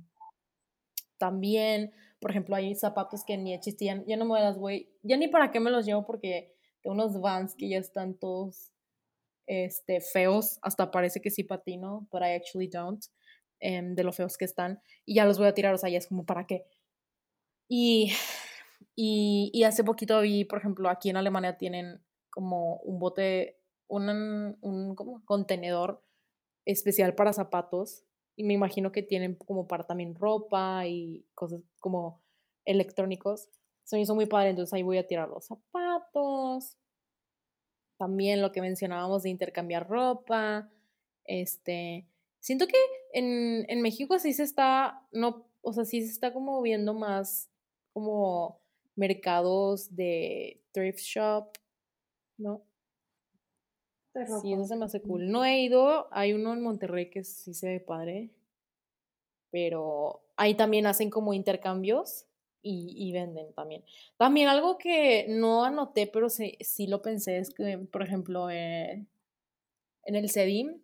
también, 1.17 1.91
por 2.19 2.31
ejemplo, 2.31 2.55
hay 2.55 2.75
zapatos 2.75 3.23
que 3.23 3.37
ni 3.37 3.53
existían, 3.53 4.05
ya 4.05 4.17
no 4.17 4.25
me 4.25 4.39
las 4.39 4.57
voy, 4.57 4.89
ya 5.03 5.17
ni 5.17 5.27
para 5.27 5.51
qué 5.51 5.59
me 5.59 5.71
los 5.71 5.85
llevo 5.85 6.05
porque 6.05 6.55
tengo 6.81 6.95
unos 6.95 7.19
Vans 7.19 7.55
que 7.55 7.69
ya 7.69 7.77
están 7.77 8.15
todos 8.15 8.71
este, 9.47 10.01
feos, 10.01 10.59
hasta 10.61 10.91
parece 10.91 11.21
que 11.21 11.31
sí 11.31 11.43
patino, 11.43 12.07
but 12.11 12.21
I 12.21 12.35
actually 12.35 12.67
don't, 12.67 13.03
eh, 13.59 13.81
de 13.83 14.03
lo 14.03 14.11
feos 14.13 14.37
que 14.37 14.45
están, 14.45 14.81
y 15.05 15.15
ya 15.15 15.25
los 15.25 15.37
voy 15.37 15.47
a 15.47 15.53
tirar, 15.53 15.73
o 15.73 15.77
sea, 15.77 15.89
ya 15.89 15.97
es 15.97 16.07
como 16.07 16.25
para 16.25 16.45
qué. 16.45 16.65
Y, 17.67 18.11
y, 18.95 19.51
y 19.53 19.63
hace 19.63 19.83
poquito 19.83 20.21
vi, 20.21 20.45
por 20.45 20.59
ejemplo, 20.59 20.89
aquí 20.89 21.09
en 21.09 21.17
Alemania 21.17 21.57
tienen 21.57 22.03
como 22.29 22.77
un 22.77 22.99
bote, 22.99 23.59
un, 23.87 24.57
un 24.61 24.95
como 24.95 25.23
contenedor 25.25 26.03
especial 26.65 27.15
para 27.15 27.33
zapatos 27.33 28.03
y 28.35 28.43
me 28.43 28.53
imagino 28.53 28.91
que 28.91 29.03
tienen 29.03 29.35
como 29.35 29.67
para 29.67 29.85
también 29.85 30.15
ropa 30.15 30.87
y 30.87 31.25
cosas 31.33 31.61
como 31.79 32.21
electrónicos. 32.65 33.49
Eso 33.89 33.95
me 33.95 34.03
hizo 34.03 34.13
muy 34.13 34.27
padre, 34.27 34.51
entonces 34.51 34.71
ahí 34.71 34.83
voy 34.83 34.99
a 34.99 35.07
tirar 35.07 35.27
los 35.29 35.45
zapatos. 35.45 36.77
También 37.97 38.39
lo 38.39 38.51
que 38.51 38.61
mencionábamos 38.61 39.23
de 39.23 39.31
intercambiar 39.31 39.89
ropa. 39.89 40.69
Este, 41.25 42.07
siento 42.39 42.67
que 42.67 42.77
en, 43.13 43.65
en 43.67 43.81
México 43.81 44.19
sí 44.19 44.33
se 44.33 44.43
está, 44.43 45.07
no, 45.11 45.47
o 45.61 45.73
sea, 45.73 45.85
sí 45.85 46.03
se 46.03 46.11
está 46.11 46.31
como 46.31 46.61
viendo 46.61 46.93
más 46.93 47.49
como 47.91 48.61
mercados 48.95 49.95
de 49.95 50.61
thrift 50.71 50.99
shop 50.99 51.57
¿no? 52.37 52.61
Sí, 54.43 54.53
eso 54.53 54.65
se 54.65 54.75
me 54.75 54.85
hace 54.85 55.01
cool. 55.01 55.31
No 55.31 55.43
he 55.43 55.61
ido, 55.63 56.09
hay 56.11 56.33
uno 56.33 56.53
en 56.53 56.61
Monterrey 56.61 57.09
que 57.09 57.23
sí 57.23 57.55
se 57.55 57.69
ve 57.69 57.79
padre, 57.79 58.29
pero 59.49 60.21
ahí 60.35 60.53
también 60.53 60.85
hacen 60.85 61.09
como 61.09 61.33
intercambios 61.33 62.28
y, 62.61 62.93
y 62.95 63.11
venden 63.11 63.53
también. 63.53 63.83
También 64.17 64.47
algo 64.49 64.77
que 64.77 65.25
no 65.29 65.63
anoté, 65.63 66.07
pero 66.07 66.29
sí, 66.29 66.57
sí 66.61 66.87
lo 66.87 67.01
pensé, 67.01 67.37
es 67.39 67.53
que, 67.53 67.77
por 67.91 68.03
ejemplo, 68.03 68.49
eh, 68.49 69.05
en 70.05 70.15
el 70.15 70.29
CEDIM, 70.29 70.81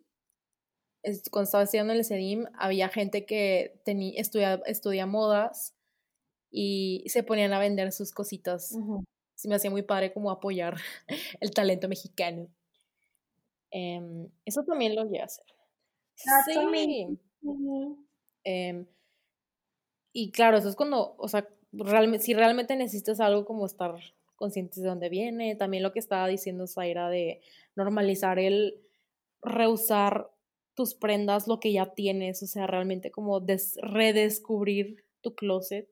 es, 1.02 1.22
cuando 1.30 1.44
estaba 1.44 1.64
estudiando 1.64 1.92
en 1.92 1.98
el 2.00 2.04
CEDIM, 2.04 2.46
había 2.58 2.88
gente 2.88 3.26
que 3.26 3.80
tenía, 3.84 4.20
estudia, 4.20 4.62
estudia 4.66 5.06
modas 5.06 5.74
y 6.50 7.04
se 7.08 7.22
ponían 7.22 7.52
a 7.52 7.58
vender 7.58 7.92
sus 7.92 8.12
cositas. 8.12 8.72
Uh 8.72 8.98
-huh 9.00 9.04
se 9.36 9.48
me 9.48 9.54
hacía 9.54 9.70
muy 9.70 9.82
padre 9.82 10.12
como 10.12 10.30
apoyar 10.30 10.76
el 11.40 11.52
talento 11.52 11.88
mexicano. 11.88 12.48
Eh, 13.70 14.28
eso 14.44 14.64
también 14.64 14.96
lo 14.96 15.04
llegué 15.04 15.20
a 15.20 15.24
hacer. 15.26 15.44
Sí. 16.14 17.18
Eh, 18.44 18.86
y 20.12 20.30
claro, 20.30 20.56
eso 20.56 20.68
es 20.68 20.76
cuando, 20.76 21.14
o 21.18 21.28
sea, 21.28 21.46
realmente, 21.78 22.24
si 22.24 22.34
realmente 22.34 22.76
necesitas 22.76 23.20
algo 23.20 23.44
como 23.44 23.66
estar 23.66 23.94
conscientes 24.36 24.82
de 24.82 24.88
dónde 24.88 25.08
viene, 25.08 25.56
también 25.56 25.82
lo 25.82 25.92
que 25.92 25.98
estaba 25.98 26.28
diciendo 26.28 26.66
Zaira 26.66 27.08
de 27.08 27.40
normalizar 27.74 28.38
el 28.38 28.80
reusar 29.42 30.30
tus 30.74 30.94
prendas, 30.94 31.48
lo 31.48 31.58
que 31.58 31.72
ya 31.72 31.94
tienes, 31.94 32.42
o 32.42 32.46
sea, 32.46 32.66
realmente 32.66 33.10
como 33.10 33.44
redescubrir 33.82 35.04
tu 35.22 35.34
closet 35.34 35.88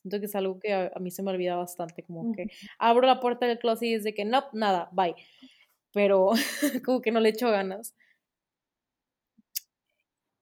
Siento 0.00 0.18
que 0.18 0.26
es 0.26 0.34
algo 0.34 0.58
que 0.58 0.72
a, 0.72 0.90
a 0.94 0.98
mí 0.98 1.10
se 1.10 1.22
me 1.22 1.30
olvida 1.30 1.56
bastante, 1.56 2.02
como 2.02 2.22
uh 2.22 2.32
-huh. 2.32 2.34
que 2.34 2.46
abro 2.78 3.06
la 3.06 3.20
puerta 3.20 3.46
del 3.46 3.58
closet 3.58 3.88
y 3.88 3.94
es 3.94 4.04
de 4.04 4.14
que 4.14 4.24
no, 4.24 4.42
nada, 4.52 4.88
bye. 4.92 5.14
Pero 5.92 6.30
como 6.86 7.02
que 7.02 7.10
no 7.10 7.20
le 7.20 7.30
echo 7.30 7.50
ganas. 7.50 7.94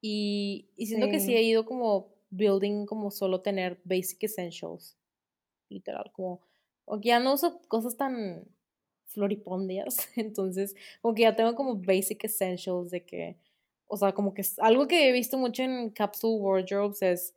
Y, 0.01 0.71
y 0.77 0.87
siento 0.87 1.07
sí. 1.07 1.13
que 1.13 1.21
sí 1.21 1.35
he 1.35 1.43
ido 1.43 1.65
como 1.67 2.15
building 2.31 2.87
como 2.87 3.11
solo 3.11 3.41
tener 3.41 3.81
basic 3.85 4.25
essentials. 4.25 4.97
Literal, 5.69 6.11
como, 6.13 6.41
como 6.85 7.01
que 7.01 7.09
ya 7.09 7.21
no 7.21 7.35
uso 7.35 7.61
cosas 7.69 7.97
tan 7.97 8.47
floripondias. 9.07 10.09
Entonces, 10.17 10.75
como 11.01 11.15
que 11.15 11.23
ya 11.23 11.37
tengo 11.37 11.55
como 11.55 11.77
basic 11.77 12.25
essentials 12.25 12.91
de 12.91 13.05
que, 13.05 13.39
o 13.87 13.97
sea, 13.97 14.13
como 14.13 14.35
que 14.35 14.43
es 14.43 14.59
algo 14.59 14.87
que 14.87 15.09
he 15.09 15.13
visto 15.13 15.39
mucho 15.39 15.63
en 15.63 15.91
capsule 15.91 16.41
wardrobes 16.41 17.03
es 17.03 17.35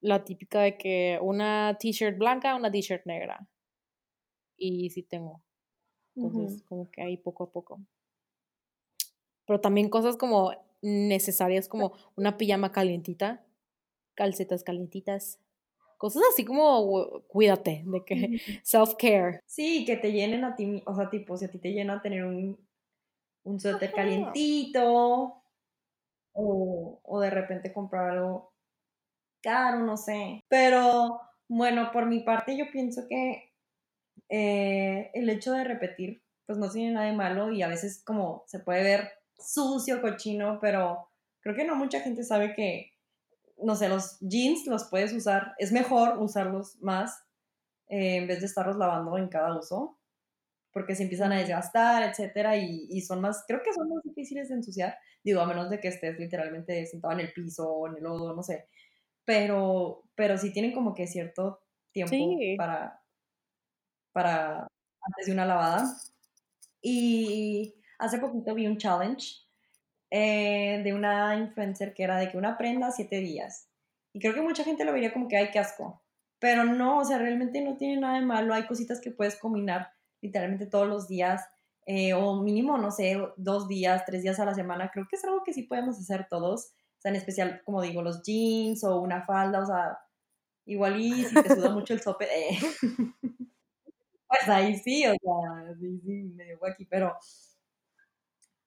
la 0.00 0.24
típica 0.24 0.60
de 0.62 0.76
que 0.76 1.18
una 1.22 1.76
t-shirt 1.80 2.18
blanca, 2.18 2.54
una 2.56 2.70
t-shirt 2.70 3.06
negra. 3.06 3.48
Y 4.56 4.90
sí 4.90 5.02
tengo. 5.02 5.42
Entonces, 6.14 6.60
uh 6.60 6.64
-huh. 6.64 6.68
como 6.68 6.90
que 6.90 7.02
ahí 7.02 7.16
poco 7.16 7.44
a 7.44 7.50
poco. 7.50 7.80
Pero 9.46 9.60
también 9.60 9.88
cosas 9.88 10.16
como 10.16 10.52
necesarias, 10.82 11.68
como 11.68 11.92
una 12.16 12.36
pijama 12.36 12.70
calientita, 12.70 13.44
calcetas 14.14 14.64
calientitas, 14.64 15.38
cosas 15.98 16.22
así 16.32 16.44
como 16.44 17.22
cuídate, 17.28 17.82
de 17.86 18.04
que 18.04 18.40
self-care. 18.62 19.40
Sí, 19.46 19.84
que 19.84 19.96
te 19.96 20.12
llenen 20.12 20.44
a 20.44 20.56
ti, 20.56 20.82
o 20.86 20.94
sea, 20.94 21.10
tipo, 21.10 21.36
si 21.36 21.44
a 21.44 21.50
ti 21.50 21.58
te 21.58 21.72
llena 21.72 22.02
tener 22.02 22.24
un, 22.24 22.58
un 23.44 23.60
suéter 23.60 23.92
calientito, 23.92 25.42
o, 26.34 27.00
o 27.02 27.20
de 27.20 27.30
repente 27.30 27.72
comprar 27.72 28.10
algo 28.10 28.52
caro, 29.40 29.78
no 29.80 29.96
sé. 29.96 30.42
Pero 30.48 31.20
bueno, 31.48 31.90
por 31.92 32.06
mi 32.06 32.20
parte 32.20 32.56
yo 32.56 32.66
pienso 32.70 33.06
que 33.08 33.52
eh, 34.28 35.10
el 35.14 35.28
hecho 35.30 35.52
de 35.52 35.64
repetir, 35.64 36.22
pues 36.46 36.58
no 36.58 36.70
tiene 36.70 36.92
nada 36.92 37.06
de 37.06 37.12
malo 37.12 37.52
y 37.52 37.62
a 37.62 37.68
veces 37.68 38.02
como 38.04 38.44
se 38.46 38.58
puede 38.58 38.82
ver 38.82 39.10
sucio, 39.38 40.00
cochino, 40.00 40.58
pero 40.60 41.08
creo 41.40 41.54
que 41.54 41.64
no 41.64 41.76
mucha 41.76 42.00
gente 42.00 42.24
sabe 42.24 42.54
que, 42.54 42.93
no 43.56 43.76
sé, 43.76 43.88
los 43.88 44.18
jeans 44.20 44.66
los 44.66 44.84
puedes 44.84 45.12
usar, 45.12 45.54
es 45.58 45.72
mejor 45.72 46.18
usarlos 46.18 46.76
más 46.80 47.16
eh, 47.88 48.16
en 48.16 48.26
vez 48.26 48.40
de 48.40 48.46
estarlos 48.46 48.76
lavando 48.76 49.16
en 49.18 49.28
cada 49.28 49.56
uso, 49.56 49.98
porque 50.72 50.94
se 50.94 51.04
empiezan 51.04 51.32
a 51.32 51.38
desgastar, 51.38 52.02
etcétera, 52.02 52.56
y, 52.56 52.86
y, 52.90 53.00
son 53.02 53.20
más, 53.20 53.44
creo 53.46 53.60
que 53.62 53.72
son 53.72 53.88
más 53.88 54.02
difíciles 54.02 54.48
de 54.48 54.56
ensuciar, 54.56 54.96
digo, 55.22 55.40
a 55.40 55.46
menos 55.46 55.70
de 55.70 55.80
que 55.80 55.88
estés 55.88 56.18
literalmente 56.18 56.84
sentado 56.86 57.14
en 57.14 57.20
el 57.20 57.32
piso 57.32 57.68
o 57.68 57.86
en 57.88 57.96
el 57.96 58.02
lodo, 58.02 58.34
no 58.34 58.42
sé, 58.42 58.66
pero, 59.24 60.04
pero 60.14 60.36
sí 60.38 60.52
tienen 60.52 60.72
como 60.72 60.94
que 60.94 61.06
cierto 61.06 61.60
tiempo 61.92 62.16
para, 62.56 63.00
para 64.12 64.68
antes 65.00 65.26
de 65.26 65.32
una 65.32 65.46
lavada. 65.46 65.84
Y 66.82 67.74
hace 67.98 68.18
poquito 68.18 68.54
vi 68.54 68.66
un 68.66 68.76
challenge 68.76 69.44
eh, 70.16 70.80
de 70.84 70.94
una 70.94 71.36
influencer 71.36 71.92
que 71.92 72.04
era 72.04 72.16
de 72.18 72.30
que 72.30 72.36
una 72.36 72.56
prenda 72.56 72.92
siete 72.92 73.16
días. 73.16 73.68
Y 74.12 74.20
creo 74.20 74.32
que 74.32 74.42
mucha 74.42 74.62
gente 74.62 74.84
lo 74.84 74.92
vería 74.92 75.12
como 75.12 75.26
que 75.26 75.36
hay 75.36 75.50
que 75.50 75.58
asco. 75.58 76.04
Pero 76.38 76.62
no, 76.62 76.98
o 76.98 77.04
sea, 77.04 77.18
realmente 77.18 77.60
no 77.62 77.76
tiene 77.76 78.00
nada 78.00 78.20
de 78.20 78.24
malo. 78.24 78.54
Hay 78.54 78.64
cositas 78.64 79.00
que 79.00 79.10
puedes 79.10 79.34
combinar 79.34 79.90
literalmente 80.20 80.66
todos 80.66 80.86
los 80.86 81.08
días. 81.08 81.42
Eh, 81.86 82.14
o 82.14 82.40
mínimo, 82.40 82.78
no 82.78 82.92
sé, 82.92 83.18
dos 83.36 83.66
días, 83.66 84.04
tres 84.06 84.22
días 84.22 84.38
a 84.38 84.44
la 84.44 84.54
semana. 84.54 84.88
Creo 84.92 85.04
que 85.10 85.16
es 85.16 85.24
algo 85.24 85.42
que 85.42 85.52
sí 85.52 85.64
podemos 85.64 85.98
hacer 85.98 86.28
todos. 86.30 86.66
O 86.66 87.00
sea, 87.00 87.10
en 87.10 87.16
especial, 87.16 87.62
como 87.64 87.82
digo, 87.82 88.00
los 88.00 88.22
jeans 88.22 88.84
o 88.84 89.00
una 89.00 89.22
falda. 89.22 89.62
O 89.62 89.66
sea, 89.66 89.98
igual 90.64 91.00
y 91.00 91.24
si 91.24 91.34
te 91.34 91.56
suda 91.56 91.70
mucho 91.70 91.92
el 91.92 92.00
sope. 92.00 92.26
Eh. 92.26 92.56
pues 94.28 94.48
ahí 94.48 94.76
sí, 94.76 95.04
o 95.06 95.10
sea, 95.10 95.74
sí, 95.80 96.00
sí, 96.04 96.22
medio 96.36 96.64
aquí, 96.64 96.84
pero, 96.84 97.16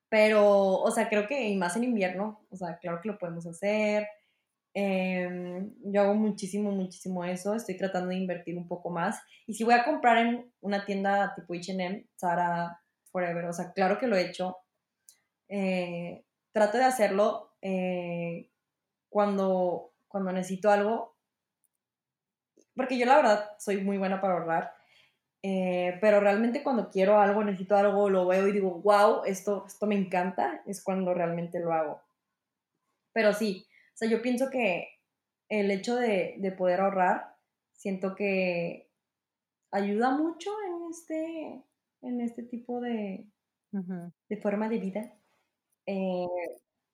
pero, 0.10 0.80
o 0.80 0.92
sea, 0.92 1.10
creo 1.10 1.28
que 1.28 1.50
y 1.50 1.58
más 1.58 1.76
en 1.76 1.84
invierno, 1.84 2.46
o 2.50 2.56
sea, 2.56 2.78
claro 2.78 3.02
que 3.02 3.10
lo 3.10 3.18
podemos 3.18 3.46
hacer. 3.46 4.08
Em, 4.74 5.74
yo 5.84 6.02
hago 6.02 6.14
muchísimo, 6.14 6.72
muchísimo 6.72 7.26
eso, 7.26 7.56
estoy 7.56 7.78
tratando 7.78 8.10
de 8.10 8.18
invertir 8.18 8.58
un 8.58 8.68
poco 8.68 8.90
más. 8.90 9.20
Y 9.48 9.54
si 9.56 9.64
voy 9.64 9.74
a 9.74 9.84
comprar 9.84 10.18
en 10.18 10.54
una 10.62 10.86
tienda 10.86 11.34
tipo 11.36 11.54
H&M, 11.54 12.08
Zara, 12.20 12.80
Forever, 13.12 13.46
o 13.46 13.54
sea, 13.54 13.74
claro 13.74 13.98
que 14.00 14.08
lo 14.08 14.16
he 14.16 14.28
hecho. 14.28 14.58
Eh, 15.50 16.24
trato 16.52 16.78
de 16.78 16.84
hacerlo 16.86 17.56
eh, 17.62 18.50
cuando, 19.10 19.94
cuando 20.08 20.32
necesito 20.32 20.70
algo, 20.72 21.18
porque 22.76 22.98
yo 22.98 23.06
la 23.06 23.16
verdad 23.18 23.50
soy 23.60 23.84
muy 23.84 23.98
buena 23.98 24.22
para 24.22 24.34
ahorrar 24.36 24.77
eh, 25.44 25.98
pero 26.02 26.20
realmente 26.20 26.64
cuando 26.64 26.90
quiero 26.90 27.20
algo, 27.20 27.44
necesito 27.44 27.76
algo, 27.76 28.10
lo 28.10 28.26
veo 28.28 28.48
y 28.48 28.52
digo, 28.52 28.82
wow, 28.82 29.24
esto, 29.26 29.66
esto 29.68 29.86
me 29.86 29.96
encanta, 29.96 30.62
es 30.66 30.84
cuando 30.84 31.14
realmente 31.14 31.60
lo 31.60 31.74
hago. 31.74 32.02
Pero 33.14 33.34
sí, 33.34 33.66
o 33.94 33.98
sea, 33.98 34.10
yo 34.10 34.22
pienso 34.22 34.50
que 34.50 34.90
el 35.50 35.72
hecho 35.72 35.96
de, 35.96 36.36
de 36.40 36.52
poder 36.52 36.82
ahorrar, 36.82 37.36
siento 37.74 38.16
que 38.16 38.90
ayuda 39.72 40.12
mucho 40.12 40.52
en 40.68 40.90
este, 40.92 41.64
en 42.02 42.22
este 42.22 42.44
tipo 42.44 42.82
de, 42.82 43.28
de 43.72 44.38
forma 44.38 44.70
de 44.70 44.78
vida. 44.80 45.14
Eh, 45.86 46.28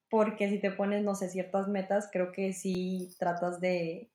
porque 0.09 0.49
si 0.49 0.59
te 0.59 0.71
pones, 0.71 1.03
no 1.03 1.15
sé, 1.15 1.29
ciertas 1.29 1.67
metas, 1.67 2.09
creo 2.11 2.31
que 2.31 2.53
sí 2.53 3.15
tratas 3.17 3.59
de, 3.59 4.11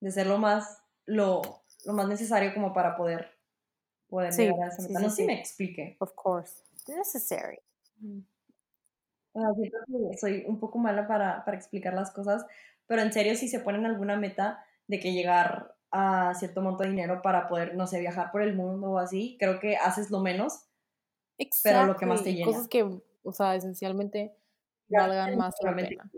de 0.00 0.10
ser 0.10 0.26
lo 0.26 0.38
más, 0.38 0.82
lo, 1.06 1.62
lo 1.88 1.94
más 1.94 2.06
necesario 2.06 2.52
como 2.52 2.74
para 2.74 2.94
poder, 2.98 3.30
poder 4.08 4.30
sí, 4.30 4.42
llegar 4.42 4.64
a 4.64 4.68
esa 4.68 4.82
meta. 4.82 5.00
sí, 5.00 5.04
no 5.04 5.08
sí, 5.08 5.16
sé 5.16 5.16
si 5.16 5.22
sí. 5.22 5.26
me 5.26 5.40
explique. 5.40 5.96
Of 6.00 6.12
course. 6.14 6.62
Necessary. 6.86 7.58
Siento 9.32 9.78
que 9.86 10.18
soy 10.18 10.44
un 10.46 10.60
poco 10.60 10.78
mala 10.78 11.08
para, 11.08 11.44
para 11.46 11.56
explicar 11.56 11.94
las 11.94 12.10
cosas, 12.10 12.44
pero 12.86 13.00
en 13.00 13.12
serio, 13.12 13.34
si 13.36 13.48
se 13.48 13.60
ponen 13.60 13.86
alguna 13.86 14.16
meta 14.16 14.62
de 14.86 15.00
que 15.00 15.12
llegar 15.12 15.76
a 15.90 16.34
cierto 16.34 16.60
monto 16.60 16.82
de 16.82 16.90
dinero 16.90 17.22
para 17.22 17.48
poder, 17.48 17.74
no 17.74 17.86
sé, 17.86 18.00
viajar 18.00 18.30
por 18.30 18.42
el 18.42 18.54
mundo 18.54 18.90
o 18.90 18.98
así, 18.98 19.36
creo 19.40 19.60
que 19.60 19.76
haces 19.76 20.10
lo 20.10 20.20
menos, 20.20 20.68
pero 21.62 21.86
lo 21.86 21.96
que 21.96 22.04
más 22.04 22.22
te 22.22 22.34
llena. 22.34 22.46
Cosas 22.46 22.68
que, 22.68 22.82
o 22.82 23.32
sea, 23.32 23.54
esencialmente 23.54 24.34
Ya 24.88 25.06
valgan 25.06 25.38
más 25.38 25.54
la 25.62 25.74
pena. 25.74 26.10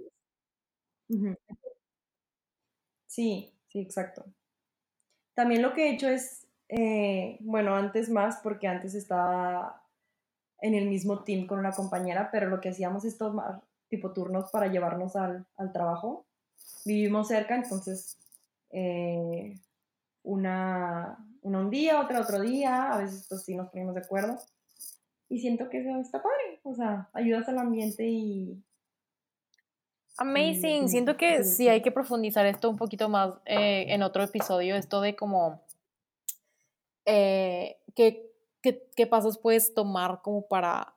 Sí, 3.07 3.53
sí, 3.68 3.81
exacto. 3.81 4.25
También 5.41 5.62
lo 5.62 5.72
que 5.72 5.86
he 5.86 5.95
hecho 5.95 6.07
es, 6.07 6.47
eh, 6.68 7.38
bueno, 7.41 7.74
antes 7.74 8.11
más, 8.11 8.41
porque 8.43 8.68
antes 8.68 8.95
estaba 8.95 9.82
en 10.61 10.74
el 10.74 10.86
mismo 10.86 11.24
team 11.24 11.47
con 11.47 11.59
una 11.59 11.72
compañera, 11.72 12.28
pero 12.30 12.51
lo 12.51 12.61
que 12.61 12.68
hacíamos 12.68 13.07
es 13.07 13.16
tomar 13.16 13.62
tipo 13.88 14.12
turnos 14.12 14.51
para 14.51 14.66
llevarnos 14.66 15.16
al, 15.16 15.47
al 15.57 15.72
trabajo. 15.72 16.26
Vivimos 16.84 17.28
cerca, 17.28 17.57
entonces 17.57 18.18
eh, 18.68 19.59
una, 20.24 21.16
un 21.41 21.70
día, 21.70 22.03
otra 22.03 22.20
otro 22.20 22.38
día, 22.38 22.93
a 22.93 22.99
veces 22.99 23.24
pues 23.26 23.43
sí 23.43 23.55
nos 23.55 23.70
ponemos 23.70 23.95
de 23.95 24.03
acuerdo. 24.03 24.38
Y 25.30 25.41
siento 25.41 25.70
que 25.70 25.78
eso 25.80 25.99
está 26.01 26.22
padre, 26.22 26.61
o 26.64 26.74
sea, 26.74 27.09
ayudas 27.14 27.49
al 27.49 27.61
ambiente 27.61 28.07
y... 28.07 28.62
Amazing. 30.21 30.89
Siento 30.89 31.16
que 31.16 31.43
sí 31.45 31.68
hay 31.68 31.83
que 31.83 31.91
profundizar 31.91 32.47
esto 32.47 32.71
un 32.71 32.77
poquito 32.77 33.09
más 33.09 33.35
eh, 33.47 33.87
en 33.89 34.03
otro 34.05 34.23
episodio, 34.23 34.77
esto 34.77 35.01
de 35.01 35.16
como 35.16 35.62
eh, 37.07 37.79
qué, 37.95 38.31
qué, 38.62 38.89
qué 38.97 39.07
pasos 39.07 39.39
puedes 39.39 39.75
tomar 39.75 40.21
como 40.23 40.47
para 40.47 40.95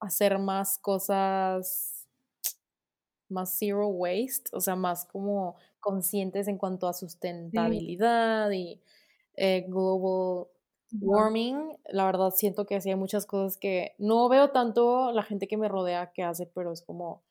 hacer 0.00 0.38
más 0.38 0.78
cosas 0.78 2.06
más 3.28 3.56
zero 3.58 3.88
waste, 3.88 4.50
o 4.52 4.60
sea, 4.60 4.76
más 4.76 5.04
como 5.04 5.56
conscientes 5.80 6.48
en 6.48 6.58
cuanto 6.58 6.88
a 6.88 6.92
Sí, 7.50 7.58
sustentabilidad 7.58 8.50
y 8.52 8.80
eh, 9.36 9.64
global 9.68 10.48
warming. 11.00 11.76
La 11.88 12.06
verdad 12.06 12.30
siento 12.30 12.66
que 12.66 12.80
sí 12.80 12.90
hay 12.90 12.96
muchas 12.96 13.26
cosas 13.26 13.56
que 13.58 13.94
no 13.98 14.28
veo 14.28 14.50
tanto 14.50 15.12
la 15.12 15.22
gente 15.22 15.48
que 15.48 15.56
me 15.56 15.68
rodea 15.68 16.12
que 16.12 16.22
hace, 16.22 16.46
pero 16.46 16.72
es 16.72 16.82
como 16.82 17.22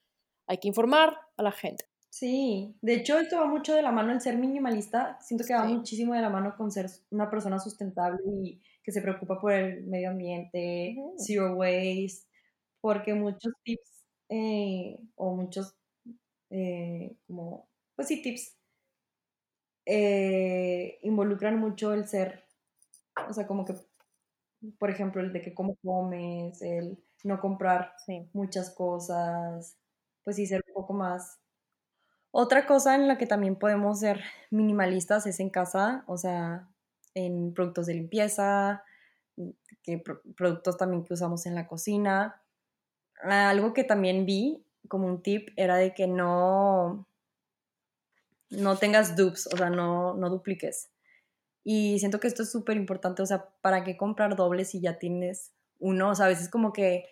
hay 0.48 0.58
que 0.60 0.68
informar 0.68 1.18
a 1.38 1.44
la 1.44 1.52
gente. 1.52 1.86
Sí, 2.10 2.78
de 2.82 2.94
hecho 2.96 3.20
esto 3.20 3.38
va 3.40 3.46
mucho 3.48 3.74
de 3.76 3.82
la 3.82 3.92
mano 3.92 4.14
el 4.14 4.22
ser 4.22 4.38
minimalista, 4.38 5.20
siento 5.22 5.44
que 5.46 5.54
va 5.54 5.66
Sí. 5.66 5.68
muchísimo 5.68 6.14
de 6.14 6.22
la 6.22 6.30
mano 6.30 6.56
con 6.56 6.72
ser 6.72 6.88
una 7.12 7.30
persona 7.30 7.60
sustentable 7.60 8.20
y 8.44 8.62
que 8.84 8.92
se 8.94 9.02
preocupa 9.02 9.40
por 9.42 9.52
el 9.52 9.84
medio 9.86 10.12
ambiente, 10.12 10.96
zero 11.18 11.56
waste, 11.56 12.26
porque 12.82 13.14
muchos 13.14 13.52
tips 13.64 14.06
eh, 14.30 14.98
o 15.16 15.36
muchos 15.36 15.76
eh, 16.52 17.18
como, 17.28 17.70
pues 17.96 18.08
sí, 18.10 18.22
tips 18.22 18.58
eh, 19.86 21.00
involucran 21.04 21.60
mucho 21.60 21.94
el 21.94 22.08
ser, 22.08 22.46
o 23.30 23.34
sea, 23.34 23.48
como 23.48 23.66
que, 23.66 23.76
por 24.80 24.90
ejemplo, 24.90 25.22
el 25.22 25.34
de 25.34 25.42
que 25.42 25.54
cómo 25.54 25.78
comes, 25.84 26.62
el 26.62 26.98
no 27.24 27.40
comprar 27.42 27.94
Sí. 28.06 28.30
muchas 28.34 28.72
cosas, 28.76 29.80
pues 30.26 30.38
sí, 30.38 30.48
ser 30.48 30.64
un 30.70 30.76
poco 30.76 30.94
más 30.96 31.40
otra 32.32 32.66
cosa 32.68 32.96
en 32.96 33.08
la 33.08 33.18
que 33.18 33.28
también 33.28 33.56
podemos 33.58 34.00
ser 34.00 34.22
minimalistas 34.52 35.26
es 35.26 35.40
en 35.40 35.50
casa, 35.50 36.04
o 36.08 36.18
sea, 36.18 36.70
en 37.14 37.54
productos 37.54 37.86
de 37.88 37.94
limpieza, 37.96 38.84
mm, 39.38 39.50
que 39.84 39.98
pro- 40.00 40.22
productos 40.36 40.78
también 40.78 41.04
que 41.06 41.14
usamos 41.14 41.46
en 41.46 41.56
la 41.56 41.68
cocina. 41.68 42.44
Ah, 43.24 43.50
Algo 43.52 43.74
que 43.74 43.84
también 43.86 44.26
vi 44.26 44.66
como 44.90 45.08
un 45.08 45.22
tip 45.24 45.50
era 45.58 45.78
de 45.78 45.94
que 45.94 46.08
no, 46.08 47.08
no 48.50 48.78
tengas 48.78 49.16
dupes, 49.16 49.48
o 49.54 49.58
sea, 49.58 49.70
no, 49.70 50.14
no 50.16 50.30
dupliques. 50.30 50.92
Y 51.64 52.00
siento 52.00 52.20
que 52.22 52.28
esto 52.28 52.44
es 52.44 52.52
súper 52.52 52.78
importante, 52.78 53.24
o 53.24 53.28
sea, 53.28 53.50
¿para 53.62 53.84
qué 53.86 53.98
comprar 53.98 54.36
doble 54.38 54.66
si 54.66 54.82
ya 54.82 55.00
tienes 55.00 55.54
uno? 55.80 56.12
O 56.12 56.16
sea, 56.16 56.28
a 56.28 56.30
veces 56.30 56.50
como 56.50 56.74
que 56.74 57.06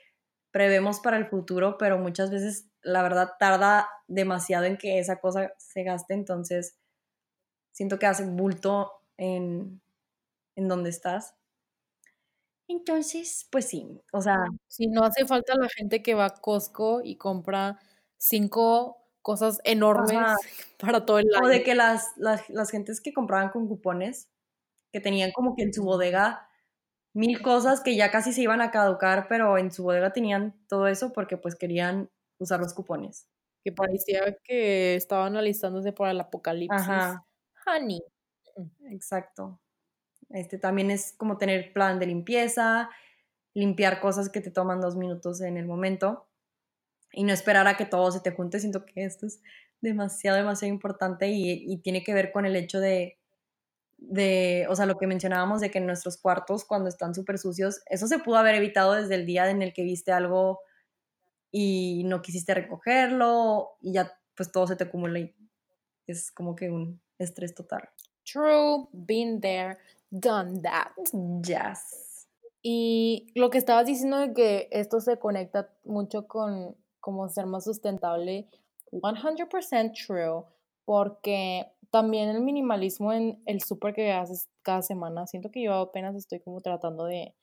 prevemos 0.52 1.02
para 1.02 1.18
el 1.18 1.28
futuro, 1.28 1.78
pero 1.80 2.00
muchas 2.00 2.32
veces 2.32 2.68
la 2.84 3.04
verdad 3.04 3.32
tarda 3.40 3.90
demasiado 4.08 4.66
en 4.66 4.78
que 4.78 5.00
esa 5.00 5.20
cosa 5.20 5.54
se 5.58 5.84
gaste, 5.84 6.14
entonces 6.14 6.78
siento 7.72 8.00
que 8.00 8.08
hace 8.08 8.26
bulto 8.26 8.92
en, 9.18 9.82
en 10.56 10.68
donde 10.70 10.90
estás. 10.92 11.36
Entonces, 12.68 13.48
pues 13.52 13.66
sí, 13.68 14.02
o 14.12 14.22
sea, 14.22 14.38
Si 14.68 14.88
no 14.88 15.04
hace 15.04 15.26
falta 15.26 15.54
la 15.56 15.68
gente 15.70 16.02
que 16.02 16.16
va 16.16 16.26
a 16.26 16.34
Costco 16.42 17.02
y 17.04 17.18
compra 17.18 17.80
cinco 18.18 18.98
cosas 19.22 19.60
enormes 19.64 20.18
ajá, 20.18 20.36
para 20.80 21.06
todo 21.06 21.20
el 21.20 21.28
o 21.44 21.48
de 21.48 21.58
año. 21.58 21.64
que 21.64 21.76
las, 21.76 22.14
las, 22.18 22.50
las 22.50 22.72
gentes 22.72 23.02
que 23.02 23.14
compraban 23.14 23.50
con 23.52 23.68
cupones, 23.68 24.30
que 24.94 25.00
tenían 25.02 25.32
como 25.34 25.56
que 25.56 25.64
en 25.64 25.74
su 25.74 25.84
bodega 25.84 26.50
mil 27.14 27.42
cosas 27.42 27.82
que 27.82 27.96
ya 27.98 28.12
casi 28.12 28.34
se 28.34 28.42
iban 28.44 28.62
a 28.62 28.72
caducar, 28.72 29.28
pero 29.30 29.58
en 29.58 29.72
su 29.72 29.84
bodega 29.84 30.14
tenían 30.14 30.56
todo 30.70 30.88
eso 30.88 31.14
porque 31.14 31.38
pues 31.38 31.56
querían 31.56 32.10
usar 32.38 32.60
los 32.60 32.74
cupones. 32.74 33.28
que 33.64 33.72
parecía 33.72 34.38
que 34.44 34.96
estaban 34.96 35.38
alistándose 35.38 35.94
para 35.94 36.12
el 36.12 36.20
apocalipsis. 36.20 36.82
Ajá. 36.82 37.26
Honey. 37.66 38.04
Exacto. 38.90 39.60
Este 40.30 40.58
también 40.58 40.92
es 40.92 41.14
como 41.16 41.38
tener 41.38 41.72
plan 41.74 42.00
de 42.00 42.08
limpieza, 42.08 42.90
limpiar 43.54 44.02
cosas 44.02 44.30
que 44.30 44.42
te 44.42 44.52
toman 44.52 44.82
dos 44.82 44.96
minutos 44.96 45.42
en 45.42 45.58
el 45.58 45.66
momento 45.66 46.28
y 47.12 47.24
no 47.24 47.32
esperar 47.32 47.68
a 47.68 47.78
que 47.78 47.86
todo 47.86 48.12
se 48.12 48.20
te 48.20 48.32
junte. 48.32 48.60
Siento 48.60 48.86
que 48.86 49.06
esto 49.06 49.28
es 49.28 49.42
demasiado, 49.80 50.38
demasiado 50.38 50.74
importante 50.74 51.28
y, 51.30 51.78
tiene 51.78 52.04
que 52.04 52.14
ver 52.14 52.32
con 52.32 52.46
el 52.46 52.56
hecho 52.56 52.80
de, 52.80 53.20
de, 53.98 54.66
o 54.70 54.76
sea, 54.76 54.86
lo 54.86 54.98
que 54.98 55.08
mencionábamos 55.08 55.62
de 55.62 55.70
que 55.70 55.78
en 55.78 55.86
nuestros 55.86 56.18
cuartos 56.18 56.66
cuando 56.66 56.90
están 56.90 57.14
súper 57.14 57.38
sucios, 57.38 57.82
eso 57.88 58.08
se 58.08 58.20
pudo 58.20 58.38
haber 58.38 58.56
evitado 58.56 58.94
desde 58.94 59.16
el 59.16 59.26
día 59.26 59.50
en 59.50 59.62
el 59.62 59.74
que 59.74 59.84
viste 59.84 60.12
algo 60.12 60.62
y 61.56 62.04
no 62.06 62.24
quisiste 62.24 62.56
recogerlo 62.56 63.78
y 63.80 63.94
ya 63.94 64.12
pues 64.36 64.52
todo 64.52 64.66
se 64.66 64.76
te 64.76 64.86
acumula 64.86 65.20
y 65.20 65.34
es 66.08 66.32
como 66.32 66.56
que 66.56 66.70
un 66.72 67.00
estrés 67.20 67.54
total. 67.54 67.88
True, 68.26 68.88
been 68.92 69.40
there, 69.40 69.78
done 70.10 70.62
that. 70.64 70.92
Yes. 71.44 72.28
Y 72.64 73.28
lo 73.36 73.52
que 73.52 73.60
estabas 73.60 73.86
diciendo 73.86 74.18
de 74.18 74.34
que 74.34 74.68
esto 74.72 75.00
se 75.00 75.20
conecta 75.20 75.70
mucho 75.84 76.28
con 76.28 76.76
como 77.00 77.30
ser 77.30 77.46
más 77.46 77.66
sustentable, 77.66 78.48
100% 78.92 79.94
true, 80.08 80.44
porque 80.86 81.68
también 81.92 82.30
el 82.30 82.42
minimalismo 82.42 83.14
en 83.14 83.44
el 83.46 83.62
súper 83.62 83.94
que 83.94 84.12
haces 84.12 84.50
cada 84.64 84.82
semana, 84.82 85.28
siento 85.28 85.52
que 85.52 85.62
yo 85.62 85.74
apenas 85.74 86.16
estoy 86.16 86.40
como 86.40 86.62
tratando 86.62 87.06
de 87.06 87.36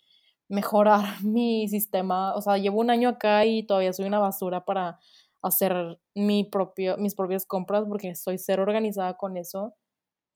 mejorar 0.51 1.01
mi 1.25 1.69
sistema, 1.69 2.35
o 2.35 2.43
sea, 2.43 2.59
llevo 2.59 2.81
un 2.81 2.91
año 2.91 3.09
acá 3.11 3.47
y 3.47 3.65
todavía 3.67 3.93
soy 3.95 4.07
una 4.07 4.19
basura 4.21 4.65
para 4.67 4.99
hacer 5.43 5.99
mi 6.15 6.45
propio, 6.45 6.99
mis 6.99 7.15
propias 7.15 7.47
compras 7.47 7.85
porque 7.89 8.11
estoy 8.11 8.39
ser 8.39 8.61
organizada 8.61 9.17
con 9.17 9.37
eso. 9.39 9.75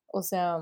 O 0.09 0.23
sea, 0.23 0.59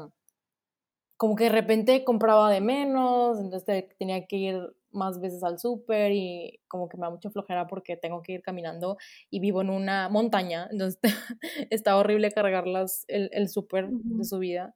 como 1.16 1.36
que 1.36 1.44
de 1.44 1.50
repente 1.50 2.04
compraba 2.04 2.50
de 2.50 2.60
menos, 2.60 3.38
entonces 3.38 3.86
tenía 3.98 4.26
que 4.26 4.36
ir 4.36 4.60
más 4.90 5.20
veces 5.20 5.42
al 5.44 5.58
súper 5.58 6.12
y 6.12 6.60
como 6.68 6.88
que 6.88 6.96
me 6.96 7.02
da 7.06 7.10
mucha 7.10 7.30
flojera 7.30 7.66
porque 7.66 7.96
tengo 7.96 8.22
que 8.22 8.32
ir 8.32 8.42
caminando 8.42 8.98
y 9.30 9.40
vivo 9.40 9.62
en 9.62 9.70
una 9.70 10.08
montaña, 10.08 10.68
entonces 10.70 11.00
está 11.70 11.96
horrible 11.96 12.32
cargar 12.32 12.64
el, 12.66 13.30
el 13.32 13.48
súper 13.48 13.88
de 13.90 14.24
su 14.24 14.38
vida. 14.38 14.74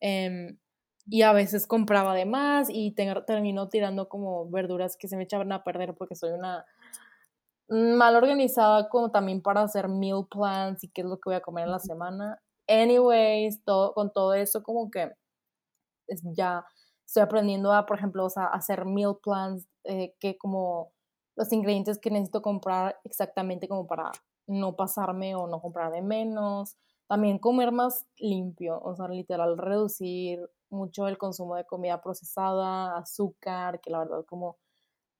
Em, 0.00 0.58
y 1.06 1.22
a 1.22 1.32
veces 1.32 1.66
compraba 1.66 2.14
de 2.14 2.24
más 2.26 2.68
y 2.70 2.92
termino 2.92 3.68
tirando 3.68 4.08
como 4.08 4.48
verduras 4.50 4.96
que 4.96 5.08
se 5.08 5.16
me 5.16 5.24
echaban 5.24 5.52
a 5.52 5.64
perder 5.64 5.94
porque 5.94 6.14
soy 6.14 6.30
una 6.32 6.64
mal 7.68 8.16
organizada 8.16 8.88
como 8.88 9.10
también 9.10 9.42
para 9.42 9.62
hacer 9.62 9.88
meal 9.88 10.26
plans 10.30 10.84
y 10.84 10.88
qué 10.88 11.02
es 11.02 11.06
lo 11.06 11.16
que 11.16 11.30
voy 11.30 11.34
a 11.36 11.40
comer 11.40 11.64
en 11.64 11.72
la 11.72 11.78
semana. 11.78 12.40
Anyways, 12.68 13.62
todo, 13.64 13.94
con 13.94 14.12
todo 14.12 14.34
eso 14.34 14.62
como 14.62 14.90
que 14.90 15.12
ya 16.36 16.64
estoy 17.06 17.22
aprendiendo 17.22 17.72
a, 17.72 17.86
por 17.86 17.98
ejemplo, 17.98 18.26
a 18.36 18.44
hacer 18.46 18.84
meal 18.84 19.18
plans, 19.22 19.66
eh, 19.84 20.14
que 20.20 20.36
como 20.38 20.92
los 21.36 21.52
ingredientes 21.52 21.98
que 21.98 22.10
necesito 22.10 22.42
comprar 22.42 22.98
exactamente 23.04 23.68
como 23.68 23.86
para 23.86 24.12
no 24.46 24.76
pasarme 24.76 25.34
o 25.34 25.46
no 25.46 25.60
comprar 25.60 25.92
de 25.92 26.02
menos. 26.02 26.76
También 27.08 27.38
comer 27.38 27.72
más 27.72 28.06
limpio, 28.16 28.80
o 28.80 28.94
sea, 28.96 29.08
literal 29.08 29.58
reducir 29.58 30.40
mucho 30.74 31.08
el 31.08 31.18
consumo 31.18 31.56
de 31.56 31.64
comida 31.64 32.02
procesada, 32.02 32.98
azúcar, 32.98 33.80
que 33.80 33.90
la 33.90 34.00
verdad 34.00 34.24
como, 34.26 34.58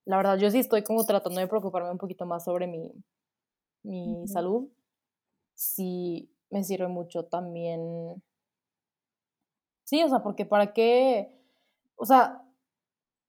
la 0.04 0.16
verdad 0.18 0.38
yo 0.38 0.50
sí 0.50 0.58
estoy 0.58 0.84
como 0.84 1.04
tratando 1.04 1.40
de 1.40 1.48
preocuparme 1.48 1.90
un 1.90 1.98
poquito 1.98 2.26
más 2.26 2.44
sobre 2.44 2.66
mi, 2.66 2.92
mi 3.82 4.26
salud. 4.28 4.68
Sí 5.54 6.30
me 6.50 6.62
sirve 6.62 6.88
mucho 6.88 7.24
también. 7.24 8.22
Sí, 9.84 10.02
o 10.02 10.08
sea, 10.08 10.22
porque 10.22 10.46
para 10.46 10.72
qué, 10.72 11.34
o 11.96 12.06
sea, 12.06 12.43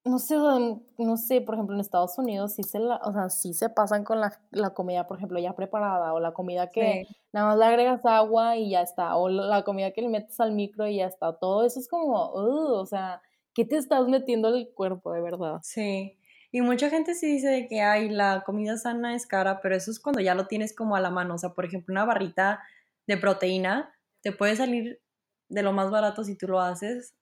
no 0.05 0.19
sé, 0.19 0.35
no 0.35 1.17
sé, 1.17 1.41
por 1.41 1.55
ejemplo, 1.55 1.73
en 1.73 1.81
Estados 1.81 2.17
Unidos 2.19 2.53
sí 2.53 2.63
se, 2.63 2.79
la, 2.79 2.97
o 2.97 3.11
sea, 3.11 3.29
sí 3.29 3.55
se 3.55 3.69
pasan 3.69 4.03
con 4.03 4.21
la, 4.21 4.39
la 4.51 4.69
comida, 4.69 5.07
por 5.07 5.17
ejemplo, 5.17 5.39
ya 5.39 5.55
preparada, 5.55 6.13
o 6.13 6.19
la 6.19 6.31
comida 6.31 6.69
que 6.69 7.07
nada 7.33 7.47
más 7.47 7.57
le 7.57 7.65
agregas 7.65 8.05
agua 8.05 8.55
y 8.55 8.69
ya 8.69 8.81
está, 8.81 9.15
o 9.15 9.29
la 9.29 9.63
comida 9.63 9.91
que 9.91 10.03
le 10.03 10.09
metes 10.09 10.39
al 10.39 10.51
micro 10.51 10.87
y 10.87 10.97
ya 10.97 11.07
está, 11.07 11.33
todo 11.33 11.65
eso 11.65 11.79
es 11.79 11.87
como, 11.89 12.29
o 12.31 12.85
sea, 12.85 13.23
¿qué 13.55 13.65
te 13.65 13.77
estás 13.77 14.07
metiendo 14.07 14.49
al 14.49 14.69
cuerpo, 14.75 15.11
de 15.11 15.21
verdad? 15.21 15.59
Sí, 15.63 16.19
y 16.51 16.61
mucha 16.61 16.91
gente 16.91 17.15
sí 17.15 17.25
dice 17.25 17.47
de 17.47 17.67
que, 17.67 17.81
ay, 17.81 18.09
la 18.09 18.43
comida 18.45 18.77
sana 18.77 19.15
es 19.15 19.25
cara, 19.25 19.59
pero 19.59 19.75
eso 19.75 19.89
es 19.89 19.99
cuando 19.99 20.21
ya 20.21 20.35
lo 20.35 20.45
tienes 20.45 20.75
como 20.75 20.95
a 20.95 21.01
la 21.01 21.09
mano, 21.09 21.33
o 21.33 21.37
sea, 21.39 21.49
por 21.49 21.65
ejemplo, 21.65 21.91
una 21.91 22.05
barrita 22.05 22.61
de 23.07 23.17
proteína 23.17 23.91
te 24.21 24.31
puede 24.31 24.55
salir 24.55 25.01
de 25.49 25.63
lo 25.63 25.73
más 25.73 25.89
barato 25.89 26.23
si 26.23 26.37
tú 26.37 26.47
lo 26.47 26.59
haces, 26.61 27.15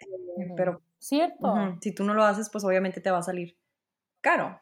eh, 0.00 0.52
pero 0.54 0.82
Cierto. 1.04 1.76
Si 1.82 1.94
tú 1.94 2.02
no 2.02 2.14
lo 2.14 2.24
haces, 2.24 2.48
pues 2.48 2.64
obviamente 2.64 3.02
te 3.02 3.10
va 3.10 3.18
a 3.18 3.22
salir 3.22 3.58
caro. 4.22 4.58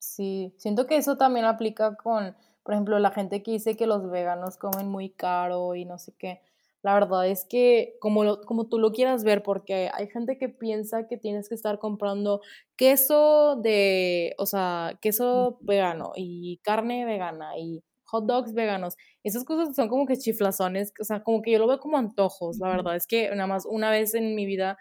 Sí, 0.00 0.52
siento 0.58 0.88
que 0.88 0.96
eso 0.96 1.16
también 1.16 1.46
aplica 1.46 1.94
con, 1.94 2.34
por 2.64 2.74
ejemplo, 2.74 2.98
la 2.98 3.12
gente 3.12 3.44
que 3.44 3.52
dice 3.52 3.76
que 3.76 3.86
los 3.86 4.10
veganos 4.10 4.56
comen 4.56 4.88
muy 4.88 5.10
caro 5.10 5.76
y 5.76 5.84
no 5.84 6.00
sé 6.00 6.12
qué. 6.18 6.40
La 6.82 6.94
verdad 6.94 7.28
es 7.28 7.44
que 7.44 7.94
como, 8.00 8.40
como 8.40 8.66
tú 8.66 8.80
lo 8.80 8.90
quieras 8.90 9.22
ver, 9.22 9.44
porque 9.44 9.88
hay 9.94 10.08
gente 10.08 10.36
que 10.36 10.48
piensa 10.48 11.06
que 11.06 11.16
tienes 11.16 11.48
que 11.48 11.54
estar 11.54 11.78
comprando 11.78 12.40
queso 12.74 13.54
de, 13.54 14.34
o 14.36 14.46
sea, 14.46 14.98
queso 15.00 15.58
vegano 15.60 16.10
y 16.16 16.58
carne 16.64 17.04
vegana 17.04 17.56
y 17.56 17.84
hot 18.12 18.26
dogs 18.26 18.52
veganos. 18.54 18.96
Esas 19.24 19.44
cosas 19.44 19.74
son 19.74 19.88
como 19.88 20.06
que 20.06 20.16
chiflazones, 20.18 20.92
o 21.00 21.04
sea, 21.04 21.22
como 21.22 21.42
que 21.42 21.52
yo 21.52 21.58
lo 21.58 21.66
veo 21.66 21.80
como 21.80 21.96
antojos, 21.96 22.58
la 22.58 22.68
verdad. 22.68 22.96
Es 22.96 23.06
que 23.06 23.30
nada 23.30 23.46
más 23.46 23.66
una 23.66 23.90
vez 23.90 24.14
en 24.14 24.34
mi 24.34 24.46
vida, 24.46 24.78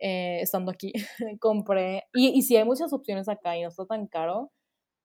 eh, 0.00 0.40
estando 0.42 0.72
aquí, 0.72 0.92
compré, 1.40 2.04
y, 2.12 2.28
y 2.30 2.42
sí 2.42 2.56
hay 2.56 2.64
muchas 2.64 2.92
opciones 2.92 3.28
acá 3.28 3.56
y 3.56 3.62
no 3.62 3.68
está 3.68 3.86
tan 3.86 4.06
caro, 4.08 4.52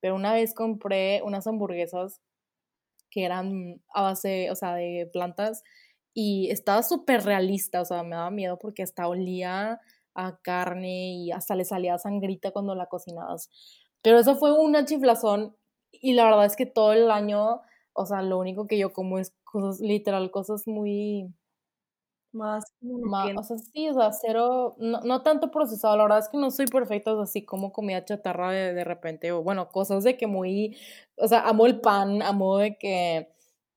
pero 0.01 0.15
una 0.15 0.33
vez 0.33 0.53
compré 0.53 1.21
unas 1.23 1.47
hamburguesas 1.47 2.21
que 3.11 3.25
eran 3.25 3.81
a 3.93 4.01
base, 4.03 4.51
o 4.51 4.55
sea, 4.55 4.75
de 4.75 5.09
plantas 5.13 5.63
y 6.13 6.49
estaba 6.51 6.83
súper 6.83 7.23
realista, 7.23 7.81
o 7.81 7.85
sea, 7.85 8.03
me 8.03 8.15
daba 8.15 8.31
miedo 8.31 8.57
porque 8.59 8.83
hasta 8.83 9.07
olía 9.07 9.79
a 10.15 10.39
carne 10.41 11.13
y 11.13 11.31
hasta 11.31 11.55
le 11.55 11.65
salía 11.65 11.97
sangrita 11.97 12.51
cuando 12.51 12.75
la 12.75 12.87
cocinabas. 12.87 13.49
Pero 14.01 14.19
eso 14.19 14.35
fue 14.35 14.51
una 14.53 14.85
chiflazón 14.85 15.55
y 15.91 16.13
la 16.13 16.25
verdad 16.25 16.45
es 16.45 16.55
que 16.55 16.65
todo 16.65 16.93
el 16.93 17.11
año, 17.11 17.61
o 17.93 18.05
sea, 18.05 18.21
lo 18.21 18.39
único 18.39 18.67
que 18.67 18.77
yo 18.77 18.93
como 18.93 19.19
es 19.19 19.33
cosas, 19.43 19.79
literal, 19.79 20.31
cosas 20.31 20.67
muy... 20.67 21.33
Más, 22.31 22.63
más 22.81 23.31
o 23.35 23.43
sea, 23.43 23.57
sí, 23.57 23.89
o 23.89 23.93
sea, 23.95 24.11
cero, 24.11 24.75
no, 24.77 25.01
no, 25.01 25.23
tanto 25.23 25.49
procesado, 25.49 25.97
la 25.97 26.03
verdad 26.03 26.19
es 26.19 26.29
que 26.29 26.37
no 26.37 26.51
soy 26.51 26.67
perfecta, 26.67 27.11
o 27.15 27.21
así 27.23 27.43
como 27.43 27.71
comida 27.73 28.05
chatarra 28.05 28.51
de, 28.51 28.73
de 28.75 28.83
repente, 28.83 29.31
o 29.31 29.41
bueno, 29.41 29.69
cosas 29.71 30.03
de 30.03 30.15
que 30.15 30.27
muy, 30.27 30.77
o 31.17 31.27
sea, 31.27 31.41
amo 31.47 31.65
el 31.65 31.81
pan, 31.81 32.21
amo 32.21 32.57
de 32.59 32.77
que 32.77 33.29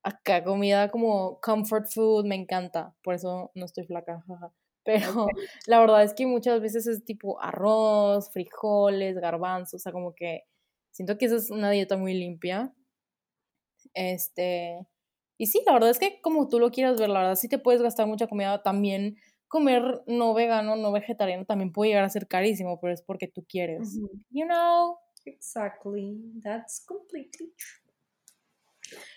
acá 0.02 0.44
comida 0.44 0.90
como 0.90 1.40
comfort 1.40 1.86
food, 1.88 2.26
me 2.26 2.34
encanta, 2.34 2.94
por 3.02 3.14
eso 3.14 3.50
no 3.54 3.64
estoy 3.64 3.86
flaca, 3.86 4.22
Pero 4.84 5.28
la 5.66 5.80
verdad 5.80 6.02
es 6.02 6.12
que 6.12 6.26
muchas 6.26 6.60
veces 6.60 6.86
es 6.88 7.04
tipo 7.04 7.40
arroz, 7.40 8.30
frijoles, 8.32 9.16
garbanzos, 9.16 9.74
o 9.74 9.78
sea, 9.78 9.92
como 9.92 10.12
que 10.14 10.44
Siento 10.92 11.18
que 11.18 11.26
esa 11.26 11.36
es 11.36 11.50
una 11.50 11.70
dieta 11.70 11.96
muy 11.96 12.14
limpia. 12.14 12.72
Este, 13.94 14.86
y 15.38 15.46
sí, 15.46 15.62
la 15.66 15.72
verdad 15.72 15.90
es 15.90 15.98
que 15.98 16.20
como 16.20 16.48
tú 16.48 16.58
lo 16.60 16.70
quieras 16.70 17.00
ver, 17.00 17.08
la 17.08 17.20
verdad 17.20 17.34
sí 17.34 17.48
te 17.48 17.58
puedes 17.58 17.82
gastar 17.82 18.06
mucha 18.06 18.26
comida. 18.28 18.62
También 18.62 19.16
comer 19.48 20.02
no 20.06 20.32
vegano, 20.34 20.76
no 20.76 20.92
vegetariano 20.92 21.44
también 21.44 21.72
puede 21.72 21.90
llegar 21.90 22.04
a 22.04 22.08
ser 22.08 22.28
carísimo, 22.28 22.80
pero 22.80 22.94
es 22.94 23.02
porque 23.02 23.28
tú 23.28 23.44
quieres. 23.48 23.98
You 24.30 24.46
know? 24.46 24.98
Exactly. 25.24 26.18
That's 26.42 26.84
completely 26.86 27.52
true. 27.56 27.82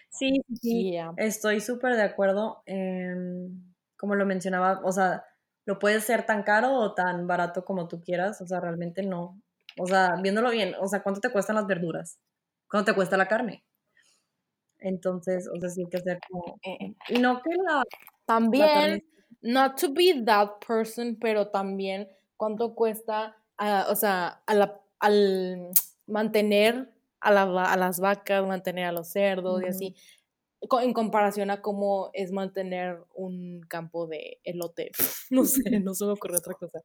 Sí, 0.09 0.41
sí, 0.61 0.95
estoy 1.17 1.59
súper 1.59 1.95
de 1.95 2.03
acuerdo. 2.03 2.63
como 3.97 4.15
lo 4.15 4.25
mencionaba, 4.25 4.81
o 4.83 4.91
sea, 4.91 5.25
lo 5.65 5.79
puedes 5.79 6.03
ser 6.03 6.25
tan 6.25 6.43
caro 6.43 6.73
o 6.73 6.93
tan 6.93 7.27
barato 7.27 7.65
como 7.65 7.87
tú 7.87 8.01
quieras, 8.01 8.39
o 8.41 8.47
sea, 8.47 8.59
realmente 8.59 9.03
no, 9.03 9.41
o 9.77 9.87
sea, 9.87 10.15
viéndolo 10.21 10.49
bien, 10.51 10.73
o 10.79 10.87
sea, 10.87 11.03
¿cuánto 11.03 11.21
te 11.21 11.29
cuestan 11.29 11.55
las 11.55 11.67
verduras? 11.67 12.19
¿Cuánto 12.69 12.91
te 12.91 12.95
cuesta 12.95 13.17
la 13.17 13.27
carne? 13.27 13.63
Entonces, 14.79 15.47
o 15.47 15.59
sea, 15.59 15.69
sí 15.69 15.81
hay 15.81 15.89
que 15.89 15.97
hacer 15.97 16.19
como... 16.29 16.59
Eh, 16.63 16.77
eh. 16.79 16.95
Y 17.09 17.19
no 17.19 17.41
que 17.41 17.51
la... 17.55 17.83
También, 18.25 19.03
not 19.41 19.79
to 19.79 19.93
be 19.93 20.23
that 20.25 20.59
person, 20.65 21.17
pero 21.19 21.49
también 21.49 22.07
cuánto 22.37 22.73
cuesta, 22.75 23.37
ah, 23.57 23.85
o 23.89 23.95
sea, 23.95 24.41
al 24.45 25.69
mantener 26.07 26.91
a, 27.21 27.29
a, 27.29 27.77
las 27.77 27.99
vacas, 27.99 28.45
mantener 28.45 28.85
a 28.85 28.91
los 28.91 29.09
cerdos 29.09 29.61
y 29.63 29.67
así, 29.67 29.95
en 30.81 30.93
comparación 30.93 31.51
a 31.51 31.61
cómo 31.61 32.09
es 32.13 32.31
mantener 32.31 32.99
un 33.13 33.61
campo 33.67 34.07
de 34.07 34.39
elote. 34.43 34.91
no 35.29 35.45
sé, 35.45 35.79
no 35.79 35.93
se 35.93 36.05
me 36.05 36.11
ocurre 36.11 36.37
otra 36.37 36.53
cosa. 36.53 36.81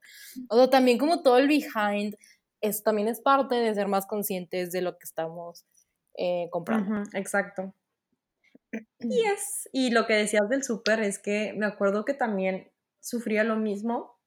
O 0.49 0.57
sea, 0.57 0.69
también 0.69 0.97
como 0.97 1.21
todo 1.21 1.37
el 1.37 1.47
behind 1.47 2.15
eso 2.61 2.83
también 2.83 3.07
es 3.07 3.21
parte 3.21 3.55
de 3.55 3.73
ser 3.73 3.87
más 3.87 4.05
conscientes 4.05 4.71
de 4.71 4.81
lo 4.81 4.93
que 4.97 5.03
estamos 5.03 5.65
eh, 6.17 6.47
comprando. 6.51 7.03
exacto. 7.13 7.73
Y 8.99 9.25
es, 9.25 9.69
y 9.73 9.91
lo 9.91 10.05
que 10.05 10.13
decías 10.13 10.47
del 10.47 10.63
súper 10.63 11.01
es 11.01 11.19
que 11.19 11.53
me 11.57 11.65
acuerdo 11.65 12.05
que 12.05 12.13
también 12.13 12.71
sufría 13.01 13.43
lo 13.43 13.57
mismo, 13.57 14.17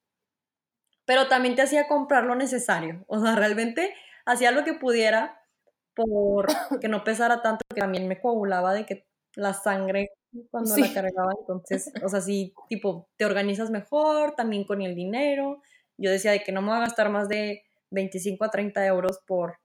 pero 1.05 1.27
también 1.27 1.55
te 1.55 1.63
hacía 1.63 1.87
comprar 1.87 2.25
lo 2.25 2.35
necesario. 2.35 3.03
O 3.07 3.19
sea, 3.19 3.35
realmente 3.35 3.93
hacía 4.25 4.51
lo 4.51 4.63
que 4.63 4.73
pudiera 4.73 5.41
por 5.95 6.47
que 6.81 6.87
no 6.87 7.03
pesara 7.03 7.41
tanto, 7.41 7.63
que 7.73 7.81
también 7.81 8.07
me 8.07 8.19
coagulaba 8.19 8.73
de 8.73 8.85
que 8.85 9.07
la 9.35 9.53
sangre 9.53 10.11
cuando 10.51 10.75
la 10.75 10.93
cargaba, 10.93 11.31
entonces, 11.39 11.91
o 12.03 12.09
sea, 12.09 12.21
sí, 12.21 12.53
tipo, 12.69 13.07
te 13.17 13.25
organizas 13.25 13.69
mejor, 13.69 14.35
también 14.35 14.65
con 14.65 14.81
el 14.81 14.95
dinero. 14.95 15.61
Yo 15.97 16.11
decía 16.11 16.31
de 16.31 16.43
que 16.43 16.51
no 16.51 16.61
me 16.61 16.69
voy 16.69 16.77
a 16.77 16.81
gastar 16.81 17.09
más 17.09 17.29
de 17.29 17.64
25 17.95 18.45
a 18.45 18.51
30 18.51 18.85
euros 18.85 19.19
por, 19.25 19.57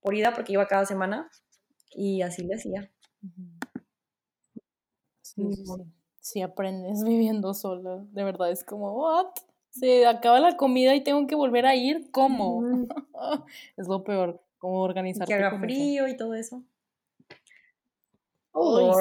por 0.00 0.14
ida, 0.14 0.32
porque 0.34 0.54
iba 0.54 0.66
cada 0.66 0.84
semana, 0.86 1.30
y 1.92 2.22
así 2.22 2.42
le 2.42 2.54
hacía. 2.54 2.90
Sí, 5.22 5.52
sí, 5.54 5.64
sí. 6.20 6.42
aprendes 6.42 7.04
viviendo 7.04 7.54
sola. 7.54 8.04
De 8.10 8.24
verdad 8.24 8.50
es 8.50 8.64
como, 8.64 8.92
¿what? 8.92 9.28
Se 9.70 10.06
acaba 10.06 10.40
la 10.40 10.56
comida 10.56 10.96
y 10.96 11.04
tengo 11.04 11.26
que 11.28 11.36
volver 11.36 11.66
a 11.66 11.76
ir. 11.76 12.10
¿Cómo? 12.10 12.62
es 13.76 13.86
lo 13.86 14.02
peor. 14.02 14.42
Como 14.58 14.82
organizar. 14.82 15.28
Que 15.28 15.34
haga 15.34 15.58
frío 15.60 16.08
y 16.08 16.16
todo 16.16 16.34
eso. 16.34 16.64
Oh, 18.52 19.00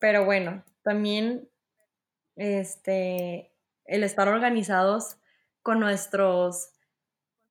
Pero 0.00 0.24
bueno, 0.24 0.64
también 0.82 1.48
este, 2.34 3.52
el 3.84 4.02
estar 4.02 4.26
organizados 4.28 5.16
con 5.62 5.78
nuestros 5.78 6.72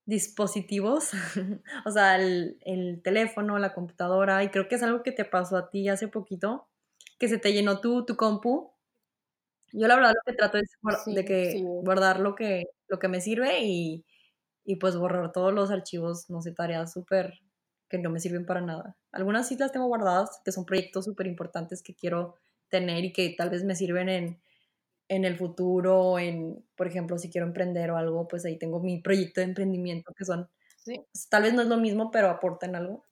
dispositivos, 0.06 1.12
o 1.86 1.92
sea, 1.92 2.16
el, 2.18 2.58
el, 2.62 3.02
teléfono, 3.02 3.58
la 3.60 3.74
computadora, 3.74 4.44
y 4.44 4.50
creo 4.50 4.68
que 4.68 4.76
es 4.76 4.84
algo 4.84 5.04
que 5.04 5.12
te 5.12 5.26
pasó 5.26 5.58
a 5.58 5.70
ti 5.70 5.90
hace 5.90 6.08
poquito, 6.08 6.68
que 7.20 7.28
se 7.28 7.38
te 7.38 7.54
llenó 7.54 7.80
tu, 7.82 8.06
tu 8.06 8.16
compu. 8.16 8.72
Yo 9.74 9.88
la 9.88 9.96
verdad 9.96 10.14
lo 10.14 10.32
que 10.32 10.38
trato 10.38 10.58
es 10.58 10.70
de 11.06 11.26
que 11.26 11.62
guardar 11.62 12.20
lo 12.20 12.36
que, 12.36 12.66
lo 12.88 13.00
que 13.00 13.08
me 13.08 13.20
sirve 13.20 13.62
y, 13.64 14.06
y 14.64 14.78
pues 14.78 14.96
borrar 14.96 15.32
todos 15.32 15.54
los 15.54 15.72
archivos, 15.72 16.30
no 16.30 16.42
sé, 16.42 16.52
tareas 16.54 16.94
súper 16.94 17.34
que 17.90 17.98
no 17.98 18.10
me 18.10 18.20
sirven 18.20 18.46
para 18.46 18.62
nada. 18.62 18.96
Algunas 19.12 19.48
sí 19.48 19.58
las 19.58 19.72
tengo 19.72 19.88
guardadas, 19.88 20.42
que 20.44 20.52
son 20.52 20.66
proyectos 20.66 21.06
súper 21.06 21.28
importantes 21.28 21.84
que 21.84 21.94
quiero 21.94 22.36
tener 22.70 23.06
y 23.06 23.14
que 23.14 23.34
tal 23.38 23.50
vez 23.50 23.64
me 23.64 23.76
sirven 23.76 24.10
en, 24.10 24.42
en 25.08 25.26
el 25.26 25.38
futuro, 25.38 26.18
en, 26.20 26.66
por 26.76 26.88
ejemplo, 26.88 27.18
si 27.18 27.30
quiero 27.30 27.48
emprender 27.48 27.92
o 27.92 27.98
algo, 27.98 28.28
pues 28.28 28.46
ahí 28.46 28.58
tengo 28.58 28.80
mi 28.80 29.02
proyecto 29.02 29.42
de 29.42 29.48
emprendimiento, 29.48 30.14
que 30.14 30.26
son, 30.26 30.50
pues, 30.84 31.30
tal 31.30 31.44
vez 31.44 31.54
no 31.54 31.62
es 31.62 31.68
lo 31.68 31.78
mismo, 31.78 32.12
pero 32.12 32.30
aportan 32.30 32.76
algo. 32.76 33.06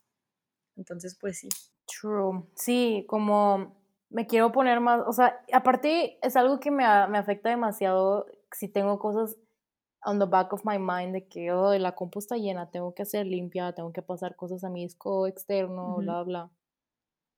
Entonces, 0.75 1.17
pues 1.19 1.39
sí. 1.39 1.49
True. 1.85 2.43
Sí, 2.55 3.05
como 3.07 3.75
me 4.09 4.27
quiero 4.27 4.51
poner 4.51 4.79
más, 4.79 5.01
o 5.07 5.11
sea, 5.11 5.43
aparte 5.51 6.19
es 6.21 6.35
algo 6.35 6.59
que 6.59 6.71
me, 6.71 6.85
me 7.07 7.17
afecta 7.17 7.49
demasiado 7.49 8.25
si 8.51 8.67
tengo 8.67 8.99
cosas 8.99 9.37
on 10.05 10.19
the 10.19 10.25
back 10.25 10.53
of 10.53 10.65
my 10.65 10.77
mind 10.77 11.13
de 11.13 11.27
que 11.27 11.51
oh, 11.51 11.73
la 11.77 11.93
compu 11.93 12.19
está 12.19 12.37
llena, 12.37 12.69
tengo 12.69 12.93
que 12.93 13.03
hacer 13.03 13.25
limpia, 13.25 13.73
tengo 13.73 13.91
que 13.91 14.01
pasar 14.01 14.35
cosas 14.35 14.63
a 14.63 14.69
mi 14.69 14.83
disco 14.83 15.27
externo, 15.27 15.95
bla, 15.97 16.23
bla. 16.23 16.51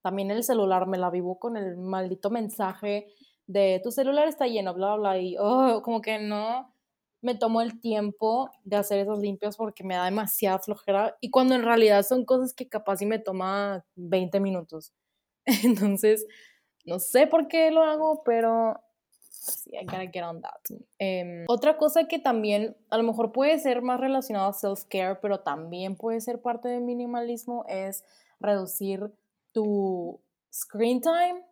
También 0.02 0.30
el 0.30 0.44
celular 0.44 0.86
me 0.86 0.98
la 0.98 1.10
vivo 1.10 1.38
con 1.38 1.56
el 1.56 1.76
maldito 1.76 2.30
mensaje 2.30 3.08
de 3.46 3.80
tu 3.82 3.90
celular 3.90 4.28
está 4.28 4.46
lleno, 4.46 4.74
bla, 4.74 4.96
bla, 4.96 5.18
y 5.18 5.36
oh, 5.38 5.82
como 5.82 6.00
que 6.00 6.18
no 6.18 6.72
me 7.22 7.34
tomo 7.34 7.60
el 7.60 7.80
tiempo 7.80 8.50
de 8.64 8.76
hacer 8.76 9.00
esas 9.00 9.18
limpias 9.18 9.56
porque 9.56 9.82
me 9.84 9.96
da 9.96 10.04
demasiada 10.04 10.58
flojera 10.58 11.16
y 11.20 11.30
cuando 11.30 11.54
en 11.54 11.62
realidad 11.62 12.02
son 12.04 12.24
cosas 12.24 12.54
que 12.54 12.68
capaz 12.68 13.02
y 13.02 13.06
me 13.06 13.18
toma 13.18 13.84
20 13.96 14.38
minutos. 14.40 14.92
Entonces, 15.64 16.26
no 16.84 16.98
sé 16.98 17.26
por 17.26 17.48
qué 17.48 17.70
lo 17.70 17.82
hago, 17.82 18.22
pero 18.24 18.80
sí, 19.10 19.70
I 19.72 19.84
gotta 19.84 20.10
get 20.12 20.22
on 20.22 20.40
that. 20.40 20.76
Em, 20.98 21.44
otra 21.48 21.76
cosa 21.76 22.06
que 22.06 22.18
también 22.18 22.76
a 22.90 22.96
lo 22.96 23.02
mejor 23.02 23.32
puede 23.32 23.58
ser 23.58 23.82
más 23.82 23.98
relacionado 23.98 24.48
a 24.48 24.52
self-care, 24.52 25.18
pero 25.20 25.40
también 25.40 25.96
puede 25.96 26.20
ser 26.20 26.40
parte 26.40 26.68
del 26.68 26.82
minimalismo 26.82 27.64
es 27.68 28.04
reducir 28.38 29.12
tu 29.52 30.20
screen 30.52 31.00
time 31.00 31.42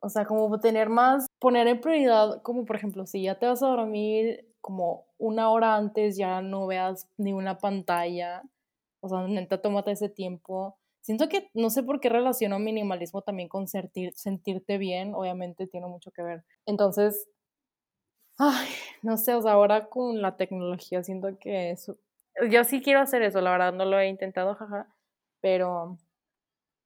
o 0.00 0.08
sea, 0.08 0.24
como 0.24 0.58
tener 0.60 0.88
más, 0.88 1.26
poner 1.38 1.66
en 1.68 1.80
prioridad, 1.80 2.42
como 2.42 2.64
por 2.64 2.76
ejemplo, 2.76 3.06
si 3.06 3.22
ya 3.22 3.38
te 3.38 3.46
vas 3.46 3.62
a 3.62 3.68
dormir 3.68 4.46
como 4.60 5.06
una 5.18 5.50
hora 5.50 5.76
antes, 5.76 6.16
ya 6.16 6.42
no 6.42 6.66
veas 6.66 7.08
ni 7.16 7.32
una 7.32 7.58
pantalla. 7.58 8.42
O 9.00 9.08
sea, 9.08 9.26
neta, 9.26 9.60
tómate 9.62 9.92
ese 9.92 10.08
tiempo. 10.08 10.76
Siento 11.02 11.28
que 11.28 11.50
no 11.54 11.70
sé 11.70 11.82
por 11.82 12.00
qué 12.00 12.08
relaciono 12.10 12.58
minimalismo 12.58 13.22
también 13.22 13.48
con 13.48 13.68
sentir, 13.68 14.12
sentirte 14.14 14.78
bien, 14.78 15.14
obviamente 15.14 15.66
tiene 15.66 15.86
mucho 15.86 16.10
que 16.10 16.22
ver. 16.22 16.44
Entonces, 16.66 17.28
ay, 18.38 18.68
no 19.02 19.16
sé, 19.16 19.34
o 19.34 19.42
sea, 19.42 19.52
ahora 19.52 19.88
con 19.88 20.20
la 20.22 20.36
tecnología 20.36 21.02
siento 21.02 21.38
que 21.38 21.70
eso, 21.70 21.96
yo 22.50 22.64
sí 22.64 22.82
quiero 22.82 23.00
hacer 23.00 23.22
eso, 23.22 23.40
la 23.40 23.50
verdad 23.50 23.72
no 23.72 23.84
lo 23.84 23.98
he 23.98 24.08
intentado, 24.08 24.54
jaja, 24.54 24.88
pero 25.40 25.98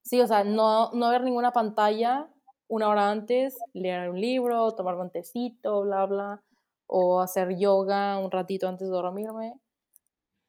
sí, 0.05 0.21
o 0.21 0.27
sea, 0.27 0.45
no, 0.45 0.91
no 0.93 1.11
ver 1.11 1.23
ninguna 1.23 1.53
pantalla, 1.53 2.29
una 2.75 2.89
hora 2.89 3.11
antes, 3.11 3.57
leer 3.73 4.11
un 4.11 4.21
libro, 4.21 4.75
tomar 4.75 4.97
un 4.97 5.11
tecito, 5.11 5.83
bla, 5.83 6.07
bla, 6.07 6.43
o 6.87 7.21
hacer 7.21 7.57
yoga 7.57 8.19
un 8.19 8.31
ratito 8.31 8.69
antes 8.69 8.89
de 8.89 8.95
dormirme 8.95 9.55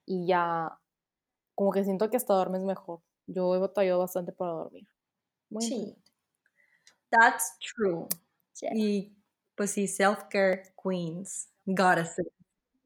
y 0.05 0.28
ya 0.28 0.80
como 1.55 1.71
que 1.71 1.84
siento 1.84 2.09
que 2.09 2.17
hasta 2.17 2.34
duermes 2.34 2.63
mejor. 2.63 3.01
Yo 3.28 3.55
he 3.55 3.59
batallado 3.59 3.99
bastante 3.99 4.32
para 4.32 4.51
dormir. 4.53 4.88
sí. 5.59 5.95
That's 7.11 7.57
true. 7.59 8.07
Y 8.73 9.13
pues 9.55 9.71
sí, 9.71 9.88
self-care 9.88 10.73
queens, 10.82 11.49
goddesses. 11.65 12.28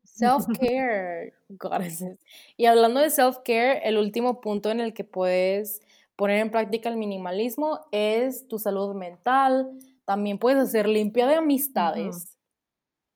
Self-care, 0.03 1.33
goddesses. 1.49 2.19
Y 2.57 2.65
hablando 2.65 2.99
de 2.99 3.09
self-care, 3.09 3.81
el 3.83 3.97
último 3.97 4.41
punto 4.41 4.69
en 4.69 4.81
el 4.81 4.93
que 4.93 5.03
puedes 5.03 5.81
poner 6.19 6.39
en 6.39 6.51
práctica 6.51 6.89
el 6.89 6.97
minimalismo 6.97 7.79
es 7.93 8.45
tu 8.49 8.59
salud 8.59 8.93
mental. 8.93 9.71
También 10.03 10.37
puedes 10.37 10.59
hacer 10.59 10.85
limpia 10.85 11.25
de 11.27 11.35
amistades, 11.35 12.37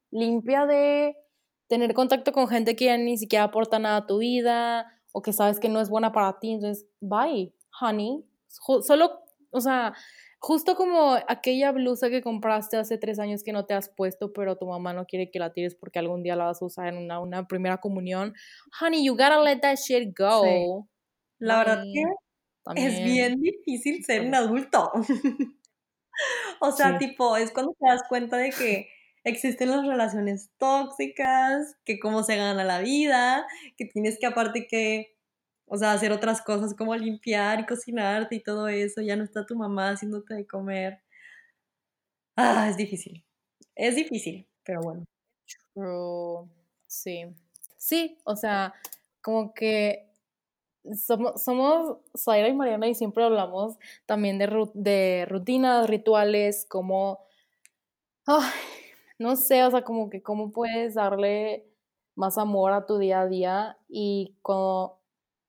limpia 0.09 0.65
de 0.65 1.17
tener 1.67 1.93
contacto 1.93 2.31
con 2.31 2.47
gente 2.47 2.77
que 2.77 2.85
ya 2.85 2.97
ni 2.97 3.17
siquiera 3.17 3.43
aporta 3.43 3.77
nada 3.77 3.97
a 3.97 4.07
tu 4.07 4.19
vida 4.19 4.87
o 5.11 5.21
que 5.21 5.33
sabes 5.33 5.59
que 5.59 5.67
no 5.67 5.81
es 5.81 5.89
buena 5.89 6.13
para 6.13 6.39
ti. 6.39 6.53
Entonces, 6.53 6.87
bye, 7.01 7.53
honey. 7.81 8.23
Solo, 8.47 9.19
o 9.51 9.59
sea, 9.59 9.93
justo 10.39 10.77
como 10.77 11.17
aquella 11.27 11.73
blusa 11.73 12.09
que 12.09 12.21
compraste 12.21 12.77
hace 12.77 12.97
tres 12.97 13.19
años 13.19 13.43
que 13.43 13.51
no 13.51 13.65
te 13.65 13.73
has 13.73 13.89
puesto, 13.89 14.31
pero 14.31 14.55
tu 14.55 14.65
mamá 14.65 14.93
no 14.93 15.05
quiere 15.05 15.29
que 15.29 15.39
la 15.39 15.51
tires 15.51 15.75
porque 15.75 15.99
algún 15.99 16.23
día 16.23 16.37
la 16.37 16.45
vas 16.45 16.61
a 16.61 16.65
usar 16.65 16.87
en 16.87 17.11
una, 17.11 17.47
primera 17.47 17.81
comunión. 17.81 18.33
Honey, 18.79 19.03
you 19.03 19.11
gotta 19.11 19.41
let 19.43 19.59
that 19.59 19.75
shit 19.75 20.17
go. 20.17 20.87
La 21.37 21.57
verdad 21.57 21.83
que 21.83 22.05
es 22.75 23.03
bien 23.03 23.41
difícil 23.41 24.03
ser 24.05 24.25
un 24.25 24.35
adulto. 24.35 24.91
o 26.61 26.71
sea, 26.71 26.97
tipo, 26.97 27.35
es 27.37 27.51
cuando 27.51 27.73
te 27.79 27.87
das 27.87 28.03
cuenta 28.07 28.37
de 28.37 28.51
que 28.51 28.89
existen 29.23 29.71
las 29.71 29.85
relaciones 29.85 30.51
tóxicas, 30.57 31.75
que 31.85 31.99
cómo 31.99 32.23
se 32.23 32.35
gana 32.35 32.63
la 32.63 32.79
vida, 32.79 33.45
que 33.77 33.85
tienes 33.85 34.17
que 34.19 34.25
aparte 34.25 34.67
que, 34.67 35.15
o 35.65 35.77
sea, 35.77 35.93
hacer 35.93 36.11
otras 36.11 36.41
cosas 36.41 36.73
como 36.75 36.95
limpiar 36.95 37.61
y 37.61 37.65
cocinarte 37.65 38.35
y 38.35 38.43
todo 38.43 38.67
eso, 38.67 39.01
ya 39.01 39.15
no 39.15 39.23
está 39.23 39.45
tu 39.45 39.55
mamá 39.55 39.91
haciéndote 39.91 40.33
de 40.33 40.47
comer. 40.47 41.01
Ah, 42.35 42.67
es 42.69 42.77
difícil. 42.77 43.23
Es 43.75 43.95
difícil, 43.95 44.47
pero 44.63 44.81
bueno. 44.81 45.05
Sí. 46.87 47.25
Sí, 47.77 48.17
o 48.23 48.35
sea, 48.35 48.73
como 49.21 49.53
que 49.53 50.12
somos, 50.95 51.41
somos 51.41 51.97
Zaira 52.17 52.47
y 52.47 52.53
Mariana 52.53 52.87
y 52.87 52.95
siempre 52.95 53.23
hablamos 53.23 53.77
también 54.05 54.37
de, 54.37 54.47
de 54.73 55.25
rutinas, 55.29 55.89
rituales, 55.89 56.65
como, 56.67 57.19
no 59.19 59.35
sé, 59.35 59.63
o 59.63 59.71
sea, 59.71 59.83
como 59.83 60.09
que 60.09 60.21
cómo 60.21 60.51
puedes 60.51 60.95
darle 60.95 61.67
más 62.15 62.37
amor 62.37 62.73
a 62.73 62.85
tu 62.85 62.97
día 62.97 63.21
a 63.21 63.27
día 63.27 63.77
y 63.87 64.35
como, 64.41 64.99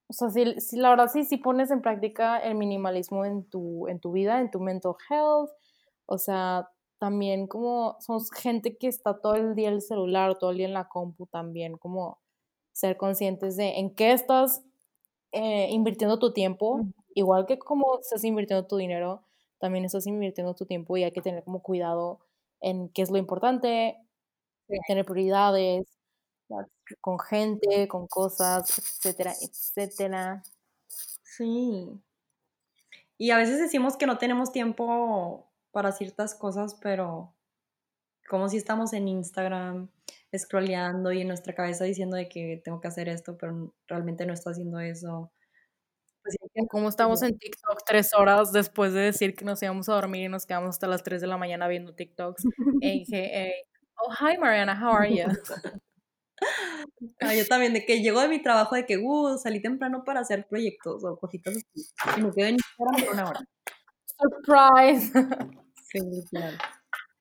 o 0.08 0.12
sea, 0.12 0.30
si, 0.30 0.60
si, 0.60 0.76
la 0.76 0.90
verdad 0.90 1.10
sí, 1.12 1.24
si 1.24 1.36
pones 1.36 1.70
en 1.70 1.82
práctica 1.82 2.38
el 2.38 2.54
minimalismo 2.54 3.24
en 3.24 3.44
tu, 3.44 3.88
en 3.88 4.00
tu 4.00 4.12
vida, 4.12 4.40
en 4.40 4.50
tu 4.50 4.60
mental 4.60 4.94
health, 5.10 5.50
o 6.06 6.18
sea, 6.18 6.70
también 6.98 7.48
como 7.48 7.96
somos 8.00 8.30
gente 8.30 8.78
que 8.78 8.88
está 8.88 9.20
todo 9.20 9.34
el 9.34 9.54
día 9.54 9.68
en 9.68 9.74
el 9.74 9.82
celular, 9.82 10.38
todo 10.38 10.50
el 10.50 10.58
día 10.58 10.66
en 10.66 10.74
la 10.74 10.88
compu 10.88 11.26
también, 11.26 11.76
como 11.76 12.18
ser 12.72 12.96
conscientes 12.96 13.56
de 13.56 13.78
en 13.78 13.94
qué 13.94 14.12
estás 14.12 14.64
eh, 15.34 15.68
invirtiendo 15.70 16.18
tu 16.20 16.32
tiempo, 16.32 16.80
igual 17.14 17.46
que 17.46 17.58
como 17.58 17.98
estás 18.00 18.22
invirtiendo 18.24 18.66
tu 18.66 18.76
dinero, 18.76 19.24
también 19.58 19.84
estás 19.84 20.06
invirtiendo 20.06 20.54
tu 20.54 20.64
tiempo 20.64 20.96
y 20.96 21.02
hay 21.02 21.12
que 21.12 21.22
tener 21.22 21.42
como 21.42 21.60
cuidado 21.60 22.20
en 22.60 22.88
qué 22.90 23.02
es 23.02 23.10
lo 23.10 23.18
importante, 23.18 23.98
tener 24.86 25.04
prioridades 25.04 25.86
con 27.00 27.18
gente, 27.18 27.88
con 27.88 28.06
cosas, 28.06 28.78
etcétera, 28.78 29.32
etcétera. 29.40 30.42
Sí. 30.86 32.00
Y 33.18 33.30
a 33.30 33.36
veces 33.36 33.58
decimos 33.58 33.96
que 33.96 34.06
no 34.06 34.18
tenemos 34.18 34.52
tiempo 34.52 35.50
para 35.72 35.90
ciertas 35.92 36.34
cosas, 36.34 36.76
pero 36.80 37.34
como 38.28 38.48
si 38.48 38.56
estamos 38.56 38.92
en 38.92 39.08
Instagram 39.08 39.88
scrolleando 40.38 41.12
y 41.12 41.20
en 41.20 41.28
nuestra 41.28 41.54
cabeza 41.54 41.84
diciendo 41.84 42.16
de 42.16 42.28
que 42.28 42.60
tengo 42.64 42.80
que 42.80 42.88
hacer 42.88 43.08
esto, 43.08 43.36
pero 43.38 43.74
realmente 43.88 44.26
no 44.26 44.32
está 44.32 44.50
haciendo 44.50 44.78
eso. 44.80 45.32
Pues 46.22 46.36
como 46.70 46.88
estamos 46.88 47.22
en 47.22 47.38
TikTok 47.38 47.82
tres 47.86 48.14
horas 48.14 48.50
después 48.50 48.94
de 48.94 49.00
decir 49.00 49.34
que 49.34 49.44
nos 49.44 49.62
íbamos 49.62 49.88
a 49.90 49.94
dormir 49.94 50.22
y 50.24 50.28
nos 50.28 50.46
quedamos 50.46 50.70
hasta 50.70 50.86
las 50.86 51.02
3 51.02 51.20
de 51.20 51.26
la 51.26 51.36
mañana 51.36 51.68
viendo 51.68 51.94
TikToks. 51.94 52.44
oh, 53.96 54.10
hi 54.10 54.38
Mariana, 54.38 54.74
how 54.74 54.96
are 54.96 55.14
you? 55.14 55.26
Yo 57.20 57.46
también, 57.46 57.72
de 57.74 57.84
que 57.84 58.00
llego 58.00 58.20
de 58.20 58.28
mi 58.28 58.42
trabajo 58.42 58.74
de 58.74 58.86
que, 58.86 58.98
uh, 58.98 59.38
salí 59.38 59.60
temprano 59.60 60.04
para 60.04 60.20
hacer 60.20 60.46
proyectos 60.48 61.04
o 61.04 61.18
cositas 61.18 61.54
así. 61.56 61.88
Y 62.16 62.22
me 62.22 62.32
quedo 62.32 62.46
en 62.48 62.56
Instagram 62.56 63.04
por 63.04 63.14
una 63.14 63.28
hora. 63.28 63.40
Surprise. 64.18 65.12
Sí, 65.88 66.00
claro. 66.30 66.56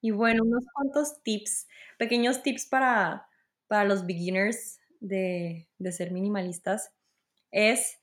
Y 0.03 0.11
bueno, 0.11 0.43
unos 0.43 0.65
cuantos 0.73 1.23
tips, 1.23 1.65
pequeños 1.97 2.43
tips 2.43 2.65
para, 2.65 3.25
para 3.67 3.85
los 3.85 4.05
beginners 4.05 4.81
de, 4.99 5.69
de 5.77 5.91
ser 5.93 6.11
minimalistas 6.11 6.91
es 7.51 7.99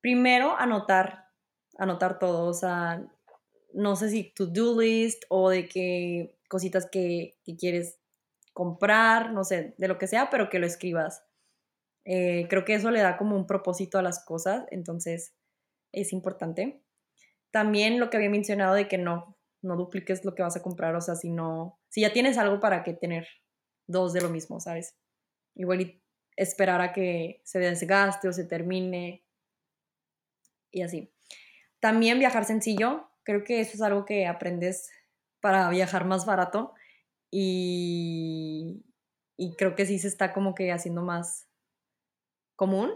primero 0.00 0.58
anotar, 0.58 1.26
anotar 1.78 2.18
todo, 2.18 2.46
o 2.48 2.54
sea, 2.54 3.06
no 3.72 3.94
sé 3.94 4.10
si 4.10 4.24
to-do 4.34 4.80
list 4.80 5.22
o 5.28 5.48
de 5.50 5.68
qué 5.68 6.36
cositas 6.48 6.88
que, 6.90 7.38
que 7.44 7.56
quieres 7.56 8.00
comprar, 8.52 9.32
no 9.32 9.44
sé, 9.44 9.76
de 9.78 9.86
lo 9.86 9.96
que 9.96 10.08
sea, 10.08 10.30
pero 10.30 10.50
que 10.50 10.58
lo 10.58 10.66
escribas. 10.66 11.22
Eh, 12.04 12.48
creo 12.50 12.64
que 12.64 12.74
eso 12.74 12.90
le 12.90 13.00
da 13.00 13.16
como 13.16 13.36
un 13.36 13.46
propósito 13.46 13.96
a 14.00 14.02
las 14.02 14.24
cosas, 14.24 14.66
entonces 14.72 15.36
es 15.92 16.12
importante. 16.12 16.82
También 17.52 18.00
lo 18.00 18.10
que 18.10 18.18
había 18.18 18.30
mencionado 18.30 18.74
de 18.74 18.88
que 18.88 18.98
no, 18.98 19.37
no 19.62 19.76
dupliques 19.76 20.24
lo 20.24 20.34
que 20.34 20.42
vas 20.42 20.56
a 20.56 20.62
comprar, 20.62 20.94
o 20.94 21.00
sea, 21.00 21.14
si 21.14 21.30
no, 21.30 21.78
si 21.88 22.02
ya 22.02 22.12
tienes 22.12 22.38
algo 22.38 22.60
para 22.60 22.82
que 22.84 22.94
tener 22.94 23.26
dos 23.86 24.12
de 24.12 24.20
lo 24.20 24.28
mismo, 24.28 24.60
¿sabes? 24.60 24.96
Igual 25.54 25.80
y 25.80 26.02
esperar 26.36 26.80
a 26.80 26.92
que 26.92 27.40
se 27.44 27.58
desgaste 27.58 28.28
o 28.28 28.32
se 28.32 28.44
termine 28.44 29.24
y 30.70 30.82
así. 30.82 31.12
También 31.80 32.18
viajar 32.18 32.44
sencillo, 32.44 33.10
creo 33.24 33.44
que 33.44 33.60
eso 33.60 33.72
es 33.74 33.82
algo 33.82 34.04
que 34.04 34.26
aprendes 34.26 34.90
para 35.40 35.68
viajar 35.70 36.04
más 36.04 36.26
barato 36.26 36.74
y, 37.30 38.84
creo 39.56 39.74
que 39.74 39.86
sí 39.86 39.98
se 39.98 40.08
está 40.08 40.32
como 40.32 40.54
que 40.54 40.72
haciendo 40.72 41.02
más 41.02 41.48
común, 42.56 42.92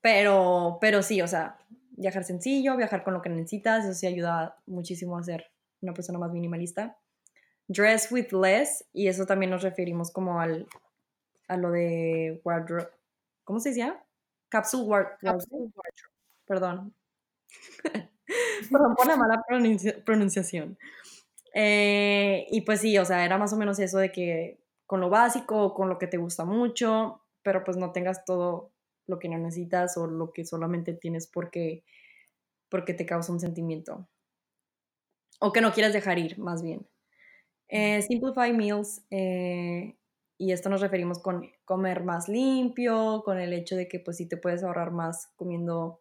pero, 0.00 0.78
pero 0.80 1.02
sí, 1.02 1.22
o 1.22 1.28
sea, 1.28 1.58
viajar 1.90 2.24
sencillo, 2.24 2.76
viajar 2.76 3.04
con 3.04 3.14
lo 3.14 3.22
que 3.22 3.30
necesitas, 3.30 3.84
eso 3.84 3.94
sí 3.94 4.06
ayuda 4.06 4.58
muchísimo 4.66 5.16
a 5.16 5.22
ser 5.22 5.51
una 5.82 5.94
persona 5.94 6.18
más 6.18 6.32
minimalista. 6.32 6.98
Dress 7.68 8.10
with 8.10 8.32
less, 8.32 8.84
y 8.92 9.08
eso 9.08 9.26
también 9.26 9.50
nos 9.50 9.62
referimos 9.62 10.10
como 10.10 10.40
al, 10.40 10.66
a 11.48 11.56
lo 11.56 11.70
de 11.70 12.40
wardrobe, 12.44 12.88
¿cómo 13.44 13.60
se 13.60 13.70
decía? 13.70 14.02
Capsule 14.48 14.84
wardrobe. 14.84 15.44
Perdón. 16.46 16.94
Perdón 18.70 18.94
por 18.94 19.06
la 19.06 19.16
mala 19.16 19.44
pronunciación. 20.04 20.78
Eh, 21.54 22.46
y 22.50 22.62
pues 22.62 22.80
sí, 22.80 22.96
o 22.98 23.04
sea, 23.04 23.24
era 23.24 23.38
más 23.38 23.52
o 23.52 23.56
menos 23.56 23.78
eso 23.78 23.98
de 23.98 24.10
que 24.10 24.58
con 24.86 25.00
lo 25.00 25.10
básico, 25.10 25.74
con 25.74 25.88
lo 25.88 25.98
que 25.98 26.06
te 26.06 26.16
gusta 26.16 26.44
mucho, 26.44 27.22
pero 27.42 27.64
pues 27.64 27.76
no 27.76 27.92
tengas 27.92 28.24
todo 28.24 28.72
lo 29.06 29.18
que 29.18 29.28
no 29.28 29.38
necesitas 29.38 29.96
o 29.96 30.06
lo 30.06 30.32
que 30.32 30.44
solamente 30.44 30.94
tienes 30.94 31.26
porque, 31.26 31.84
porque 32.68 32.94
te 32.94 33.06
causa 33.06 33.32
un 33.32 33.40
sentimiento. 33.40 34.08
O 35.44 35.52
que 35.52 35.60
no 35.60 35.72
quieras 35.72 35.92
dejar 35.92 36.20
ir, 36.20 36.38
más 36.38 36.62
bien. 36.62 36.86
Eh, 37.68 38.00
simplify 38.02 38.52
meals, 38.52 39.04
eh, 39.10 39.96
y 40.38 40.52
esto 40.52 40.68
nos 40.68 40.80
referimos 40.80 41.18
con 41.18 41.50
comer 41.64 42.04
más 42.04 42.28
limpio, 42.28 43.22
con 43.24 43.40
el 43.40 43.52
hecho 43.52 43.74
de 43.74 43.88
que 43.88 43.98
pues 43.98 44.18
sí 44.18 44.28
te 44.28 44.36
puedes 44.36 44.62
ahorrar 44.62 44.92
más 44.92 45.32
comiendo. 45.34 46.00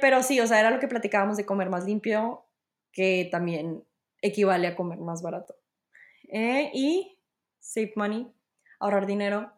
pero 0.00 0.24
sí, 0.24 0.40
o 0.40 0.46
sea, 0.48 0.58
era 0.58 0.70
lo 0.70 0.80
que 0.80 0.88
platicábamos 0.88 1.36
de 1.36 1.46
comer 1.46 1.70
más 1.70 1.84
limpio, 1.84 2.46
que 2.90 3.28
también 3.30 3.84
equivale 4.20 4.66
a 4.66 4.74
comer 4.74 4.98
más 4.98 5.22
barato. 5.22 5.54
Eh, 6.28 6.70
y 6.74 7.18
save 7.60 7.92
money, 7.94 8.32
ahorrar 8.80 9.06
dinero, 9.06 9.52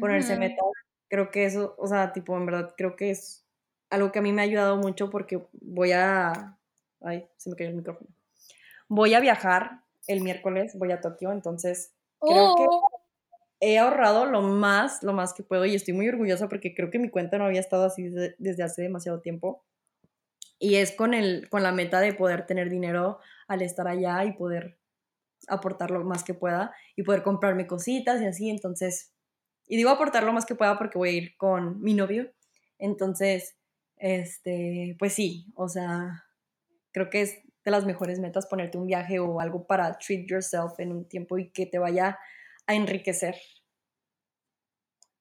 ponerse 0.00 0.36
metas. 0.36 0.64
Creo 1.08 1.30
que 1.30 1.44
eso, 1.44 1.76
o 1.78 1.86
sea, 1.86 2.12
tipo, 2.12 2.36
en 2.36 2.46
verdad, 2.46 2.74
creo 2.76 2.96
que 2.96 3.10
es 3.10 3.46
algo 3.90 4.10
que 4.10 4.18
a 4.18 4.22
mí 4.22 4.32
me 4.32 4.42
ha 4.42 4.44
ayudado 4.44 4.76
mucho 4.76 5.08
porque 5.08 5.46
voy 5.52 5.92
a... 5.92 6.57
Ay, 7.00 7.28
se 7.36 7.50
me 7.50 7.56
cayó 7.56 7.70
el 7.70 7.76
micrófono. 7.76 8.10
Voy 8.88 9.14
a 9.14 9.20
viajar 9.20 9.82
el 10.06 10.22
miércoles, 10.22 10.76
voy 10.76 10.92
a 10.92 11.00
Tokio, 11.00 11.32
entonces 11.32 11.92
creo 12.20 12.54
que 12.56 12.64
oh. 12.68 12.88
he 13.60 13.78
ahorrado 13.78 14.26
lo 14.26 14.42
más, 14.42 15.02
lo 15.02 15.12
más 15.12 15.34
que 15.34 15.42
puedo 15.42 15.64
y 15.66 15.74
estoy 15.74 15.94
muy 15.94 16.08
orgullosa 16.08 16.48
porque 16.48 16.74
creo 16.74 16.90
que 16.90 16.98
mi 16.98 17.10
cuenta 17.10 17.38
no 17.38 17.44
había 17.44 17.60
estado 17.60 17.84
así 17.84 18.08
desde 18.38 18.62
hace 18.62 18.82
demasiado 18.82 19.20
tiempo. 19.20 19.64
Y 20.58 20.76
es 20.76 20.90
con, 20.92 21.14
el, 21.14 21.48
con 21.50 21.62
la 21.62 21.70
meta 21.70 22.00
de 22.00 22.14
poder 22.14 22.46
tener 22.46 22.68
dinero 22.68 23.20
al 23.46 23.62
estar 23.62 23.86
allá 23.86 24.24
y 24.24 24.32
poder 24.32 24.78
aportar 25.46 25.90
lo 25.90 26.02
más 26.04 26.24
que 26.24 26.34
pueda 26.34 26.74
y 26.96 27.04
poder 27.04 27.22
comprarme 27.22 27.66
cositas 27.66 28.20
y 28.20 28.26
así. 28.26 28.50
Entonces, 28.50 29.12
y 29.68 29.76
digo 29.76 29.90
aportar 29.90 30.24
lo 30.24 30.32
más 30.32 30.46
que 30.46 30.56
pueda 30.56 30.76
porque 30.76 30.98
voy 30.98 31.08
a 31.10 31.12
ir 31.12 31.36
con 31.36 31.80
mi 31.80 31.94
novio. 31.94 32.32
Entonces, 32.78 33.56
este, 33.96 34.96
pues 34.98 35.12
sí, 35.12 35.46
o 35.54 35.68
sea, 35.68 36.24
creo 36.92 37.10
que 37.10 37.22
es 37.22 37.38
de 37.64 37.70
las 37.70 37.84
mejores 37.84 38.18
metas 38.18 38.46
ponerte 38.46 38.78
un 38.78 38.86
viaje 38.86 39.18
o 39.18 39.40
algo 39.40 39.66
para 39.66 39.98
treat 39.98 40.26
yourself 40.26 40.78
en 40.80 40.92
un 40.92 41.04
tiempo 41.04 41.38
y 41.38 41.50
que 41.50 41.66
te 41.66 41.78
vaya 41.78 42.18
a 42.66 42.74
enriquecer. 42.74 43.36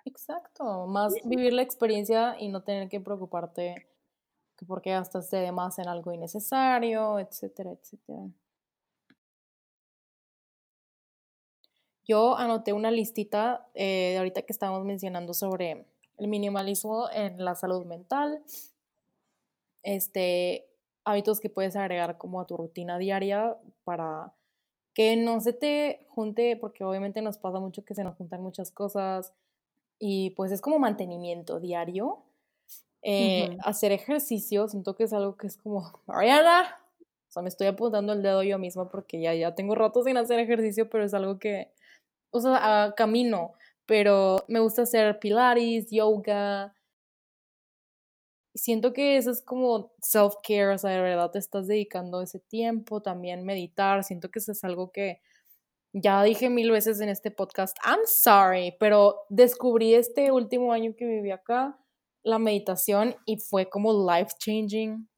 Exacto, 0.05 0.87
más 0.87 1.13
vivir 1.25 1.51
la 1.51 1.61
experiencia 1.61 2.37
y 2.39 2.47
no 2.47 2.63
tener 2.63 2.87
que 2.87 3.01
preocuparte 3.01 3.87
que 4.55 4.65
porque 4.65 4.91
gastaste 4.91 5.37
de 5.37 5.51
más 5.51 5.77
en 5.79 5.87
algo 5.87 6.11
innecesario, 6.13 7.19
etcétera, 7.19 7.71
etcétera. 7.71 8.27
Yo 12.07 12.37
anoté 12.37 12.71
una 12.71 12.89
listita 12.89 13.67
eh, 13.73 14.11
de 14.13 14.17
ahorita 14.17 14.43
que 14.43 14.53
estamos 14.53 14.83
mencionando 14.85 15.33
sobre 15.33 15.85
el 16.17 16.27
minimalismo 16.27 17.09
en 17.11 17.43
la 17.43 17.53
salud 17.55 17.85
mental, 17.85 18.41
este, 19.83 20.67
hábitos 21.07 21.39
que 21.39 21.49
puedes 21.49 21.75
agregar 21.75 22.17
como 22.17 22.41
a 22.41 22.45
tu 22.45 22.57
rutina 22.57 22.97
diaria 22.97 23.57
para 23.85 24.33
que 24.93 25.15
no 25.15 25.39
se 25.39 25.53
te 25.53 26.05
junte, 26.09 26.57
porque 26.57 26.83
obviamente 26.83 27.21
nos 27.21 27.37
pasa 27.37 27.59
mucho 27.59 27.85
que 27.85 27.95
se 27.95 28.03
nos 28.03 28.15
juntan 28.15 28.41
muchas 28.41 28.71
cosas 28.71 29.33
y 29.99 30.31
pues 30.31 30.51
es 30.51 30.59
como 30.59 30.79
mantenimiento 30.79 31.59
diario 31.59 32.23
eh, 33.01 33.57
hacer 33.63 33.93
ejercicio, 33.93 34.67
siento 34.67 34.95
que 34.95 35.05
es 35.05 35.13
algo 35.13 35.37
que 35.37 35.47
es 35.47 35.57
como, 35.57 36.01
Mariana, 36.07 36.75
o 37.01 37.31
sea, 37.31 37.41
me 37.41 37.49
estoy 37.49 37.67
apuntando 37.67 38.11
el 38.11 38.21
dedo 38.21 38.43
yo 38.43 38.59
misma 38.59 38.89
porque 38.89 39.21
ya, 39.21 39.33
ya 39.33 39.55
tengo 39.55 39.75
rato 39.75 40.03
sin 40.03 40.17
hacer 40.17 40.39
ejercicio, 40.39 40.89
pero 40.89 41.05
es 41.05 41.13
algo 41.13 41.39
que, 41.39 41.71
o 42.31 42.41
sea, 42.41 42.93
camino, 42.97 43.53
pero 43.85 44.43
me 44.49 44.59
gusta 44.59 44.81
hacer 44.81 45.19
pilates, 45.19 45.89
yoga. 45.89 46.73
Siento 48.57 48.91
que 48.91 49.17
eso 49.17 49.31
es 49.31 49.41
como 49.41 49.93
self-care, 50.01 50.73
o 50.73 50.77
sea, 50.77 50.91
de 50.91 51.01
verdad 51.01 51.31
te 51.31 51.39
estás 51.39 51.67
dedicando 51.67 52.21
ese 52.21 52.39
tiempo, 52.39 53.01
también 53.01 53.45
meditar, 53.45 54.03
siento 54.03 54.29
que 54.29 54.39
eso 54.39 54.51
es 54.51 54.63
algo 54.63 54.91
que 54.91 55.21
ya 55.93 56.23
dije 56.23 56.49
mil 56.49 56.71
veces 56.71 56.99
en 56.99 57.09
este 57.09 57.31
podcast, 57.31 57.77
I'm 57.85 58.01
sorry, 58.05 58.75
pero 58.79 59.25
descubrí 59.29 59.93
este 59.93 60.31
último 60.31 60.73
año 60.73 60.95
que 60.97 61.05
viví 61.05 61.31
acá 61.31 61.79
la 62.23 62.39
meditación 62.39 63.15
y 63.25 63.37
fue 63.37 63.69
como 63.69 64.11
life 64.11 64.31
changing. 64.37 65.09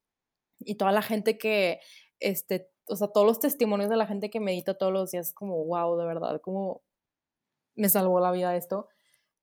Y 0.60 0.76
toda 0.76 0.92
la 0.92 1.02
gente 1.02 1.38
que, 1.38 1.80
este, 2.20 2.70
o 2.86 2.96
sea, 2.96 3.08
todos 3.08 3.26
los 3.26 3.40
testimonios 3.40 3.90
de 3.90 3.96
la 3.96 4.06
gente 4.06 4.30
que 4.30 4.40
medita 4.40 4.74
todos 4.74 4.92
los 4.92 5.10
días, 5.10 5.32
como, 5.32 5.64
wow, 5.64 5.96
de 5.96 6.06
verdad, 6.06 6.40
como 6.40 6.82
me 7.74 7.88
salvó 7.88 8.20
la 8.20 8.30
vida 8.32 8.56
esto. 8.56 8.88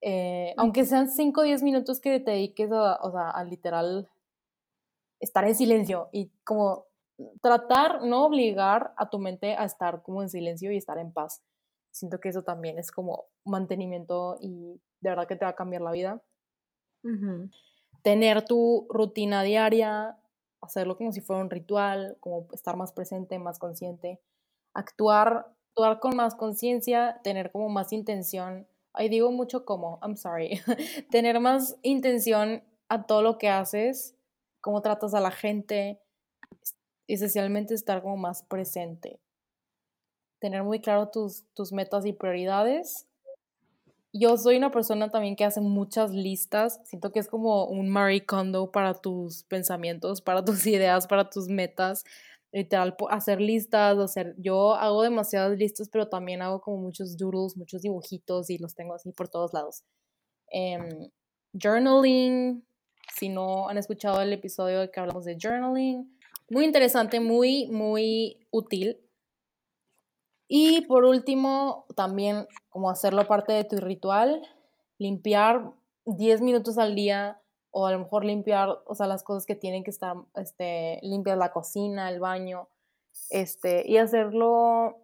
Eh, 0.02 0.54
aunque 0.58 0.86
sean 0.86 1.10
5 1.10 1.42
o 1.42 1.44
10 1.44 1.64
minutos 1.64 2.00
que 2.00 2.20
te 2.20 2.32
dediques 2.32 2.72
a, 2.72 3.00
o 3.02 3.12
sea, 3.12 3.30
a 3.30 3.44
literal 3.44 4.10
estar 5.20 5.46
en 5.48 5.56
silencio 5.56 6.10
y 6.12 6.32
como 6.44 6.86
tratar, 7.42 8.04
no 8.04 8.26
obligar 8.26 8.94
a 8.98 9.10
tu 9.10 9.20
mente 9.20 9.56
a 9.56 9.66
estar 9.66 10.04
como 10.04 10.22
en 10.22 10.30
silencio 10.30 10.72
y 10.72 10.78
estar 10.78 10.98
en 10.98 11.12
paz. 11.12 11.42
Siento 11.92 12.20
que 12.20 12.30
eso 12.30 12.44
también 12.44 12.78
es 12.78 12.92
como 12.92 13.26
mantenimiento 13.44 14.38
y 14.40 14.80
de 15.02 15.10
verdad 15.10 15.28
que 15.28 15.36
te 15.36 15.46
va 15.46 15.52
a 15.52 15.56
cambiar 15.56 15.82
la 15.82 15.92
vida. 15.92 16.22
Tener 18.04 18.46
tu 18.46 18.88
rutina 18.90 19.42
diaria, 19.44 20.18
hacerlo 20.62 20.98
como 20.98 21.12
si 21.12 21.22
fuera 21.22 21.42
un 21.42 21.50
ritual, 21.50 22.18
como 22.20 22.48
estar 22.52 22.76
más 22.76 22.92
presente, 22.92 23.40
más 23.40 23.60
consciente, 23.60 24.20
actuar, 24.74 25.48
actuar 25.70 26.00
con 26.00 26.16
más 26.16 26.36
conciencia, 26.36 27.20
tener 27.24 27.52
como 27.52 27.70
más 27.70 27.94
intención. 27.94 28.68
Ahí 28.98 29.10
digo 29.10 29.32
mucho 29.32 29.64
como, 29.64 30.00
I'm 30.02 30.18
sorry, 30.18 30.60
tener 31.12 31.40
más 31.40 31.78
intención 31.84 32.64
a 32.90 33.06
todo 33.06 33.22
lo 33.22 33.38
que 33.38 33.48
haces, 33.48 34.16
cómo 34.60 34.82
tratas 34.82 35.14
a 35.14 35.20
la 35.20 35.30
gente, 35.30 36.00
esencialmente 37.08 37.76
estar 37.76 38.02
como 38.02 38.18
más 38.18 38.42
presente. 38.42 39.20
Tener 40.40 40.64
muy 40.64 40.80
claro 40.80 41.10
tus, 41.10 41.44
tus 41.54 41.72
metas 41.72 42.08
y 42.08 42.14
prioridades. 42.14 43.06
Yo 44.14 44.36
soy 44.38 44.58
una 44.58 44.72
persona 44.72 45.10
también 45.12 45.36
que 45.36 45.46
hace 45.46 45.62
muchas 45.62 46.12
listas. 46.12 46.82
Siento 46.84 47.12
que 47.12 47.20
es 47.20 47.28
como 47.28 47.66
un 47.66 47.90
Marie 47.90 48.26
Kondo 48.26 48.72
para 48.72 48.96
tus 48.96 49.44
pensamientos, 49.44 50.22
para 50.22 50.44
tus 50.44 50.66
ideas, 50.66 51.06
para 51.06 51.30
tus 51.30 51.50
metas. 51.50 52.04
Literal, 52.54 52.96
hacer 53.10 53.42
listas, 53.42 53.98
hacer. 53.98 54.36
Yo 54.38 54.74
hago 54.76 55.04
demasiadas 55.04 55.58
listas, 55.58 55.90
pero 55.90 56.08
también 56.08 56.42
hago 56.42 56.62
como 56.62 56.78
muchos 56.78 57.18
doodles, 57.18 57.58
muchos 57.58 57.82
dibujitos 57.82 58.50
y 58.50 58.58
los 58.58 58.74
tengo 58.74 58.94
así 58.94 59.12
por 59.12 59.28
todos 59.28 59.54
lados. 59.54 59.84
Em, 60.50 61.10
journaling, 61.54 62.66
si 63.16 63.30
no 63.30 63.68
han 63.68 63.78
escuchado 63.78 64.22
el 64.22 64.32
episodio 64.32 64.90
que 64.92 65.00
hablamos 65.00 65.26
de 65.26 65.38
journaling, 65.40 66.18
muy 66.50 66.66
interesante, 66.66 67.20
muy, 67.20 67.68
muy 67.68 68.48
útil. 68.52 68.98
Y 70.48 70.82
por 70.82 71.04
último, 71.04 71.86
también 71.96 72.48
como 72.70 72.90
hacerlo 72.90 73.28
parte 73.28 73.52
de 73.52 73.66
tu 73.66 73.78
ritual, 73.78 74.42
limpiar 74.98 75.74
10 76.06 76.42
minutos 76.42 76.78
al 76.78 76.96
día 76.96 77.42
o 77.78 77.86
a 77.86 77.92
lo 77.92 78.00
mejor 78.00 78.26
limpiar, 78.26 78.82
o 78.88 78.96
sea, 78.96 79.06
las 79.06 79.22
cosas 79.22 79.46
que 79.46 79.54
tienen 79.54 79.84
que 79.84 79.92
estar, 79.92 80.16
este, 80.34 81.00
limpiar 81.04 81.38
la 81.38 81.52
cocina, 81.52 82.10
el 82.10 82.20
baño, 82.20 82.70
este, 83.30 83.88
y 83.88 83.98
hacerlo 83.98 84.98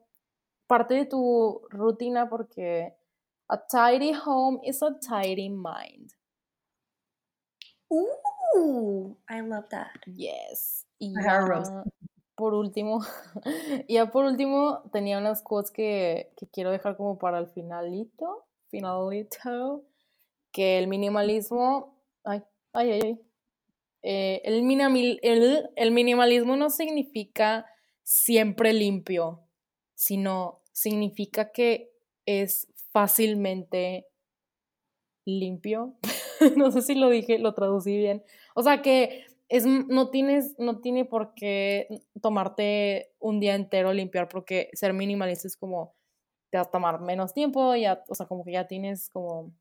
parte 0.66 0.96
de 0.96 1.06
tu 1.06 1.62
rutina 1.70 2.28
porque 2.28 2.96
a 3.48 3.64
tidy 3.68 4.14
home 4.26 4.60
is 4.64 4.82
a 4.82 4.98
tidy 5.00 5.50
mind. 5.50 6.14
Ooh, 7.92 9.20
I 9.30 9.42
love 9.42 9.70
that. 9.70 10.02
Yes. 10.08 10.88
Y 10.98 11.14
ya, 11.14 11.46
por 12.34 12.56
último, 12.56 13.02
ya 13.88 14.12
por 14.12 14.26
último, 14.26 14.82
tenía 14.92 15.20
unas 15.20 15.44
quotes 15.44 15.70
que, 15.70 16.34
que 16.36 16.48
quiero 16.48 16.72
dejar 16.72 16.98
como 16.98 17.20
para 17.20 17.38
el 17.38 17.46
finalito, 17.50 18.48
finalito, 18.70 19.84
que 20.52 20.80
el 20.80 20.88
minimalismo, 20.88 21.93
ay, 22.74 22.92
ay, 22.92 23.02
ay. 23.04 23.20
Eh, 24.06 24.42
el 24.44 25.92
minimalismo 25.92 26.58
no 26.58 26.70
significa 26.70 27.66
siempre 28.04 28.74
limpio, 28.74 29.48
sino 29.96 30.62
significa 30.74 31.52
que 31.52 31.92
es 32.26 32.68
fácilmente 32.92 34.08
limpio. 35.26 35.96
no 36.58 36.72
sé 36.72 36.82
si 36.82 36.96
lo 36.96 37.10
dije, 37.10 37.40
lo 37.40 37.54
traducí 37.54 37.98
bien. 37.98 38.24
O 38.56 38.64
sea 38.64 38.82
que 38.82 39.26
es, 39.50 39.66
no, 39.66 40.10
tienes, 40.10 40.56
no 40.58 40.80
tiene 40.80 41.06
por 41.06 41.34
qué 41.34 41.88
tomarte 42.22 43.14
un 43.20 43.40
día 43.40 43.56
entero 43.56 43.94
limpiar 43.94 44.28
porque 44.28 44.70
ser 44.74 44.94
minimalista 44.94 45.48
es 45.48 45.58
como 45.58 45.96
te 46.50 46.58
va 46.58 46.64
a 46.64 46.72
tomar 46.72 47.02
menos 47.02 47.34
tiempo, 47.34 47.76
ya, 47.76 48.04
o 48.08 48.16
sea, 48.16 48.28
como 48.28 48.44
que 48.46 48.52
ya 48.52 48.68
tienes 48.68 49.10
como 49.10 49.54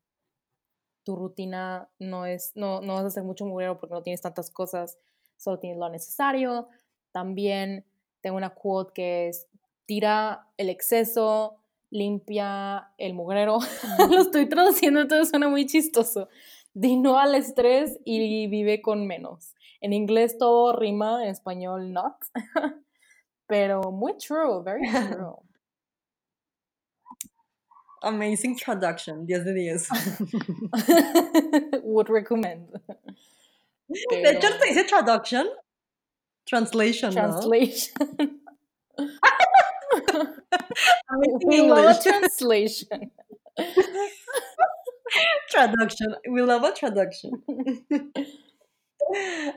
tu 1.03 1.15
rutina 1.15 1.89
no 1.99 2.25
es, 2.25 2.51
no, 2.55 2.81
no 2.81 2.95
vas 2.95 3.03
a 3.03 3.07
hacer 3.07 3.23
mucho 3.23 3.45
mugrero 3.45 3.77
porque 3.77 3.93
no 3.93 4.03
tienes 4.03 4.21
tantas 4.21 4.49
cosas, 4.49 4.97
solo 5.37 5.59
tienes 5.59 5.77
lo 5.77 5.89
necesario. 5.89 6.67
También 7.11 7.85
tengo 8.21 8.37
una 8.37 8.51
quote 8.51 8.93
que 8.93 9.27
es 9.29 9.47
tira 9.85 10.47
el 10.57 10.69
exceso, 10.69 11.57
limpia 11.89 12.91
el 12.97 13.13
mugrero. 13.13 13.59
lo 14.09 14.19
estoy 14.19 14.47
traduciendo, 14.47 15.01
entonces 15.01 15.29
suena 15.29 15.49
muy 15.49 15.65
chistoso. 15.65 16.29
Di 16.73 16.97
no 16.97 17.19
al 17.19 17.35
estrés 17.35 17.99
y 18.03 18.47
vive 18.47 18.81
con 18.81 19.05
menos. 19.05 19.53
En 19.79 19.93
inglés 19.93 20.37
todo 20.37 20.73
rima, 20.73 21.23
en 21.23 21.29
español 21.29 21.91
not. 21.91 22.15
Pero 23.47 23.91
muy 23.91 24.17
true, 24.17 24.63
very 24.63 24.89
true. 25.11 25.35
Amazing 28.03 28.57
traduction, 28.57 29.25
10 29.25 29.45
de 29.45 29.53
10. 29.53 29.89
Would 31.83 32.09
recommend. 32.09 32.67
De 33.87 34.29
hecho, 34.29 34.49
te 34.59 34.67
dice 34.67 34.83
traduction. 34.87 35.47
Translation. 36.45 37.11
Translation. 37.11 37.93
we 41.45 41.61
love 41.61 41.97
a 41.97 42.01
translation. 42.01 43.11
traduction. 45.49 46.15
We 46.29 46.41
love 46.41 46.63
a 46.63 46.71
traduction. 46.73 47.43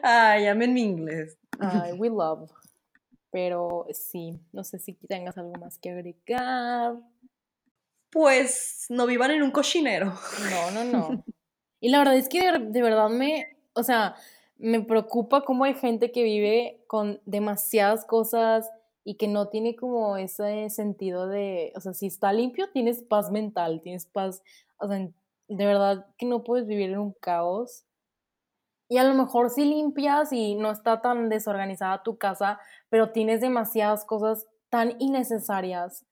Ay, 0.03 0.47
amen 0.49 0.75
mi 0.75 0.83
inglés. 0.83 1.37
Ay, 1.61 1.93
we 1.93 2.09
love. 2.09 2.51
Pero 3.31 3.87
sí, 3.93 4.39
no 4.53 4.63
sé 4.63 4.79
si 4.79 4.95
tengas 4.95 5.37
algo 5.37 5.55
más 5.59 5.79
que 5.79 5.91
agregar. 5.91 6.97
Pues 8.11 8.87
no 8.89 9.07
vivan 9.07 9.31
en 9.31 9.43
un 9.43 9.51
cochinero. 9.51 10.15
No, 10.51 10.71
no, 10.71 10.85
no. 10.85 11.25
Y 11.79 11.91
la 11.91 11.99
verdad 11.99 12.17
es 12.17 12.31
que 12.31 12.41
de, 12.41 12.59
de 12.59 12.83
verdad 12.83 13.11
me, 13.11 13.55
o 13.75 13.83
sea, 13.83 14.17
me 14.57 14.81
preocupa 14.81 15.43
cómo 15.43 15.65
hay 15.65 15.75
gente 15.75 16.11
que 16.11 16.23
vive 16.23 16.83
con 16.87 17.21
demasiadas 17.27 18.05
cosas 18.07 18.71
y 19.05 19.17
que 19.17 19.29
no 19.29 19.49
tiene 19.49 19.77
como 19.77 20.17
ese 20.17 20.69
sentido 20.71 21.29
de, 21.29 21.73
o 21.77 21.81
sea, 21.81 21.93
si 21.93 22.07
está 22.07 22.33
limpio, 22.33 22.71
tienes 22.73 23.03
paz 23.03 23.31
mental, 23.31 23.81
tienes 23.83 24.07
paz, 24.07 24.43
o 24.79 24.89
sea, 24.89 25.09
de 25.49 25.67
verdad 25.67 26.07
que 26.19 26.27
no 26.27 26.43
puedes 26.43 26.67
vivir 26.67 26.91
en 26.91 26.99
un 26.99 27.13
caos. 27.13 27.85
Y 28.89 28.99
a 28.99 29.05
lo 29.05 29.15
mejor 29.15 29.51
si 29.51 29.65
limpias 29.65 30.33
y 30.33 30.55
no 30.55 30.71
está 30.71 31.03
tan 31.03 31.29
desorganizada 31.29 32.03
tu 32.03 32.19
casa, 32.19 32.59
pero 32.89 33.13
tienes 33.13 33.41
demasiadas 33.41 34.05
cosas 34.05 34.47
tan 34.71 34.95
innecesarias 34.99 36.05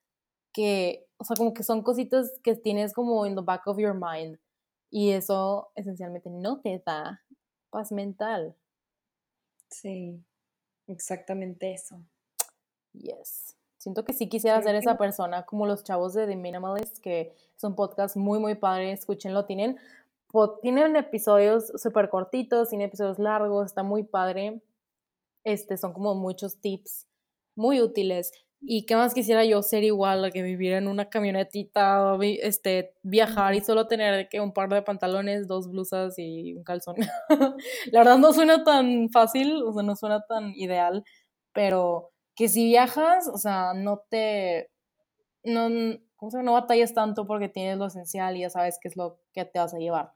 que, 0.55 1.07
o 1.19 1.25
sea, 1.25 1.37
como 1.37 1.53
que 1.53 1.63
son 1.63 1.83
cositas 1.83 2.41
que 2.43 2.57
tienes 2.57 2.95
como 2.95 3.27
en 3.27 3.35
the 3.35 3.43
back 3.43 3.67
of 3.67 3.79
your 3.79 3.95
mind. 3.95 4.39
Y 4.91 5.11
eso 5.11 5.71
esencialmente 5.75 6.31
no 6.31 6.61
te 6.61 6.83
da 6.87 7.23
paz 7.71 7.93
mental. 7.93 8.57
Sí, 9.69 10.25
exactamente 10.87 11.75
eso. 11.75 12.01
Yes. 12.93 13.57
Siento 13.79 14.05
que 14.05 14.13
sí 14.15 14.29
quisiera 14.29 14.63
ser 14.63 14.77
esa 14.77 14.97
persona, 14.97 15.45
como 15.45 15.67
los 15.67 15.85
chavos 15.85 16.15
de 16.15 16.27
The 16.27 16.37
Minimalist, 16.37 16.99
que 17.01 17.35
es 17.55 17.65
un 17.65 17.75
podcast 17.75 18.17
muy, 18.17 18.39
muy 18.39 18.55
padre, 18.55 18.93
escúchenlo. 18.93 19.45
Tienen, 19.45 19.79
tienen 20.63 20.97
episodios 20.97 21.73
súper 21.77 22.09
cortitos, 22.09 22.71
tienen 22.71 22.89
episodios 22.89 23.19
largos, 23.19 23.67
está 23.67 23.83
muy 23.83 24.05
padre. 24.05 24.63
Este, 25.45 25.77
son 25.77 25.93
como 25.93 26.15
muchos 26.15 26.61
tips 26.61 27.09
muy 27.57 27.83
útiles. 27.83 28.33
¿Y 28.67 28.87
qué 28.87 28.97
más 28.97 29.12
quisiera 29.12 29.45
yo 29.45 29.62
ser 29.62 29.85
igual 29.85 30.25
a 30.25 30.31
que 30.31 30.43
vivir 30.43 30.73
en 30.73 30.89
una 30.89 31.11
camionetita, 31.11 32.17
este, 32.41 32.95
viajar 33.03 33.55
y 33.55 33.61
solo 33.61 33.87
tener 33.87 34.29
que 34.29 34.41
un 34.41 34.53
par 34.53 34.71
de 34.71 34.81
pantalones, 34.81 35.47
dos 35.47 35.69
blusas 35.71 36.15
y 36.19 36.55
un 36.55 36.65
calzón? 36.65 36.97
La 37.93 38.01
verdad 38.01 38.19
no 38.19 38.33
suena 38.33 38.65
tan 38.65 39.11
fácil, 39.11 39.62
o 39.62 39.73
sea, 39.73 39.83
no 39.83 39.97
suena 39.97 40.25
tan 40.27 40.55
ideal, 40.55 41.05
pero 41.53 42.12
que 42.35 42.49
si 42.49 42.65
viajas, 42.67 43.29
o 43.29 43.37
sea, 43.37 43.75
no 43.75 44.03
te, 44.09 44.71
no, 45.45 45.69
¿cómo 46.17 46.31
se 46.31 46.39
llama? 46.39 46.47
no 46.47 46.53
batallas 46.55 46.95
tanto 46.95 47.27
porque 47.27 47.49
tienes 47.49 47.79
lo 47.79 47.87
esencial 47.87 48.37
y 48.37 48.41
ya 48.41 48.51
sabes 48.51 48.79
qué 48.81 48.89
es 48.89 48.97
lo 48.97 49.21
que 49.33 49.45
te 49.45 49.59
vas 49.59 49.75
a 49.75 49.79
llevar, 49.79 50.12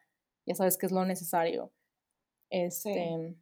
ya 0.46 0.54
sabes 0.54 0.78
qué 0.78 0.86
es 0.86 0.92
lo 0.92 1.04
necesario. 1.04 1.70
Este, 2.50 3.36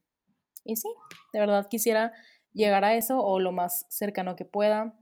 Y 0.64 0.76
sí, 0.76 0.88
de 1.32 1.40
verdad 1.40 1.68
quisiera 1.68 2.12
llegar 2.56 2.84
a 2.84 2.94
eso 2.94 3.22
o 3.22 3.38
lo 3.38 3.52
más 3.52 3.86
cercano 3.88 4.34
que 4.34 4.44
pueda. 4.44 4.94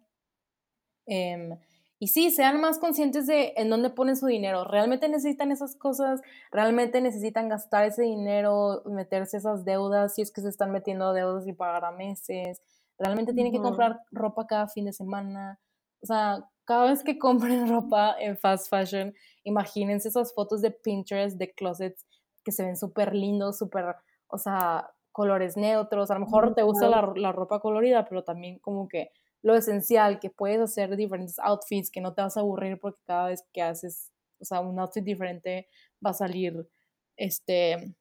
Em, 1.07 1.57
y 1.99 2.09
sí, 2.09 2.31
sean 2.31 2.61
más 2.61 2.79
conscientes 2.79 3.27
de 3.27 3.55
en 3.57 3.71
dónde 3.71 3.89
ponen 3.91 4.17
su 4.17 4.27
dinero. 4.27 4.65
¿Realmente 4.65 5.09
necesitan 5.09 5.53
esas 5.53 5.77
cosas? 5.77 6.21
¿Realmente 6.51 7.01
necesitan 7.01 7.49
gastar 7.49 7.87
ese 7.87 8.03
dinero, 8.03 8.83
meterse 8.85 9.37
esas 9.39 9.65
deudas 9.65 10.15
si 10.15 10.23
es 10.23 10.33
que 10.33 10.43
se 10.43 10.49
están 10.49 10.73
metiendo 10.73 11.13
deudas 11.13 11.47
y 11.47 11.53
pagar 11.53 11.85
a 11.85 11.93
meses? 11.93 12.61
Realmente 12.99 13.33
tienen 13.33 13.53
que 13.53 13.61
comprar 13.61 14.01
ropa 14.11 14.47
cada 14.47 14.69
fin 14.69 14.85
de 14.87 14.93
semana. 14.93 15.59
O 16.03 16.07
sea, 16.07 16.45
cada 16.65 16.91
vez 16.91 17.03
que 17.03 17.19
compren 17.19 17.69
ropa 17.71 18.17
en 18.19 18.37
fast 18.37 18.69
fashion, 18.69 19.15
imagínense 19.45 20.09
esas 20.09 20.35
fotos 20.35 20.61
de 20.63 20.73
Pinterest 20.73 21.39
de 21.39 21.53
closets 21.53 22.05
que 22.45 22.53
se 22.53 22.65
ven 22.65 22.77
súper 22.77 23.15
lindos, 23.15 23.59
súper, 23.59 23.97
o 24.29 24.39
sea, 24.39 24.91
colores 25.15 25.57
neutros. 25.57 26.11
A 26.11 26.15
lo 26.15 26.21
mejor 26.27 26.55
te 26.55 26.63
gusta 26.63 26.89
la, 26.89 27.13
la, 27.15 27.33
ropa 27.33 27.61
colorida, 27.61 28.05
pero 28.05 28.25
también 28.25 28.59
como 28.59 28.89
que 28.89 29.13
lo 29.43 29.55
esencial, 29.55 30.19
que 30.19 30.29
puedes 30.29 30.61
hacer 30.61 30.97
diferentes 30.97 31.39
outfits, 31.39 31.91
que 31.91 32.01
no 32.01 32.13
te 32.15 32.23
vas 32.23 32.37
a 32.37 32.41
aburrir 32.41 32.81
porque 32.81 33.01
cada 33.05 33.29
vez 33.29 33.45
que 33.53 33.63
haces, 33.63 34.11
o 34.41 34.45
sea, 34.45 34.61
un 34.61 34.79
outfit 34.79 35.05
diferente 35.05 35.69
va 36.05 36.11
a 36.11 36.15
salir, 36.15 36.69
este, 37.17 37.95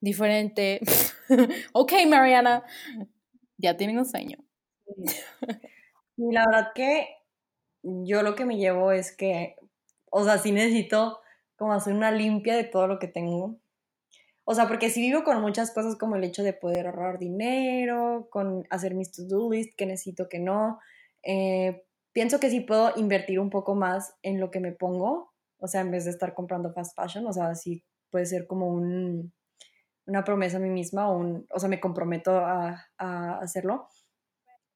diferente. 0.00 0.80
ok, 1.72 1.92
Mariana, 2.08 2.62
ya 3.56 3.76
tienen 3.76 3.98
un 3.98 4.06
sueño. 4.06 4.38
Y 6.16 6.32
la 6.32 6.44
verdad 6.46 6.68
que 6.74 7.08
yo 7.82 8.22
lo 8.22 8.36
que 8.36 8.44
me 8.44 8.56
llevo 8.56 8.92
es 8.92 9.16
que, 9.16 9.56
o 10.10 10.24
sea, 10.24 10.38
sí 10.38 10.52
necesito 10.52 11.20
como 11.56 11.72
hacer 11.72 11.92
una 11.92 12.12
limpia 12.12 12.54
de 12.54 12.64
todo 12.64 12.86
lo 12.86 12.98
que 12.98 13.08
tengo. 13.08 13.58
O 14.44 14.54
sea, 14.54 14.68
porque 14.68 14.90
sí 14.90 15.00
vivo 15.00 15.24
con 15.24 15.40
muchas 15.40 15.72
cosas 15.72 15.96
como 15.96 16.16
el 16.16 16.24
hecho 16.24 16.42
de 16.42 16.52
poder 16.52 16.86
ahorrar 16.86 17.18
dinero, 17.18 18.28
con 18.30 18.66
hacer 18.70 18.94
mis 18.94 19.10
to-do 19.10 19.50
list, 19.50 19.74
que 19.76 19.86
necesito, 19.86 20.28
que 20.28 20.38
no. 20.38 20.78
Eh, 21.22 21.82
pienso 22.12 22.38
que 22.40 22.50
sí 22.50 22.60
puedo 22.60 22.92
invertir 22.96 23.40
un 23.40 23.50
poco 23.50 23.74
más 23.74 24.14
en 24.22 24.40
lo 24.40 24.50
que 24.50 24.60
me 24.60 24.72
pongo, 24.72 25.32
o 25.58 25.66
sea, 25.66 25.80
en 25.80 25.90
vez 25.90 26.04
de 26.04 26.10
estar 26.10 26.34
comprando 26.34 26.72
fast 26.72 26.94
fashion, 26.94 27.26
o 27.26 27.32
sea, 27.32 27.54
sí 27.54 27.84
puede 28.10 28.26
ser 28.26 28.46
como 28.46 28.68
un, 28.68 29.32
una 30.06 30.24
promesa 30.24 30.58
a 30.58 30.60
mí 30.60 30.68
misma, 30.68 31.08
o, 31.10 31.16
un, 31.16 31.46
o 31.50 31.58
sea, 31.58 31.68
me 31.68 31.80
comprometo 31.80 32.36
a, 32.38 32.86
a 32.98 33.38
hacerlo. 33.38 33.88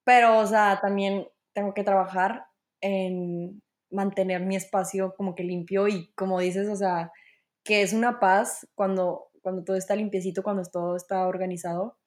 Pero, 0.04 0.38
o 0.38 0.46
sea, 0.46 0.78
también 0.80 1.28
tengo 1.52 1.74
que 1.74 1.84
trabajar 1.84 2.46
en 2.80 3.62
mantener 3.90 4.44
mi 4.44 4.56
espacio 4.56 5.14
como 5.16 5.34
que 5.34 5.44
limpio 5.44 5.88
y 5.88 6.12
como 6.14 6.40
dices, 6.40 6.68
o 6.68 6.76
sea, 6.76 7.12
que 7.64 7.82
es 7.82 7.92
una 7.92 8.18
paz 8.18 8.66
cuando 8.74 9.27
cuando 9.42 9.64
todo 9.64 9.76
está 9.76 9.96
limpiecito, 9.96 10.42
cuando 10.42 10.62
todo 10.64 10.96
está 10.96 11.26
organizado. 11.26 11.98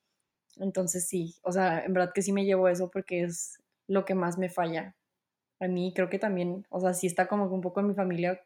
Entonces 0.57 1.07
sí, 1.07 1.35
o 1.43 1.51
sea, 1.51 1.83
en 1.85 1.93
verdad 1.93 2.11
que 2.13 2.21
sí 2.21 2.33
me 2.33 2.45
llevo 2.45 2.67
eso 2.67 2.91
porque 2.91 3.23
es 3.23 3.61
lo 3.87 4.05
que 4.05 4.15
más 4.15 4.37
me 4.37 4.49
falla. 4.49 4.95
A 5.59 5.67
mí 5.67 5.93
creo 5.95 6.09
que 6.09 6.19
también, 6.19 6.65
o 6.69 6.79
sea, 6.79 6.93
sí 6.93 7.07
está 7.07 7.27
como 7.27 7.45
un 7.45 7.61
poco 7.61 7.79
en 7.81 7.87
mi 7.87 7.93
familia 7.93 8.41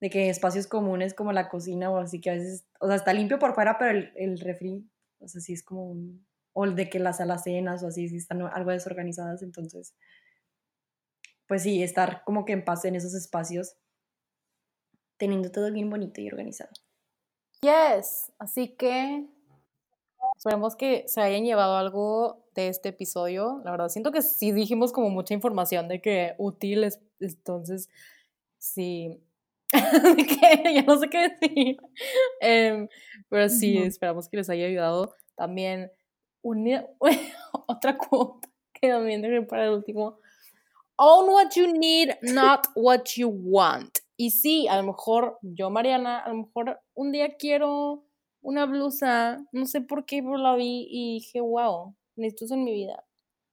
de 0.00 0.10
que 0.10 0.28
espacios 0.30 0.66
comunes 0.66 1.14
como 1.14 1.32
la 1.32 1.48
cocina 1.48 1.90
o 1.90 1.98
así 1.98 2.20
que 2.20 2.30
a 2.30 2.34
veces, 2.34 2.66
o 2.80 2.86
sea, 2.86 2.96
está 2.96 3.12
limpio 3.12 3.38
por 3.38 3.54
fuera, 3.54 3.78
pero 3.78 3.98
el, 3.98 4.12
el 4.16 4.38
refri, 4.38 4.88
o 5.18 5.28
sea, 5.28 5.40
sí 5.40 5.52
es 5.52 5.62
como 5.62 5.90
un, 5.90 6.26
o 6.52 6.66
de 6.66 6.88
que 6.88 6.98
las 6.98 7.20
alacenas 7.20 7.82
o 7.82 7.88
así, 7.88 8.08
sí 8.08 8.16
están 8.16 8.42
algo 8.42 8.70
desorganizadas, 8.70 9.42
entonces, 9.42 9.94
pues 11.46 11.62
sí, 11.62 11.82
estar 11.82 12.22
como 12.24 12.44
que 12.44 12.52
en 12.52 12.64
paz 12.64 12.84
en 12.84 12.96
esos 12.96 13.14
espacios, 13.14 13.76
teniendo 15.16 15.50
todo 15.50 15.72
bien 15.72 15.90
bonito 15.90 16.20
y 16.20 16.28
organizado. 16.28 16.70
Yes, 17.60 18.32
así 18.38 18.68
que 18.68 19.26
esperemos 20.36 20.76
que 20.76 21.04
se 21.08 21.20
hayan 21.20 21.44
llevado 21.44 21.76
algo 21.76 22.44
de 22.54 22.68
este 22.68 22.90
episodio. 22.90 23.60
La 23.64 23.72
verdad, 23.72 23.88
siento 23.88 24.12
que 24.12 24.22
sí 24.22 24.52
dijimos 24.52 24.92
como 24.92 25.10
mucha 25.10 25.34
información 25.34 25.88
de 25.88 26.00
que 26.00 26.34
útiles, 26.38 27.00
entonces 27.18 27.88
sí, 28.58 29.20
que 29.72 30.74
ya 30.74 30.82
no 30.82 30.98
sé 30.98 31.08
qué 31.08 31.28
decir. 31.28 31.76
Em, 32.40 32.88
pero 33.28 33.48
sí, 33.48 33.78
esperamos 33.78 34.28
que 34.28 34.36
les 34.36 34.48
haya 34.50 34.66
ayudado. 34.66 35.14
También 35.34 35.90
una, 36.42 36.86
otra 37.66 37.98
cuota 37.98 38.48
que 38.72 38.88
también 38.88 39.20
dejé 39.20 39.42
para 39.42 39.64
el 39.64 39.70
último. 39.70 40.20
Own 40.96 41.28
what 41.30 41.50
you 41.56 41.72
need, 41.72 42.10
not 42.22 42.66
what 42.74 43.04
you 43.16 43.28
want. 43.28 43.98
Y 44.20 44.32
sí, 44.32 44.66
a 44.66 44.76
lo 44.76 44.82
mejor 44.82 45.38
yo, 45.42 45.70
Mariana, 45.70 46.18
a 46.18 46.30
lo 46.30 46.34
mejor 46.34 46.80
un 46.94 47.12
día 47.12 47.36
quiero 47.36 48.04
una 48.42 48.66
blusa, 48.66 49.38
no 49.52 49.64
sé 49.64 49.80
por 49.80 50.06
qué, 50.06 50.24
pero 50.24 50.36
la 50.36 50.56
vi 50.56 50.88
y 50.90 51.14
dije, 51.20 51.40
wow, 51.40 51.94
necesito 52.16 52.46
eso 52.46 52.54
en 52.54 52.64
mi 52.64 52.72
vida. 52.72 53.04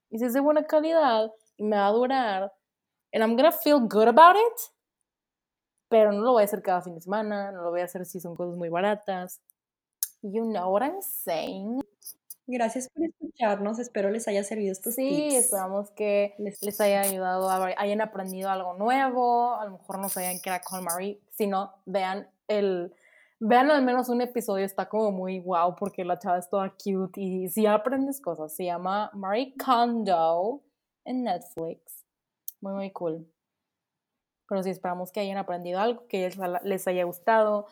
Y 0.09 0.17
si 0.17 0.25
es 0.25 0.33
de 0.33 0.39
buena 0.39 0.65
calidad 0.65 1.31
y 1.55 1.63
me 1.63 1.77
va 1.77 1.87
a 1.87 1.91
durar, 1.91 2.53
and 3.13 3.23
I'm 3.23 3.35
gonna 3.35 3.51
feel 3.51 3.79
good 3.79 4.07
about 4.07 4.35
it, 4.35 4.73
pero 5.87 6.11
no 6.11 6.21
lo 6.21 6.31
voy 6.31 6.41
a 6.41 6.45
hacer 6.45 6.63
cada 6.63 6.81
fin 6.81 6.95
de 6.95 7.01
semana, 7.01 7.51
no 7.51 7.61
lo 7.61 7.69
voy 7.69 7.81
a 7.81 7.85
hacer 7.85 8.03
si 8.03 8.19
son 8.19 8.35
cosas 8.35 8.57
muy 8.57 8.69
baratas. 8.69 9.41
You 10.23 10.45
know 10.45 10.71
what 10.71 10.81
I'm 10.81 10.99
saying? 10.99 11.79
Gracias 12.47 12.89
por 12.89 13.03
escucharnos, 13.03 13.79
espero 13.79 14.11
les 14.11 14.27
haya 14.27 14.43
servido 14.43 14.71
estos 14.71 14.95
tips. 14.95 15.15
Sí, 15.15 15.35
esperamos 15.35 15.89
que 15.91 16.35
les, 16.37 16.79
haya 16.79 17.01
ayudado, 17.01 17.49
hayan 17.49 18.01
aprendido 18.01 18.51
algo 18.51 18.75
nuevo, 18.75 19.55
a 19.55 19.65
lo 19.65 19.71
mejor 19.71 19.97
no 19.97 20.09
sabían 20.09 20.39
que 20.39 20.49
era 20.49 20.61
con 20.61 20.83
Marie, 20.83 21.19
si 21.31 21.47
no, 21.47 21.73
vean 21.85 22.29
el, 22.47 22.93
vean 23.39 23.71
al 23.71 23.83
menos 23.83 24.09
un 24.09 24.21
episodio, 24.21 24.63
está 24.63 24.87
como 24.87 25.11
muy 25.11 25.39
wow 25.39 25.75
porque 25.75 26.05
la 26.05 26.19
chava 26.19 26.37
es 26.37 26.47
toda 26.47 26.69
cute 26.69 27.19
y 27.19 27.49
si 27.49 27.65
aprendes 27.65 28.21
cosas, 28.21 28.55
se 28.55 28.65
llama 28.65 29.09
Marie 29.13 29.55
Kondo 29.57 30.61
en 31.03 31.23
Netflix, 31.23 32.05
muy 32.61 32.73
muy 32.73 32.91
cool. 32.91 33.27
Pero 34.47 34.61
sí, 34.61 34.69
esperamos 34.69 35.11
que 35.11 35.19
hayan 35.19 35.37
aprendido 35.37 35.79
algo, 35.79 36.05
que 36.07 36.29
les 36.63 36.87
haya 36.87 37.03
gustado, 37.05 37.65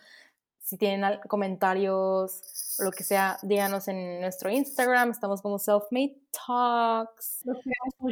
si 0.64 0.78
tienen 0.78 1.20
comentarios 1.28 2.42
o 2.80 2.84
lo 2.84 2.92
que 2.92 3.04
sea, 3.04 3.38
díganos 3.44 3.88
en 3.90 4.22
nuestro 4.22 4.50
Instagram. 4.50 5.12
Estamos 5.12 5.42
como 5.42 5.60
Selfmade 5.60 6.16
Talks. 6.32 7.44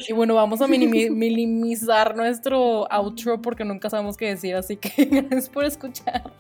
Y 0.07 0.13
bueno, 0.13 0.35
vamos 0.35 0.61
a 0.61 0.67
minimizar 0.67 2.15
nuestro 2.15 2.91
outro 2.91 3.41
porque 3.41 3.63
nunca 3.63 3.89
sabemos 3.89 4.17
qué 4.17 4.27
decir. 4.27 4.55
Así 4.55 4.75
que 4.75 5.05
gracias 5.05 5.49
por 5.49 5.63
escuchar. 5.63 6.33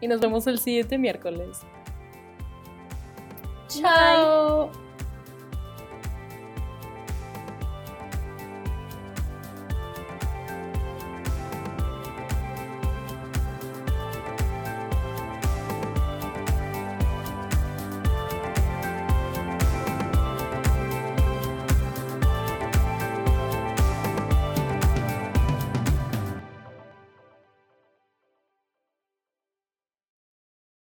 Y 0.00 0.06
nos 0.06 0.20
vemos 0.20 0.46
el 0.46 0.58
siguiente 0.58 0.98
miércoles. 0.98 1.60
Chao. 3.68 4.83